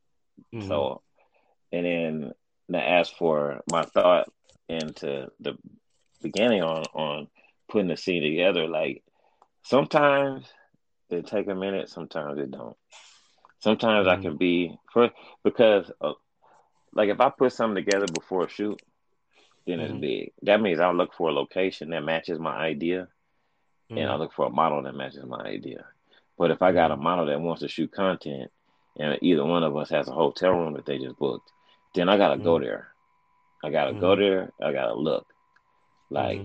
mm-hmm. 0.54 0.68
so, 0.68 1.02
and 1.72 1.84
then 1.84 2.32
now 2.68 3.00
as 3.00 3.10
for 3.10 3.62
my 3.68 3.82
thought 3.82 4.28
into 4.68 5.26
the 5.40 5.58
beginning 6.22 6.62
on 6.62 6.84
on 6.94 7.26
putting 7.68 7.88
the 7.88 7.96
scene 7.96 8.22
together, 8.22 8.68
like 8.68 9.02
sometimes 9.64 10.46
it 11.10 11.26
take 11.26 11.48
a 11.48 11.54
minute, 11.56 11.88
sometimes 11.88 12.38
it 12.38 12.52
don't. 12.52 12.76
Sometimes 13.58 14.06
mm-hmm. 14.06 14.20
I 14.20 14.22
can 14.22 14.36
be 14.36 14.78
for 14.92 15.10
because 15.42 15.90
uh, 16.00 16.12
like 16.92 17.08
if 17.08 17.20
I 17.20 17.30
put 17.30 17.52
something 17.52 17.84
together 17.84 18.06
before 18.06 18.44
a 18.44 18.48
shoot, 18.48 18.80
then 19.66 19.78
mm-hmm. 19.78 19.94
it's 19.94 20.00
big. 20.00 20.32
That 20.42 20.60
means 20.60 20.80
I'll 20.80 20.94
look 20.94 21.14
for 21.14 21.28
a 21.28 21.32
location 21.32 21.90
that 21.90 22.04
matches 22.04 22.38
my 22.38 22.56
idea, 22.56 23.08
mm-hmm. 23.90 23.98
and 23.98 24.10
I'll 24.10 24.18
look 24.18 24.32
for 24.32 24.46
a 24.46 24.50
model 24.50 24.82
that 24.82 24.94
matches 24.94 25.24
my 25.24 25.42
idea. 25.42 25.86
But 26.36 26.50
if 26.50 26.62
I 26.62 26.72
got 26.72 26.90
a 26.90 26.94
mm-hmm. 26.94 27.04
model 27.04 27.26
that 27.26 27.40
wants 27.40 27.62
to 27.62 27.68
shoot 27.68 27.92
content, 27.92 28.50
and 28.98 29.18
either 29.22 29.44
one 29.44 29.64
of 29.64 29.76
us 29.76 29.90
has 29.90 30.08
a 30.08 30.12
hotel 30.12 30.52
room 30.52 30.74
that 30.74 30.86
they 30.86 30.98
just 30.98 31.18
booked, 31.18 31.50
then 31.94 32.08
I 32.08 32.16
gotta 32.16 32.38
go 32.38 32.54
mm-hmm. 32.54 32.64
there. 32.64 32.88
I 33.62 33.70
gotta 33.70 33.92
go 33.94 34.10
mm-hmm. 34.10 34.20
there. 34.20 34.52
I 34.62 34.72
gotta 34.72 34.94
look, 34.94 35.26
like, 36.10 36.42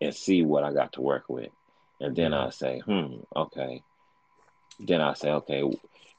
and 0.00 0.14
see 0.14 0.42
what 0.42 0.64
I 0.64 0.72
got 0.72 0.92
to 0.94 1.02
work 1.02 1.24
with, 1.28 1.50
and 2.00 2.14
then 2.14 2.34
I 2.34 2.50
say, 2.50 2.80
hmm, 2.80 3.16
okay. 3.34 3.82
Then 4.78 5.00
I 5.00 5.14
say, 5.14 5.30
okay. 5.30 5.62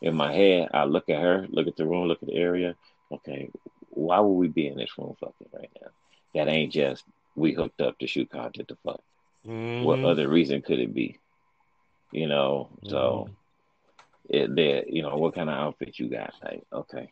In 0.02 0.16
my 0.16 0.34
head, 0.34 0.70
I 0.74 0.86
look 0.86 1.10
at 1.10 1.22
her, 1.22 1.48
look 1.50 1.68
at 1.68 1.76
the 1.76 1.86
room, 1.86 2.08
look 2.08 2.24
at 2.24 2.28
the 2.28 2.36
area. 2.36 2.76
Okay, 3.12 3.52
why 3.90 4.20
would 4.20 4.34
we 4.34 4.48
be 4.48 4.68
in 4.68 4.78
this 4.78 4.98
room 4.98 5.16
fucking 5.20 5.48
right 5.54 5.70
now? 5.82 5.90
That 6.34 6.48
ain't 6.48 6.74
just 6.74 7.04
we 7.36 7.54
hooked 7.54 7.82
up 7.82 7.98
to 8.00 8.08
shoot 8.08 8.30
content 8.30 8.68
to 8.70 8.78
fuck. 8.84 9.02
Mm-hmm. 9.46 9.84
What 9.84 10.04
other 10.04 10.28
reason 10.28 10.62
could 10.62 10.80
it 10.80 10.94
be? 10.94 11.18
You 12.12 12.28
know, 12.28 12.70
so 12.88 13.30
mm-hmm. 13.30 14.36
it 14.36 14.56
there, 14.56 14.84
you 14.88 15.02
know, 15.02 15.18
what 15.18 15.36
kind 15.36 15.50
of 15.50 15.56
outfit 15.56 15.98
you 15.98 16.10
got? 16.10 16.34
Like, 16.44 16.64
okay. 16.72 17.12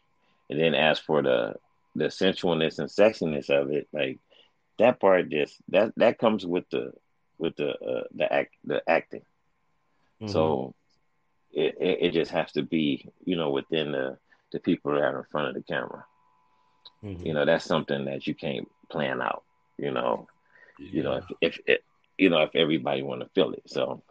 And 0.49 0.59
then 0.59 0.75
as 0.75 0.99
for 0.99 1.21
the 1.21 1.55
the 1.95 2.05
sensualness 2.05 2.79
and 2.79 2.89
sexiness 2.89 3.49
of 3.49 3.71
it, 3.71 3.87
like 3.93 4.19
that 4.77 4.99
part 4.99 5.29
just 5.29 5.55
that 5.69 5.93
that 5.97 6.19
comes 6.19 6.45
with 6.45 6.69
the 6.69 6.93
with 7.37 7.55
the 7.55 7.71
uh, 7.71 8.03
the 8.13 8.31
act 8.31 8.55
the 8.63 8.81
acting. 8.87 9.21
Mm-hmm. 10.21 10.31
So 10.31 10.75
it, 11.51 11.77
it, 11.79 11.97
it 12.01 12.11
just 12.11 12.31
has 12.31 12.51
to 12.53 12.61
be, 12.61 13.09
you 13.23 13.35
know, 13.35 13.49
within 13.51 13.91
the 13.91 14.17
the 14.51 14.59
people 14.59 14.91
that 14.91 15.01
are 15.01 15.19
in 15.19 15.25
front 15.31 15.47
of 15.47 15.53
the 15.55 15.63
camera. 15.63 16.05
Mm-hmm. 17.03 17.25
You 17.25 17.33
know, 17.33 17.45
that's 17.45 17.65
something 17.65 18.05
that 18.05 18.27
you 18.27 18.35
can't 18.35 18.67
plan 18.89 19.21
out. 19.21 19.43
You 19.77 19.91
know, 19.91 20.27
yeah. 20.77 20.89
you 20.91 21.03
know 21.03 21.13
if, 21.13 21.25
if 21.41 21.59
it, 21.65 21.83
you 22.17 22.29
know 22.29 22.41
if 22.41 22.55
everybody 22.55 23.01
want 23.01 23.21
to 23.21 23.29
feel 23.29 23.53
it. 23.53 23.63
So, 23.67 24.03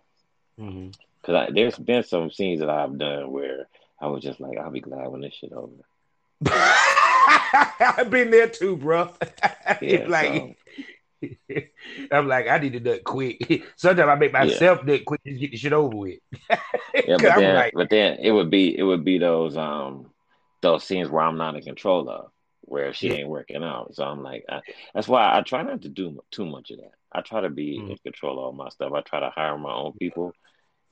because 0.57 0.73
mm-hmm. 0.73 1.55
there's 1.55 1.77
been 1.77 2.03
some 2.03 2.31
scenes 2.31 2.61
that 2.61 2.71
I've 2.71 2.99
done 2.99 3.31
where 3.31 3.69
I 4.01 4.07
was 4.07 4.23
just 4.23 4.41
like, 4.41 4.59
I'll 4.59 4.71
be 4.71 4.81
glad 4.81 5.09
when 5.09 5.21
this 5.21 5.35
shit 5.35 5.53
over. 5.53 5.73
I've 7.81 8.11
been 8.11 8.31
there 8.31 8.49
too, 8.49 8.77
bro. 8.77 9.11
Yeah, 9.83 10.07
like. 10.09 10.35
So. 10.35 10.55
I'm 12.13 12.29
like, 12.29 12.47
I 12.49 12.59
need 12.59 12.75
to 12.75 12.81
do 12.81 12.93
it 12.93 13.05
quick. 13.05 13.65
Sometimes 13.77 14.09
I 14.09 14.15
make 14.15 14.33
myself 14.33 14.79
yeah. 14.81 14.87
do 14.87 14.93
it 14.93 15.05
quick 15.05 15.23
to 15.25 15.33
get 15.33 15.51
the 15.51 15.57
shit 15.57 15.73
over 15.73 15.97
with. 15.97 16.21
yeah, 16.49 16.59
but 16.95 17.21
then, 17.21 17.55
like, 17.55 17.73
but 17.75 17.91
then 17.91 18.19
it 18.21 18.31
would 18.31 18.51
be 18.51 18.79
it 18.79 18.83
would 18.83 19.05
be 19.05 19.19
those 19.19 19.57
um 19.57 20.07
those 20.61 20.85
scenes 20.85 21.09
where 21.09 21.25
I'm 21.25 21.37
not 21.37 21.57
in 21.57 21.63
control 21.63 22.09
of 22.09 22.31
where 22.69 22.93
she 22.93 23.11
ain't 23.11 23.29
working 23.29 23.63
out. 23.63 23.95
So 23.95 24.05
I'm 24.05 24.23
like, 24.23 24.45
I, 24.49 24.61
that's 24.95 25.09
why 25.09 25.37
I 25.37 25.43
try 25.43 25.63
not 25.63 25.83
to 25.83 25.89
do 25.89 26.21
too 26.31 26.47
much 26.47 26.71
of 26.71 26.79
that. 26.79 26.93
I 27.13 27.23
try 27.23 27.41
to 27.41 27.51
be 27.51 27.79
mm. 27.79 27.91
in 27.91 27.97
control 27.99 28.39
of 28.39 28.45
all 28.45 28.53
my 28.53 28.69
stuff. 28.69 28.93
I 28.93 29.01
try 29.01 29.21
to 29.21 29.31
hire 29.31 29.57
my 29.59 29.73
own 29.73 29.93
people, 29.99 30.33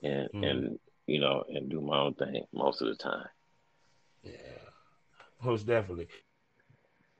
and 0.02 0.28
mm. 0.34 0.50
and 0.50 0.78
you 1.06 1.20
know, 1.20 1.44
and 1.48 1.68
do 1.68 1.80
my 1.80 1.98
own 1.98 2.14
thing 2.14 2.44
most 2.52 2.82
of 2.82 2.88
the 2.88 2.96
time. 2.96 3.28
Yeah, 4.22 4.32
most 5.42 5.66
definitely. 5.66 6.08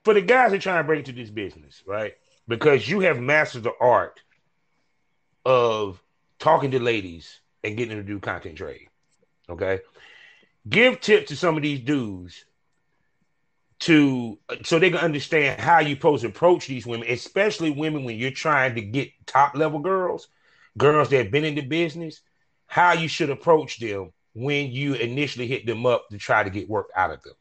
For 0.04 0.14
the 0.14 0.22
guys 0.22 0.52
that 0.52 0.60
trying 0.60 0.82
to 0.82 0.86
break 0.86 1.00
into 1.00 1.12
this 1.12 1.30
business, 1.30 1.82
right? 1.86 2.14
Because 2.48 2.88
you 2.88 3.00
have 3.00 3.18
mastered 3.18 3.64
the 3.64 3.72
art 3.80 4.20
of 5.44 6.00
talking 6.38 6.70
to 6.72 6.80
ladies 6.80 7.40
and 7.64 7.76
getting 7.76 7.96
them 7.96 8.06
to 8.06 8.12
do 8.12 8.20
content 8.20 8.56
trade. 8.56 8.88
Okay. 9.48 9.80
Give 10.68 11.00
tips 11.00 11.28
to 11.28 11.36
some 11.36 11.56
of 11.56 11.62
these 11.62 11.80
dudes 11.80 12.44
to 13.78 14.38
so 14.64 14.78
they 14.78 14.90
can 14.90 15.00
understand 15.00 15.60
how 15.60 15.80
you 15.80 15.94
supposed 15.94 16.22
to 16.22 16.28
approach 16.28 16.66
these 16.66 16.86
women, 16.86 17.08
especially 17.10 17.70
women 17.70 18.04
when 18.04 18.18
you're 18.18 18.30
trying 18.30 18.74
to 18.74 18.80
get 18.80 19.10
top 19.26 19.54
level 19.54 19.80
girls, 19.80 20.28
girls 20.78 21.10
that 21.10 21.18
have 21.18 21.30
been 21.30 21.44
in 21.44 21.54
the 21.54 21.60
business, 21.60 22.22
how 22.66 22.92
you 22.92 23.08
should 23.08 23.30
approach 23.30 23.78
them 23.78 24.12
when 24.34 24.70
you 24.70 24.94
initially 24.94 25.46
hit 25.46 25.66
them 25.66 25.86
up 25.86 26.08
to 26.10 26.18
try 26.18 26.42
to 26.42 26.50
get 26.50 26.68
work 26.68 26.88
out 26.96 27.10
of 27.10 27.22
them. 27.22 27.34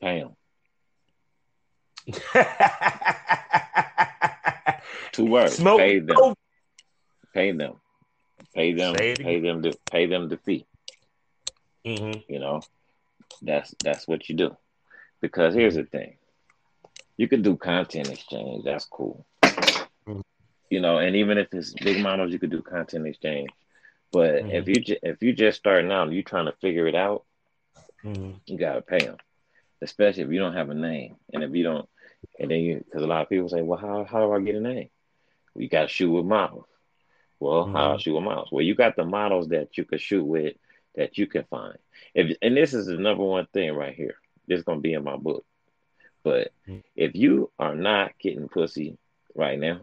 Damn. 0.00 0.36
Two 5.12 5.26
words. 5.26 5.56
Smoke. 5.56 5.78
Pay 5.78 5.98
them. 6.00 6.34
Pay 7.34 7.52
them. 7.52 7.74
Pay 8.54 8.72
them. 8.72 8.94
Pay 8.94 9.40
them. 9.40 9.62
To, 9.62 9.76
pay 9.90 10.06
them 10.06 10.28
the 10.28 10.38
fee. 10.38 10.66
Mm-hmm. 11.86 12.32
You 12.32 12.38
know, 12.38 12.62
that's 13.42 13.74
that's 13.82 14.08
what 14.08 14.28
you 14.28 14.36
do. 14.36 14.56
Because 15.20 15.54
here's 15.54 15.74
the 15.74 15.84
thing 15.84 16.16
you 17.16 17.28
can 17.28 17.42
do 17.42 17.56
content 17.56 18.08
exchange, 18.08 18.64
that's 18.64 18.86
cool. 18.86 19.26
Mm-hmm. 19.42 20.20
You 20.70 20.80
know, 20.80 20.98
and 20.98 21.16
even 21.16 21.36
if 21.36 21.52
it's 21.52 21.74
big 21.74 22.02
models, 22.02 22.32
you 22.32 22.38
could 22.38 22.50
do 22.50 22.62
content 22.62 23.06
exchange. 23.06 23.50
But 24.12 24.36
mm-hmm. 24.36 24.50
if 24.50 24.68
you 24.68 24.96
if 25.02 25.22
you 25.22 25.32
just 25.32 25.58
starting 25.58 25.92
out 25.92 26.08
and 26.08 26.16
you 26.16 26.22
trying 26.22 26.46
to 26.46 26.54
figure 26.60 26.86
it 26.86 26.94
out, 26.94 27.24
mm-hmm. 28.04 28.32
you 28.46 28.58
gotta 28.58 28.80
pay 28.80 29.00
them, 29.00 29.18
especially 29.82 30.22
if 30.22 30.30
you 30.30 30.38
don't 30.38 30.56
have 30.56 30.70
a 30.70 30.74
name 30.74 31.16
and 31.32 31.44
if 31.44 31.54
you 31.54 31.62
don't, 31.62 31.88
and 32.38 32.50
then 32.50 32.60
you 32.60 32.84
because 32.84 33.02
a 33.02 33.06
lot 33.06 33.22
of 33.22 33.28
people 33.28 33.48
say, 33.48 33.62
well, 33.62 33.78
how 33.78 34.04
how 34.04 34.20
do 34.20 34.32
I 34.32 34.40
get 34.40 34.54
a 34.54 34.60
name? 34.60 34.88
Well, 35.54 35.62
you 35.62 35.68
got 35.68 35.82
to 35.82 35.88
shoot 35.88 36.10
with 36.10 36.24
models. 36.24 36.66
Well, 37.38 37.64
mm-hmm. 37.64 37.76
how 37.76 37.94
I 37.94 37.96
shoot 37.98 38.14
with 38.14 38.24
models? 38.24 38.48
Well, 38.50 38.64
you 38.64 38.74
got 38.74 38.96
the 38.96 39.04
models 39.04 39.48
that 39.48 39.76
you 39.76 39.84
can 39.84 39.98
shoot 39.98 40.24
with 40.24 40.56
that 40.96 41.18
you 41.18 41.26
can 41.26 41.44
find. 41.44 41.78
If 42.14 42.36
and 42.42 42.56
this 42.56 42.74
is 42.74 42.86
the 42.86 42.96
number 42.96 43.24
one 43.24 43.46
thing 43.52 43.72
right 43.74 43.94
here. 43.94 44.16
It's 44.50 44.64
gonna 44.64 44.80
be 44.80 44.94
in 44.94 45.04
my 45.04 45.16
book. 45.16 45.44
But 46.22 46.52
mm. 46.68 46.82
if 46.94 47.14
you 47.14 47.50
are 47.58 47.74
not 47.74 48.18
getting 48.18 48.48
pussy 48.48 48.98
right 49.34 49.58
now, 49.58 49.80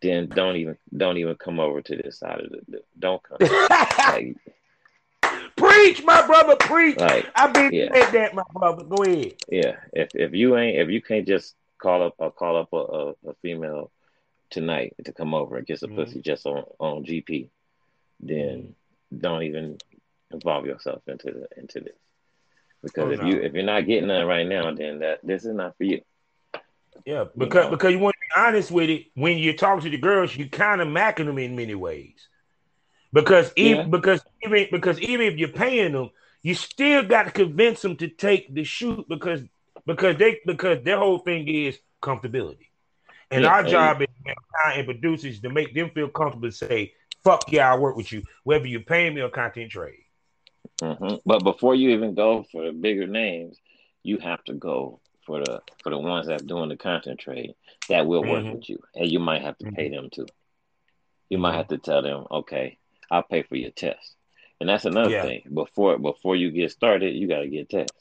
then 0.00 0.28
don't 0.28 0.56
even 0.56 0.76
don't 0.96 1.16
even 1.16 1.36
come 1.36 1.60
over 1.60 1.80
to 1.80 1.96
this 1.96 2.18
side 2.18 2.40
of 2.40 2.50
the, 2.50 2.82
don't 2.98 3.22
come. 3.22 3.38
like, 3.98 4.36
preach, 5.56 6.04
my 6.04 6.26
brother, 6.26 6.56
preach. 6.56 6.98
Like, 6.98 7.30
I've 7.34 7.54
been 7.54 7.72
yeah. 7.72 8.10
that, 8.10 8.34
my 8.34 8.42
brother. 8.52 8.84
Go 8.84 9.04
ahead. 9.04 9.34
Yeah, 9.48 9.76
if 9.92 10.14
if 10.14 10.34
you 10.34 10.56
ain't 10.56 10.78
if 10.78 10.88
you 10.90 11.00
can't 11.00 11.26
just 11.26 11.54
call 11.78 12.02
up 12.02 12.14
or 12.18 12.28
uh, 12.28 12.30
call 12.30 12.56
up 12.56 12.72
a, 12.72 12.76
a, 12.76 13.30
a, 13.30 13.34
female 13.42 13.90
tonight 14.50 14.94
to 15.04 15.12
come 15.12 15.34
over 15.34 15.56
and 15.56 15.66
get 15.66 15.80
some 15.80 15.90
mm-hmm. 15.90 16.04
pussy 16.04 16.20
just 16.20 16.46
on 16.46 16.64
on 16.78 17.04
GP, 17.04 17.48
then 18.20 18.74
mm-hmm. 19.12 19.18
don't 19.18 19.42
even 19.42 19.78
involve 20.30 20.66
yourself 20.66 21.02
into 21.06 21.26
the, 21.26 21.48
into 21.56 21.80
this. 21.80 21.96
Because 22.82 23.04
oh, 23.04 23.10
if 23.12 23.20
no. 23.20 23.26
you 23.26 23.40
if 23.40 23.52
you're 23.52 23.62
not 23.62 23.86
getting 23.86 24.08
that 24.08 24.26
right 24.26 24.46
now, 24.46 24.72
then 24.72 24.98
that 25.00 25.20
this 25.22 25.44
is 25.44 25.54
not 25.54 25.76
for 25.76 25.84
you. 25.84 26.00
Yeah, 27.04 27.24
because 27.36 27.64
you 27.64 27.70
know? 27.70 27.76
because 27.76 27.92
you 27.92 27.98
want 27.98 28.14
to 28.14 28.20
be 28.20 28.40
honest 28.40 28.70
with 28.70 28.90
it, 28.90 29.06
when 29.14 29.38
you 29.38 29.56
talk 29.56 29.82
to 29.82 29.90
the 29.90 29.98
girls, 29.98 30.36
you 30.36 30.48
kind 30.48 30.80
of 30.80 30.88
macking 30.88 31.26
them 31.26 31.38
in 31.38 31.56
many 31.56 31.74
ways. 31.74 32.28
Because 33.12 33.52
even 33.56 33.76
yeah. 33.76 33.86
because 33.86 34.20
even 34.42 34.66
because 34.70 35.00
even 35.00 35.26
if 35.26 35.38
you're 35.38 35.48
paying 35.48 35.92
them, 35.92 36.10
you 36.42 36.54
still 36.54 37.02
got 37.02 37.24
to 37.24 37.30
convince 37.30 37.82
them 37.82 37.96
to 37.96 38.08
take 38.08 38.52
the 38.52 38.64
shoot 38.64 39.06
because 39.08 39.42
because 39.86 40.16
they 40.16 40.40
because 40.46 40.82
their 40.82 40.98
whole 40.98 41.18
thing 41.18 41.46
is 41.48 41.78
comfortability. 42.02 42.68
And 43.30 43.44
yeah, 43.44 43.50
our 43.50 43.62
job 43.62 44.02
as 44.02 44.34
content 44.64 44.86
producers 44.86 45.40
to 45.40 45.50
make 45.50 45.74
them 45.74 45.90
feel 45.90 46.08
comfortable 46.08 46.48
to 46.48 46.54
say, 46.54 46.92
fuck 47.24 47.50
yeah, 47.50 47.72
I 47.72 47.78
work 47.78 47.96
with 47.96 48.12
you, 48.12 48.24
whether 48.44 48.66
you're 48.66 48.80
paying 48.80 49.14
me 49.14 49.22
or 49.22 49.30
content 49.30 49.70
trade. 49.70 50.01
Mm-hmm. 50.80 51.16
But 51.24 51.44
before 51.44 51.74
you 51.74 51.90
even 51.90 52.14
go 52.14 52.44
for 52.50 52.64
the 52.64 52.72
bigger 52.72 53.06
names, 53.06 53.58
you 54.02 54.18
have 54.18 54.42
to 54.44 54.54
go 54.54 55.00
for 55.26 55.40
the 55.40 55.60
for 55.82 55.90
the 55.90 55.98
ones 55.98 56.26
that 56.26 56.46
doing 56.46 56.68
the 56.68 56.76
content 56.76 57.20
trade 57.20 57.54
that 57.88 58.06
will 58.06 58.22
work 58.22 58.42
mm-hmm. 58.42 58.54
with 58.54 58.68
you, 58.68 58.78
and 58.94 59.10
you 59.10 59.20
might 59.20 59.42
have 59.42 59.56
to 59.58 59.70
pay 59.70 59.86
mm-hmm. 59.86 59.96
them 59.96 60.10
too. 60.10 60.26
You 61.28 61.38
might 61.38 61.56
have 61.56 61.68
to 61.68 61.78
tell 61.78 62.02
them, 62.02 62.26
okay, 62.30 62.78
I'll 63.10 63.22
pay 63.22 63.42
for 63.42 63.56
your 63.56 63.70
test, 63.70 64.16
and 64.60 64.68
that's 64.68 64.84
another 64.84 65.10
yeah. 65.10 65.22
thing. 65.22 65.42
Before 65.52 65.98
before 65.98 66.36
you 66.36 66.50
get 66.50 66.72
started, 66.72 67.14
you 67.14 67.28
got 67.28 67.40
to 67.40 67.48
get 67.48 67.70
tested. 67.70 67.96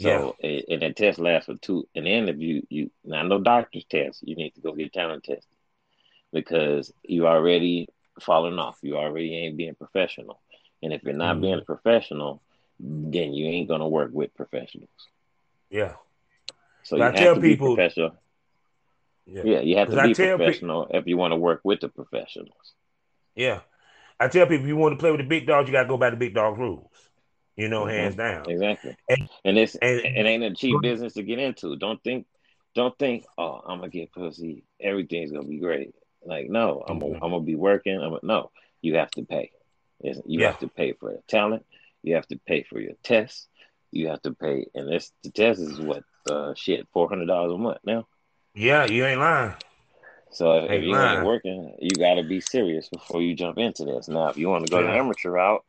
So 0.00 0.36
yeah. 0.40 0.60
and 0.68 0.82
that 0.82 0.96
test 0.96 1.18
lasts 1.18 1.46
for 1.46 1.56
two. 1.56 1.88
And 1.94 2.06
then 2.06 2.28
if 2.28 2.38
you 2.38 2.64
you 2.70 2.90
now 3.04 3.22
no 3.24 3.40
doctor's 3.40 3.84
test, 3.84 4.20
you 4.22 4.36
need 4.36 4.54
to 4.54 4.60
go 4.60 4.72
get 4.72 4.92
talent 4.92 5.24
tested 5.24 5.44
because 6.32 6.92
you 7.02 7.26
already 7.26 7.88
falling 8.20 8.58
off. 8.58 8.78
You 8.82 8.96
already 8.96 9.36
ain't 9.36 9.56
being 9.56 9.74
professional. 9.74 10.40
And 10.82 10.92
if 10.92 11.02
you're 11.02 11.12
not 11.12 11.34
mm-hmm. 11.34 11.42
being 11.42 11.58
a 11.58 11.62
professional, 11.62 12.42
then 12.78 13.32
you 13.32 13.46
ain't 13.46 13.68
gonna 13.68 13.88
work 13.88 14.10
with 14.12 14.34
professionals. 14.34 14.88
Yeah. 15.70 15.94
So 16.84 16.96
you 16.96 17.02
I 17.02 17.06
have 17.06 17.14
tell 17.14 17.34
to 17.34 17.40
people, 17.40 17.70
be 17.70 17.74
professional. 17.76 18.16
Yeah. 19.26 19.42
yeah, 19.44 19.60
you 19.60 19.76
have 19.76 19.90
to 19.90 20.02
be 20.02 20.14
professional 20.14 20.86
pe- 20.86 20.98
if 20.98 21.06
you 21.06 21.18
want 21.18 21.32
to 21.32 21.36
work 21.36 21.60
with 21.62 21.80
the 21.80 21.88
professionals. 21.88 22.72
Yeah. 23.34 23.60
I 24.18 24.28
tell 24.28 24.46
people 24.46 24.64
if 24.64 24.68
you 24.68 24.76
want 24.76 24.94
to 24.94 24.98
play 24.98 25.10
with 25.10 25.20
the 25.20 25.26
big 25.26 25.46
dogs, 25.46 25.68
you 25.68 25.72
gotta 25.72 25.88
go 25.88 25.98
by 25.98 26.10
the 26.10 26.16
big 26.16 26.34
dog 26.34 26.58
rules. 26.58 26.90
You 27.56 27.68
know, 27.68 27.82
mm-hmm. 27.82 27.90
hands 27.90 28.14
down. 28.14 28.48
Exactly. 28.48 28.96
And, 29.08 29.28
and 29.44 29.58
it's 29.58 29.74
and, 29.74 30.00
it 30.00 30.26
ain't 30.26 30.44
a 30.44 30.54
cheap 30.54 30.80
business 30.80 31.14
to 31.14 31.22
get 31.22 31.40
into. 31.40 31.76
Don't 31.76 32.02
think 32.02 32.26
don't 32.74 32.96
think, 32.98 33.24
oh, 33.36 33.60
I'm 33.66 33.80
gonna 33.80 33.90
get 33.90 34.12
pussy, 34.12 34.64
everything's 34.80 35.32
gonna 35.32 35.48
be 35.48 35.58
great. 35.58 35.94
Like, 36.24 36.48
no, 36.48 36.84
I'm 36.86 37.00
mm-hmm. 37.00 37.12
gonna, 37.12 37.24
I'm 37.24 37.30
gonna 37.32 37.40
be 37.40 37.56
working. 37.56 37.96
I'm 37.96 38.10
gonna, 38.10 38.20
no, 38.22 38.50
you 38.80 38.96
have 38.96 39.10
to 39.12 39.24
pay. 39.24 39.50
You 40.00 40.22
yeah. 40.26 40.46
have 40.48 40.60
to 40.60 40.68
pay 40.68 40.92
for 40.92 41.12
the 41.12 41.22
talent. 41.28 41.64
You 42.02 42.14
have 42.14 42.26
to 42.28 42.38
pay 42.46 42.62
for 42.62 42.80
your 42.80 42.94
tests. 43.02 43.46
You 43.90 44.08
have 44.08 44.22
to 44.22 44.32
pay, 44.32 44.66
and 44.74 44.88
this 44.88 45.10
the 45.22 45.30
test 45.30 45.60
is 45.60 45.80
what 45.80 46.04
uh, 46.30 46.54
shit 46.54 46.86
four 46.92 47.08
hundred 47.08 47.26
dollars 47.26 47.54
a 47.54 47.58
month 47.58 47.78
now. 47.84 48.06
Yeah, 48.54 48.86
you 48.86 49.04
ain't 49.04 49.20
lying. 49.20 49.54
So 50.30 50.52
if, 50.64 50.70
ain't 50.70 50.84
you 50.84 50.92
lying. 50.92 51.18
ain't 51.18 51.26
working, 51.26 51.74
you 51.80 51.90
got 51.90 52.14
to 52.14 52.22
be 52.22 52.40
serious 52.40 52.88
before 52.88 53.22
you 53.22 53.34
jump 53.34 53.58
into 53.58 53.84
this. 53.84 54.08
Now, 54.08 54.28
if 54.28 54.36
you 54.36 54.48
want 54.48 54.66
to 54.66 54.70
go 54.70 54.80
yeah. 54.80 54.92
the 54.92 54.98
amateur 54.98 55.30
route, 55.30 55.64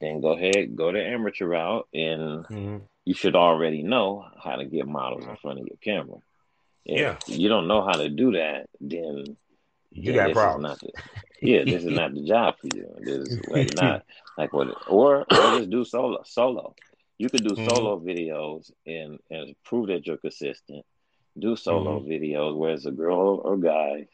then 0.00 0.20
go 0.20 0.32
ahead, 0.32 0.76
go 0.76 0.92
the 0.92 1.04
amateur 1.04 1.46
route, 1.46 1.88
and 1.92 2.44
mm-hmm. 2.44 2.76
you 3.04 3.14
should 3.14 3.34
already 3.34 3.82
know 3.82 4.24
how 4.42 4.56
to 4.56 4.64
get 4.64 4.86
models 4.86 5.24
in 5.24 5.36
front 5.36 5.58
of 5.58 5.66
your 5.66 5.78
camera. 5.82 6.18
If 6.84 7.00
yeah, 7.00 7.16
you 7.26 7.48
don't 7.48 7.66
know 7.66 7.82
how 7.84 7.94
to 7.94 8.08
do 8.08 8.32
that, 8.32 8.68
then 8.80 9.36
you 9.90 10.12
got 10.12 10.32
problems. 10.32 10.78
The, 10.80 10.92
yeah, 11.44 11.64
this 11.66 11.84
is 11.84 11.90
not 11.90 12.14
the 12.14 12.22
job 12.22 12.56
for 12.58 12.68
you. 12.74 12.88
This 12.98 13.28
is 13.28 13.40
like 13.48 13.74
not 13.76 14.04
like 14.36 14.52
what, 14.52 14.68
or 14.88 15.20
or 15.20 15.58
just 15.58 15.70
do 15.70 15.84
solo. 15.84 16.22
Solo. 16.24 16.74
You 17.18 17.28
could 17.28 17.44
do 17.44 17.54
mm-hmm. 17.54 17.68
solo 17.68 18.00
videos 18.00 18.72
and 18.86 19.18
and 19.30 19.54
prove 19.64 19.88
that 19.88 20.06
you're 20.06 20.16
consistent. 20.16 20.84
Do 21.38 21.56
solo 21.56 22.00
mm-hmm. 22.00 22.10
videos, 22.10 22.56
whether 22.56 22.74
it's 22.74 22.86
a 22.86 22.90
girl 22.90 23.40
or 23.44 23.56
guys. 23.56 24.06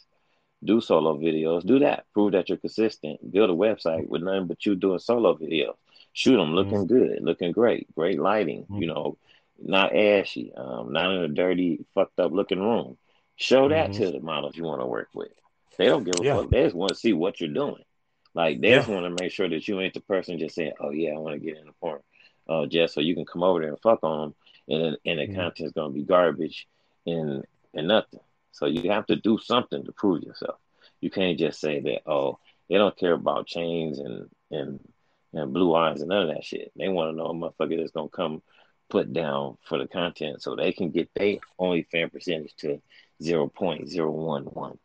Do 0.63 0.83
solo 0.83 1.17
videos. 1.17 1.65
Do 1.65 1.79
that. 1.79 2.05
Prove 2.13 2.33
that 2.33 2.51
you're 2.51 2.59
consistent. 2.59 3.33
Build 3.33 3.49
a 3.49 3.55
website 3.55 4.07
with 4.07 4.23
nothing 4.23 4.47
but 4.47 4.65
you 4.67 4.75
doing 4.75 4.99
solo 4.99 5.35
videos. 5.35 5.77
Shoot 6.13 6.37
them 6.37 6.55
looking 6.55 6.87
mm-hmm. 6.87 6.95
good, 6.95 7.19
looking 7.23 7.53
great, 7.53 7.95
great 7.95 8.21
lighting. 8.21 8.67
You 8.69 8.75
mm-hmm. 8.75 8.87
know, 8.89 9.19
not 9.59 9.97
ashy, 9.97 10.53
um, 10.55 10.93
not 10.93 11.13
in 11.13 11.23
a 11.23 11.29
dirty, 11.29 11.87
fucked 11.95 12.19
up 12.21 12.33
looking 12.33 12.61
room. 12.61 12.99
Show 13.37 13.69
that 13.69 13.91
mm-hmm. 13.91 14.03
to 14.03 14.11
the 14.13 14.21
models 14.21 14.57
you 14.57 14.65
want 14.65 14.83
to 14.83 14.87
work 14.87 15.09
with. 15.15 15.33
They 15.81 15.87
don't 15.87 16.05
give 16.05 16.21
a 16.21 16.23
yeah. 16.23 16.37
fuck. 16.37 16.51
They 16.51 16.63
just 16.65 16.77
want 16.77 16.91
to 16.91 16.95
see 16.95 17.15
what 17.15 17.41
you're 17.41 17.49
doing. 17.49 17.83
Like 18.35 18.61
they 18.61 18.69
yeah. 18.69 18.77
just 18.77 18.89
want 18.91 19.07
to 19.07 19.23
make 19.23 19.33
sure 19.33 19.49
that 19.49 19.67
you 19.67 19.81
ain't 19.81 19.95
the 19.95 20.01
person 20.01 20.39
just 20.39 20.55
saying, 20.55 20.73
"Oh 20.79 20.91
yeah, 20.91 21.13
I 21.13 21.19
want 21.19 21.41
to 21.41 21.41
get 21.41 21.57
in 21.57 21.65
the 21.65 21.73
porn," 21.81 22.01
uh, 22.51 22.67
just 22.67 22.93
so 22.93 23.01
you 23.01 23.15
can 23.15 23.25
come 23.25 23.43
over 23.43 23.61
there 23.61 23.71
and 23.71 23.81
fuck 23.81 24.01
on 24.03 24.21
them, 24.21 24.35
and 24.69 24.99
and 25.07 25.19
the 25.19 25.25
mm-hmm. 25.25 25.41
content's 25.41 25.73
gonna 25.73 25.95
be 25.95 26.03
garbage 26.03 26.69
and 27.07 27.47
and 27.73 27.89
nothing. 27.89 28.21
So 28.53 28.67
you 28.67 28.91
have 28.91 29.07
to 29.07 29.17
do 29.17 29.39
something 29.39 29.83
to 29.83 29.93
prove 29.93 30.23
yourself. 30.23 30.59
You 31.01 31.11
can't 31.11 31.39
just 31.39 31.59
say 31.59 31.81
that, 31.81 32.03
"Oh, 32.07 32.39
they 32.69 32.77
don't 32.77 32.99
care 32.99 33.15
about 33.15 33.47
chains 33.47 34.01
and 34.01 34.29
and 34.51 34.81
and 35.33 35.55
blue 35.55 35.75
eyes 35.75 36.03
and 36.03 36.11
none 36.11 36.29
of 36.29 36.35
that 36.35 36.45
shit." 36.45 36.73
They 36.77 36.91
want 36.91 37.11
to 37.11 37.17
know 37.17 37.29
a 37.29 37.33
motherfucker 37.33 37.79
that's 37.79 37.93
gonna 37.93 38.11
come 38.11 38.43
put 38.91 39.15
down 39.15 39.57
for 39.65 39.79
the 39.79 39.89
content 39.89 40.43
so 40.43 40.55
they 40.55 40.73
can 40.73 40.91
get 40.91 41.09
their 41.15 41.39
only 41.59 41.85
fan 41.85 42.11
percentage 42.11 42.55
to 42.57 42.83
zero 43.23 43.49
point 43.49 43.89
zero 43.89 44.11
one 44.11 44.45
one. 44.45 44.79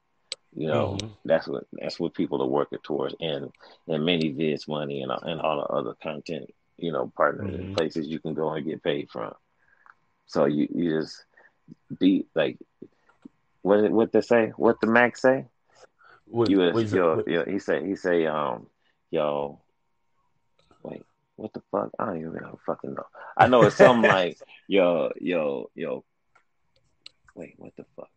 You 0.56 0.68
know, 0.68 0.98
mm-hmm. 0.98 1.08
that's 1.26 1.48
what 1.48 1.66
that's 1.74 2.00
what 2.00 2.14
people 2.14 2.42
are 2.42 2.48
working 2.48 2.80
towards, 2.82 3.14
and 3.20 3.52
and 3.88 4.04
ManyVids 4.04 4.68
money 4.70 5.02
and 5.02 5.12
and 5.12 5.42
all 5.42 5.58
the 5.58 5.68
other 5.68 5.96
content, 6.02 6.50
you 6.78 6.94
know, 6.94 7.12
partners 7.16 7.52
mm-hmm. 7.52 7.62
and 7.62 7.78
places 7.78 8.08
you 8.08 8.20
can 8.20 8.34
go 8.34 8.52
and 8.52 8.66
get 8.66 8.82
paid 8.82 9.10
from. 9.10 9.34
So 10.28 10.46
you 10.46 10.68
you 10.74 11.02
just 11.02 11.26
be 12.00 12.26
like, 12.34 12.58
what 13.64 13.92
what 13.92 14.14
they 14.14 14.22
say? 14.22 14.54
What 14.56 14.80
the 14.80 14.88
Mac 14.88 15.18
say? 15.18 15.46
What, 16.28 16.50
you 16.50 16.60
was, 16.60 16.92
yo, 16.92 17.24
yo, 17.28 17.46
he 17.46 17.60
say 17.60 17.86
he 17.86 17.96
say 17.96 18.26
um 18.26 18.68
yo 19.12 19.60
wait 20.84 21.04
what 21.36 21.54
the 21.54 21.62
fuck 21.72 21.92
I 22.00 22.06
don't 22.06 22.20
even 22.20 22.34
know 22.34 22.60
fucking 22.66 22.94
know 22.94 23.06
I 23.38 23.48
know 23.48 23.64
it's 23.64 23.76
something 23.76 24.10
like 24.20 24.40
yo 24.68 25.12
yo 25.20 25.70
yo 25.76 26.04
wait 27.36 27.56
what 27.58 27.76
the 27.76 27.86
fuck 27.96 28.10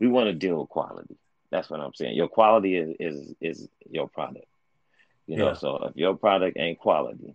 we 0.00 0.08
want 0.08 0.26
to 0.26 0.32
deal 0.32 0.60
with 0.60 0.70
quality 0.70 1.16
that's 1.56 1.70
what 1.70 1.80
I'm 1.80 1.94
saying. 1.94 2.14
Your 2.14 2.28
quality 2.28 2.76
is 2.76 2.96
is 3.00 3.34
is 3.40 3.68
your 3.90 4.08
product. 4.08 4.46
You 5.26 5.38
know, 5.38 5.48
yeah. 5.48 5.54
so 5.54 5.88
if 5.88 5.96
your 5.96 6.14
product 6.14 6.58
ain't 6.58 6.78
quality, 6.78 7.34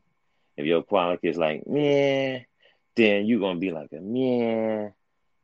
if 0.56 0.66
your 0.66 0.84
quality 0.84 1.28
is 1.28 1.38
like 1.38 1.66
meh, 1.66 2.42
then 2.96 3.26
you're 3.26 3.40
gonna 3.40 3.60
be 3.60 3.72
like 3.72 3.92
a 3.92 4.00
meh. 4.00 4.90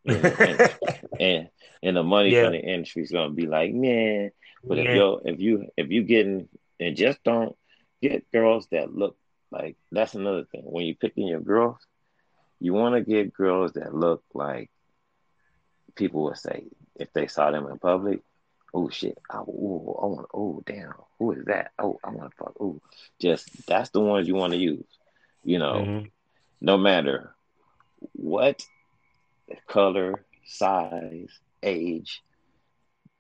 And, 0.06 1.50
and, 1.82 1.98
the 1.98 2.04
money 2.04 2.30
yeah. 2.30 2.44
from 2.44 2.54
the 2.54 2.62
industry 2.62 3.02
is 3.02 3.12
gonna 3.12 3.32
be 3.32 3.48
like 3.48 3.74
meh. 3.74 4.30
But 4.64 4.78
yeah. 4.78 4.84
if 4.84 4.96
you 4.96 5.22
if 5.26 5.40
you 5.40 5.68
if 5.76 5.90
you 5.90 6.04
getting 6.04 6.48
and 6.80 6.96
just 6.96 7.24
don't 7.24 7.58
get 8.02 8.32
girls 8.32 8.68
that 8.72 8.94
look 8.94 9.18
like 9.50 9.76
that's 9.92 10.14
another 10.14 10.46
thing. 10.46 10.62
When 10.66 10.86
you 10.86 10.96
picking 10.96 11.28
your 11.28 11.42
girls, 11.42 11.80
you 12.60 12.74
want 12.74 12.94
to 12.94 13.02
get 13.02 13.34
girls 13.34 13.74
that 13.74 13.94
look 13.94 14.24
like 14.36 14.70
people 15.96 16.26
would 16.26 16.38
say 16.38 16.66
if 16.96 17.12
they 17.14 17.28
saw 17.28 17.50
them 17.52 17.68
in 17.68 17.80
public, 17.80 18.22
oh 18.74 18.90
shit, 18.90 19.18
oh, 19.32 19.44
ooh, 19.44 20.00
I 20.02 20.06
want, 20.06 20.28
oh 20.34 20.64
damn, 20.66 20.94
who 21.20 21.32
is 21.32 21.46
that? 21.46 21.72
Oh, 21.80 22.00
I 22.04 22.10
want 22.10 22.32
to 22.32 22.38
fuck. 22.38 22.54
Oh, 22.60 22.82
just 23.20 23.68
that's 23.68 23.90
the 23.90 24.00
ones 24.00 24.28
you 24.28 24.36
want 24.36 24.54
to 24.54 24.60
use. 24.60 24.86
You 25.44 25.60
know, 25.60 25.74
mm-hmm. 25.74 26.08
no 26.62 26.78
matter 26.78 27.34
what 28.14 28.66
color, 29.68 30.24
size, 30.46 31.30
age, 31.64 32.24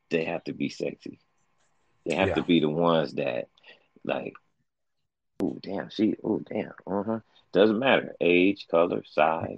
they 0.09 0.25
have 0.25 0.43
to 0.45 0.53
be 0.53 0.69
sexy. 0.69 1.19
They 2.05 2.15
have 2.15 2.29
yeah. 2.29 2.35
to 2.35 2.43
be 2.43 2.59
the 2.59 2.69
ones 2.69 3.13
that 3.13 3.47
like, 4.03 4.33
oh 5.41 5.57
damn, 5.61 5.89
she, 5.89 6.15
oh 6.23 6.39
damn, 6.39 6.73
uh 6.85 7.03
huh. 7.03 7.19
Doesn't 7.53 7.79
matter 7.79 8.15
age, 8.19 8.67
color, 8.69 9.03
size, 9.09 9.57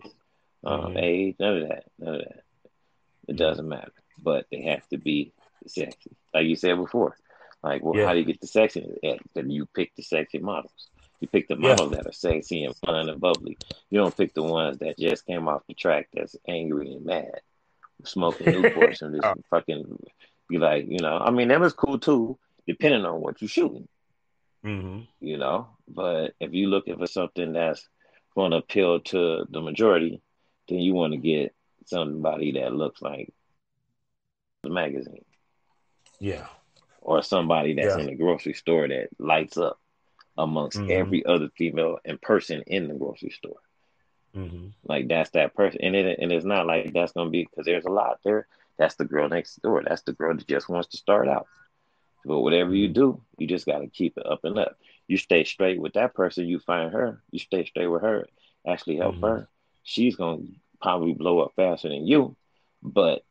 um, 0.64 0.82
mm-hmm. 0.82 0.98
age, 0.98 1.36
none 1.40 1.58
of 1.58 1.70
that, 1.70 1.84
none 1.98 2.16
of 2.16 2.22
that. 2.22 2.44
It 3.28 3.36
doesn't 3.36 3.68
matter, 3.68 3.92
but 4.22 4.46
they 4.52 4.64
have 4.64 4.88
to 4.90 4.98
be 4.98 5.34
sexy. 5.68 6.12
Like 6.34 6.46
you 6.46 6.56
said 6.56 6.76
before. 6.76 7.16
Like, 7.62 7.84
well, 7.84 7.96
yeah. 7.96 8.06
how 8.06 8.14
do 8.14 8.20
you 8.20 8.26
get 8.26 8.40
the 8.40 8.48
sexy? 8.48 8.86
Then 9.34 9.50
you 9.50 9.66
pick 9.66 9.96
the 9.96 10.04
sexy 10.04 10.40
models. 10.40 10.90
You 11.20 11.28
pick 11.28 11.50
the 11.50 11.58
models 11.58 11.92
yeah. 11.92 11.98
that 11.98 12.08
are 12.08 12.14
sexy 12.14 12.64
and 12.64 12.76
fun 12.78 13.10
and 13.10 13.20
bubbly. 13.20 13.58
You 13.90 14.00
don't 14.00 14.16
pick 14.16 14.34
the 14.34 14.44
ones 14.44 14.78
that 14.80 14.98
just 14.98 15.26
came 15.26 15.48
off 15.50 15.68
the 15.68 15.74
track 15.74 16.08
that's 16.14 16.36
angry 16.48 16.94
and 16.94 17.06
mad, 17.06 17.42
smoking 18.06 18.48
Newports 18.48 19.02
and 19.02 19.16
just 19.16 19.26
oh. 19.26 19.36
fucking 19.50 20.00
be 20.48 20.58
like, 20.58 20.86
you 20.88 21.00
know. 21.00 21.18
I 21.18 21.32
mean, 21.32 21.50
that 21.50 21.60
was 21.60 21.74
cool 21.74 22.00
too, 22.00 22.38
depending 22.66 23.06
on 23.06 23.20
what 23.20 23.42
you're 23.42 23.50
shooting. 23.50 23.88
Mm-hmm. 24.66 25.02
You 25.20 25.38
know, 25.38 25.68
but 25.88 26.34
if 26.40 26.54
you're 26.54 26.70
looking 26.70 26.98
for 26.98 27.08
something 27.08 27.54
that's 27.54 27.88
going 28.36 28.52
to 28.52 28.58
appeal 28.58 29.00
to 29.00 29.46
the 29.50 29.62
majority, 29.62 30.22
then 30.68 30.80
you 30.80 30.94
want 30.94 31.14
to 31.14 31.18
get 31.18 31.54
somebody 31.86 32.54
that 32.54 32.74
looks 32.74 33.02
like 33.02 33.34
the 34.64 34.70
magazine. 34.70 35.26
Yeah. 36.20 36.46
Or 37.02 37.24
somebody 37.24 37.74
that's 37.74 37.96
yeah. 37.96 38.02
in 38.02 38.08
the 38.08 38.16
grocery 38.16 38.54
store 38.54 38.88
that 38.88 39.10
lights 39.18 39.58
up 39.58 39.80
amongst 40.38 40.78
mm-hmm. 40.78 40.92
every 40.92 41.26
other 41.26 41.50
female 41.58 42.00
and 42.06 42.22
person 42.22 42.64
in 42.68 42.88
the 42.88 42.94
grocery 42.94 43.32
store. 43.32 43.60
Mm-hmm. 44.36 44.68
Like 44.84 45.08
that's 45.08 45.32
that 45.32 45.56
person, 45.56 45.82
and 45.82 45.96
it 45.96 46.20
and 46.20 46.32
it's 46.32 46.46
not 46.46 46.68
like 46.68 46.94
that's 46.94 47.14
gonna 47.14 47.32
be 47.32 47.46
because 47.46 47.66
there's 47.66 47.86
a 47.86 47.90
lot 47.90 48.20
there. 48.24 48.48
That's 48.78 48.96
the 48.96 49.06
girl 49.06 49.28
next 49.28 49.62
door. 49.62 49.84
That's 49.84 50.04
the 50.04 50.14
girl 50.14 50.36
that 50.36 50.48
just 50.48 50.70
wants 50.70 50.90
to 50.90 50.98
start 50.98 51.28
out. 51.28 51.48
But 52.26 52.42
whatever 52.42 52.74
you 52.74 52.90
do, 52.90 53.22
you 53.38 53.48
just 53.48 53.66
got 53.66 53.80
to 53.80 53.88
keep 53.88 54.18
it 54.18 54.26
up 54.26 54.44
and 54.44 54.58
up. 54.58 54.78
You 55.08 55.18
stay 55.18 55.44
straight 55.44 55.82
with 55.82 55.94
that 55.94 56.14
person, 56.14 56.48
you 56.48 56.60
find 56.60 56.92
her, 56.94 57.22
you 57.32 57.40
stay 57.40 57.66
straight 57.66 57.88
with 57.88 58.04
her, 58.04 58.28
actually 58.68 58.98
help 58.98 59.16
mm-hmm. 59.16 59.26
her. 59.26 59.50
She's 59.84 60.16
going 60.16 60.46
to 60.46 60.54
probably 60.82 61.14
blow 61.14 61.40
up 61.40 61.54
faster 61.56 61.90
than 61.90 62.06
you. 62.06 62.36
But 62.84 63.24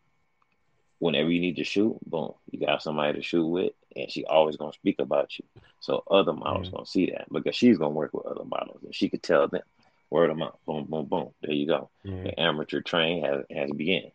whenever 0.98 1.30
you 1.30 1.40
need 1.40 1.56
to 1.56 1.64
shoot, 1.64 1.98
boom, 2.04 2.32
you 2.50 2.64
got 2.64 2.82
somebody 2.82 3.14
to 3.14 3.22
shoot 3.22 3.46
with, 3.46 3.72
and 3.94 4.10
she 4.10 4.24
always 4.24 4.56
going 4.56 4.72
to 4.72 4.78
speak 4.78 4.98
about 4.98 5.38
you. 5.38 5.44
So 5.80 6.02
other 6.10 6.32
models 6.32 6.68
mm-hmm. 6.68 6.76
going 6.76 6.84
to 6.84 6.90
see 6.90 7.10
that 7.10 7.32
because 7.32 7.56
she's 7.56 7.78
going 7.78 7.92
to 7.92 7.96
work 7.96 8.12
with 8.12 8.26
other 8.26 8.44
models 8.44 8.82
and 8.84 8.94
she 8.94 9.08
could 9.08 9.22
tell 9.22 9.48
them, 9.48 9.62
word 10.10 10.30
of 10.30 10.36
mouth, 10.36 10.58
boom, 10.66 10.86
boom, 10.88 11.06
boom. 11.06 11.30
There 11.42 11.52
you 11.52 11.66
go. 11.66 11.90
Mm-hmm. 12.04 12.24
The 12.24 12.40
amateur 12.40 12.80
train 12.80 13.24
has, 13.24 13.44
has 13.50 13.70
begun. 13.70 14.10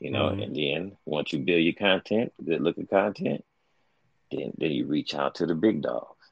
You 0.00 0.10
know, 0.10 0.28
mm-hmm. 0.28 0.42
and 0.42 0.56
then 0.56 0.96
once 1.04 1.32
you 1.32 1.38
build 1.38 1.62
your 1.62 1.72
content, 1.72 2.32
good 2.44 2.60
looking 2.60 2.86
content, 2.86 3.44
then 4.30 4.52
then 4.58 4.70
you 4.72 4.86
reach 4.86 5.14
out 5.14 5.36
to 5.36 5.46
the 5.46 5.54
big 5.54 5.82
dogs. 5.82 6.26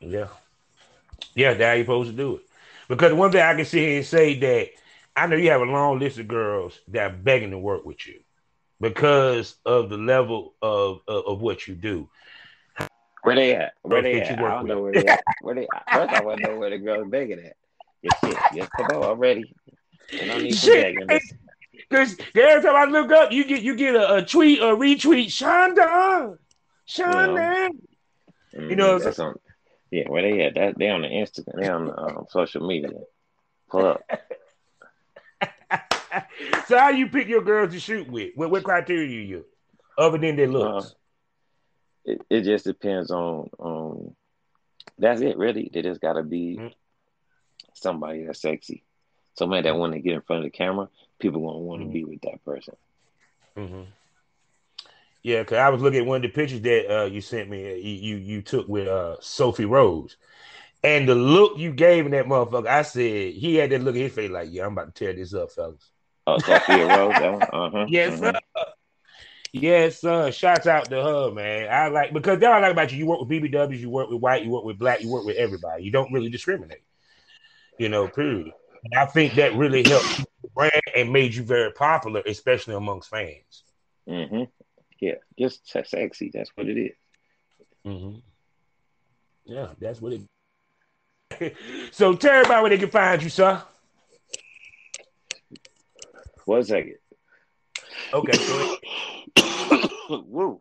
Yeah. 0.00 0.28
Yeah, 1.34 1.54
that's 1.54 1.62
how 1.62 1.72
you're 1.74 1.84
supposed 1.84 2.10
to 2.10 2.16
do 2.16 2.36
it. 2.36 2.42
Because 2.88 3.12
one 3.12 3.30
thing 3.30 3.42
I 3.42 3.54
can 3.54 3.64
sit 3.64 3.80
here 3.80 3.96
and 3.98 4.06
say 4.06 4.38
that 4.40 4.68
I 5.14 5.26
know 5.26 5.36
you 5.36 5.50
have 5.50 5.60
a 5.60 5.66
long 5.66 5.98
list 5.98 6.18
of 6.18 6.26
girls 6.26 6.80
that 6.88 7.12
are 7.12 7.14
begging 7.14 7.50
to 7.50 7.58
work 7.58 7.84
with 7.84 8.06
you 8.06 8.20
because 8.80 9.56
of 9.64 9.90
the 9.90 9.98
level 9.98 10.54
of 10.62 11.00
of, 11.06 11.24
of 11.26 11.40
what 11.40 11.68
you 11.68 11.74
do. 11.74 12.08
Where 13.22 13.36
they 13.36 13.54
at? 13.54 13.74
Where 13.82 14.02
they 14.02 14.22
at? 14.22 14.38
I 14.38 14.42
don't 14.42 14.62
with. 14.62 14.68
know 14.68 14.82
where 14.82 14.92
they 14.92 15.06
at. 15.06 15.22
Where 15.42 15.54
they 15.54 15.68
at? 15.74 15.92
First, 15.92 16.14
I 16.14 16.24
want 16.24 16.40
to 16.40 16.48
know 16.48 16.58
where 16.58 16.70
the 16.70 16.78
girls 16.78 17.06
begging 17.10 17.38
at. 17.38 17.56
Yes, 18.02 18.18
yes, 18.22 18.42
yes. 18.54 18.68
Come 18.76 18.86
on, 18.96 19.10
I'm 19.10 19.18
ready. 19.18 19.54
And 20.18 20.32
I 20.32 20.38
need 20.38 20.56
begging. 20.64 21.06
Because 21.88 22.16
every 22.34 22.62
time 22.62 22.76
I 22.76 22.84
look 22.84 23.10
up, 23.12 23.32
you 23.32 23.44
get 23.44 23.62
you 23.62 23.74
get 23.76 23.94
a, 23.94 24.16
a 24.16 24.24
tweet 24.24 24.62
or 24.62 24.74
retweet, 24.76 25.26
Shonda, 25.26 26.36
Shonda. 26.88 27.68
You 28.52 28.60
know, 28.60 28.68
you 28.68 28.76
know 28.76 28.98
that's 28.98 29.18
on, 29.18 29.34
yeah, 29.90 30.08
where 30.08 30.22
they 30.22 30.40
at? 30.42 30.54
That 30.54 30.78
they 30.78 30.88
on 30.88 31.02
the 31.02 31.08
Instagram, 31.08 31.60
they 31.60 31.68
on 31.68 31.90
um, 31.90 32.26
social 32.30 32.66
media. 32.66 32.90
Pull 33.68 33.86
up. 33.86 34.02
so 36.66 36.78
how 36.78 36.90
you 36.90 37.08
pick 37.08 37.28
your 37.28 37.42
girls 37.42 37.72
to 37.72 37.80
shoot 37.80 38.08
with? 38.08 38.30
What, 38.34 38.50
what 38.50 38.64
criteria 38.64 39.08
you 39.08 39.20
use, 39.20 39.44
other 39.96 40.18
than 40.18 40.36
their 40.36 40.48
looks? 40.48 40.86
Uh, 40.86 40.90
it, 42.04 42.22
it 42.30 42.40
just 42.42 42.64
depends 42.64 43.10
on 43.10 43.50
um. 43.58 44.16
That's 44.98 45.22
it, 45.22 45.38
really. 45.38 45.70
They 45.72 45.82
just 45.82 46.00
gotta 46.00 46.22
be 46.22 46.56
mm-hmm. 46.58 46.68
somebody 47.74 48.24
that's 48.24 48.42
sexy, 48.42 48.84
somebody 49.36 49.62
that 49.62 49.76
want 49.76 49.94
to 49.94 50.00
get 50.00 50.14
in 50.14 50.20
front 50.20 50.44
of 50.44 50.52
the 50.52 50.56
camera. 50.56 50.88
People 51.18 51.40
gonna 51.40 51.58
want 51.58 51.80
to 51.80 51.84
mm-hmm. 51.84 51.92
be 51.92 52.04
with 52.04 52.20
that 52.22 52.44
person. 52.44 52.76
Mm-hmm. 53.56 53.82
Yeah, 55.22 55.40
because 55.40 55.58
I 55.58 55.68
was 55.68 55.82
looking 55.82 56.00
at 56.00 56.06
one 56.06 56.16
of 56.16 56.22
the 56.22 56.28
pictures 56.28 56.62
that 56.62 56.94
uh, 56.94 57.04
you 57.04 57.20
sent 57.20 57.50
me. 57.50 57.72
Uh, 57.72 57.74
you 57.76 58.16
you 58.16 58.42
took 58.42 58.68
with 58.68 58.88
uh, 58.88 59.16
Sophie 59.20 59.66
Rose, 59.66 60.16
and 60.82 61.08
the 61.08 61.14
look 61.14 61.58
you 61.58 61.72
gave 61.72 62.06
in 62.06 62.12
that 62.12 62.26
motherfucker. 62.26 62.66
I 62.66 62.82
said 62.82 63.34
he 63.34 63.56
had 63.56 63.70
that 63.70 63.82
look 63.82 63.96
in 63.96 64.02
his 64.02 64.12
face 64.12 64.30
like, 64.30 64.48
"Yeah, 64.50 64.66
I'm 64.66 64.72
about 64.72 64.94
to 64.94 65.04
tear 65.04 65.12
this 65.12 65.34
up, 65.34 65.50
fellas." 65.52 65.90
Oh, 66.30 66.38
Sophia 66.38 66.86
Rose. 66.86 67.42
Uh-huh. 67.52 67.86
yes, 67.88 68.20
uh-huh. 68.20 68.32
sir. 68.32 68.64
Yes, 69.52 70.00
sir. 70.00 70.30
Shouts 70.30 70.66
out 70.66 70.88
to 70.90 71.02
her, 71.02 71.32
man. 71.32 71.68
I 71.72 71.88
like 71.88 72.12
because 72.12 72.38
what 72.38 72.52
I 72.52 72.60
like 72.60 72.72
about 72.72 72.92
you. 72.92 72.98
You 72.98 73.06
work 73.06 73.20
with 73.20 73.28
BBWs, 73.28 73.78
you 73.78 73.90
work 73.90 74.08
with 74.08 74.20
white, 74.20 74.44
you 74.44 74.50
work 74.50 74.64
with 74.64 74.78
black, 74.78 75.02
you 75.02 75.10
work 75.10 75.24
with 75.24 75.36
everybody. 75.36 75.82
You 75.82 75.90
don't 75.90 76.12
really 76.12 76.30
discriminate. 76.30 76.82
You 77.78 77.88
know, 77.88 78.06
period. 78.06 78.52
And 78.84 78.94
I 78.94 79.06
think 79.06 79.34
that 79.34 79.54
really 79.56 79.82
helped 79.82 80.24
brand 80.54 80.70
and 80.94 81.12
made 81.12 81.34
you 81.34 81.42
very 81.42 81.72
popular, 81.72 82.22
especially 82.26 82.74
amongst 82.74 83.10
fans. 83.10 83.64
Mm-hmm. 84.08 84.44
Yeah, 85.00 85.14
just 85.38 85.68
sexy. 85.68 86.30
That's 86.32 86.50
what 86.54 86.68
it 86.68 86.78
is. 86.78 86.96
Mm-hmm. 87.86 88.18
Yeah, 89.46 89.68
that's 89.80 90.00
what 90.00 90.12
it. 90.12 91.56
so 91.90 92.14
tell 92.14 92.32
everybody 92.32 92.60
where 92.60 92.70
they 92.70 92.78
can 92.78 92.90
find 92.90 93.22
you, 93.22 93.30
sir. 93.30 93.62
One 96.50 96.64
second. 96.64 96.96
Okay. 98.12 98.76
Woo. 100.10 100.58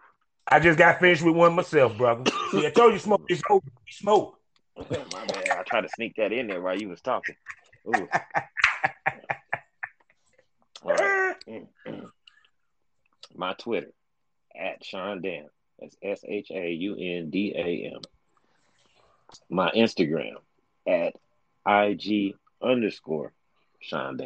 I 0.47 0.59
just 0.59 0.77
got 0.77 0.99
finished 0.99 1.23
with 1.23 1.35
one 1.35 1.55
myself, 1.55 1.97
brother. 1.97 2.29
See, 2.51 2.67
I 2.67 2.69
told 2.69 2.93
you 2.93 2.99
smoke 2.99 3.25
is 3.27 3.41
over. 3.49 3.65
Smoke. 3.89 4.37
My 4.77 4.85
man, 4.91 5.43
I 5.51 5.63
tried 5.65 5.81
to 5.81 5.89
sneak 5.89 6.13
that 6.17 6.31
in 6.31 6.45
there 6.45 6.61
while 6.61 6.77
you 6.79 6.89
was 6.89 7.01
talking. 7.01 7.33
Ooh. 7.87 8.07
My 13.35 13.53
Twitter 13.53 13.91
at 14.55 14.85
Shaun. 14.85 15.23
That's 15.79 15.95
S 16.03 16.21
H 16.23 16.51
A 16.51 16.69
U 16.69 16.97
N 16.99 17.31
D 17.31 17.55
A 17.57 17.95
M. 17.95 18.01
My 19.49 19.71
Instagram 19.71 20.35
at 20.85 21.15
IG 21.65 22.35
underscore 22.61 23.33
Shaun. 23.81 24.19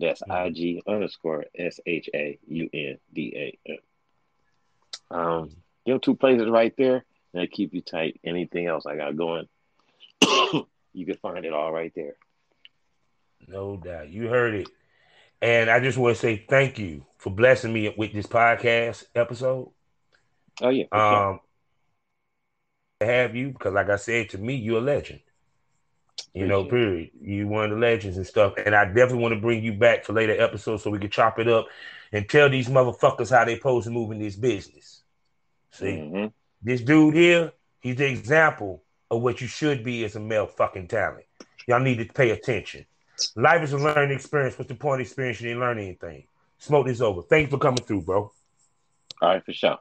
That's 0.00 0.22
mm-hmm. 0.22 0.46
IG 0.46 0.82
underscore 0.86 1.44
S 1.56 1.78
H 1.84 2.08
A 2.14 2.38
U 2.48 2.68
N 2.72 2.98
D 3.12 3.58
A 3.66 3.70
M. 3.70 3.78
Um, 5.10 5.50
you 5.84 5.94
know, 5.94 5.98
two 5.98 6.14
places 6.14 6.48
right 6.48 6.74
there. 6.76 7.04
They 7.34 7.46
keep 7.46 7.74
you 7.74 7.82
tight. 7.82 8.18
Anything 8.24 8.66
else 8.66 8.86
I 8.86 8.96
got 8.96 9.16
going, 9.16 9.46
you 10.22 11.06
can 11.06 11.16
find 11.16 11.44
it 11.44 11.52
all 11.52 11.72
right 11.72 11.92
there. 11.94 12.14
No 13.46 13.76
doubt. 13.76 14.08
You 14.08 14.28
heard 14.28 14.54
it. 14.54 14.68
And 15.42 15.70
I 15.70 15.80
just 15.80 15.98
want 15.98 16.16
to 16.16 16.20
say 16.20 16.44
thank 16.48 16.78
you 16.78 17.04
for 17.18 17.30
blessing 17.30 17.72
me 17.72 17.94
with 17.96 18.12
this 18.12 18.26
podcast 18.26 19.04
episode. 19.14 19.70
Oh 20.60 20.68
yeah. 20.70 20.84
Um 20.92 21.40
sure. 23.00 23.08
have 23.08 23.36
you 23.36 23.48
because 23.50 23.72
like 23.72 23.88
I 23.88 23.96
said 23.96 24.30
to 24.30 24.38
me, 24.38 24.56
you're 24.56 24.78
a 24.78 24.82
legend. 24.82 25.20
You 26.34 26.46
know, 26.46 26.64
period. 26.64 27.10
You 27.20 27.48
one 27.48 27.64
of 27.64 27.70
the 27.70 27.76
legends 27.76 28.16
and 28.16 28.26
stuff. 28.26 28.54
And 28.64 28.74
I 28.74 28.84
definitely 28.84 29.18
want 29.18 29.34
to 29.34 29.40
bring 29.40 29.64
you 29.64 29.72
back 29.72 30.04
for 30.04 30.12
later 30.12 30.40
episodes 30.40 30.82
so 30.82 30.90
we 30.90 30.98
can 30.98 31.10
chop 31.10 31.38
it 31.38 31.48
up 31.48 31.66
and 32.12 32.28
tell 32.28 32.48
these 32.48 32.68
motherfuckers 32.68 33.36
how 33.36 33.44
they 33.44 33.58
pose 33.58 33.84
to 33.84 33.90
move 33.90 34.12
in 34.12 34.18
this 34.18 34.36
business. 34.36 35.02
See, 35.72 35.86
mm-hmm. 35.86 36.26
this 36.62 36.80
dude 36.82 37.14
here, 37.14 37.52
he's 37.80 37.96
the 37.96 38.08
example 38.08 38.82
of 39.10 39.22
what 39.22 39.40
you 39.40 39.48
should 39.48 39.82
be 39.82 40.04
as 40.04 40.16
a 40.16 40.20
male 40.20 40.46
fucking 40.46 40.88
talent. 40.88 41.24
Y'all 41.66 41.80
need 41.80 41.98
to 41.98 42.04
pay 42.04 42.30
attention. 42.30 42.86
Life 43.36 43.62
is 43.62 43.72
a 43.72 43.78
learning 43.78 44.16
experience. 44.16 44.58
What's 44.58 44.68
the 44.68 44.74
point 44.74 45.00
of 45.00 45.06
experience? 45.06 45.40
You 45.40 45.48
didn't 45.48 45.60
learn 45.60 45.78
anything. 45.78 46.24
Smoke 46.58 46.86
this 46.86 47.00
over. 47.00 47.22
Thanks 47.22 47.50
for 47.50 47.58
coming 47.58 47.82
through, 47.84 48.02
bro. 48.02 48.32
All 49.20 49.28
right, 49.28 49.44
for 49.44 49.52
sure. 49.52 49.78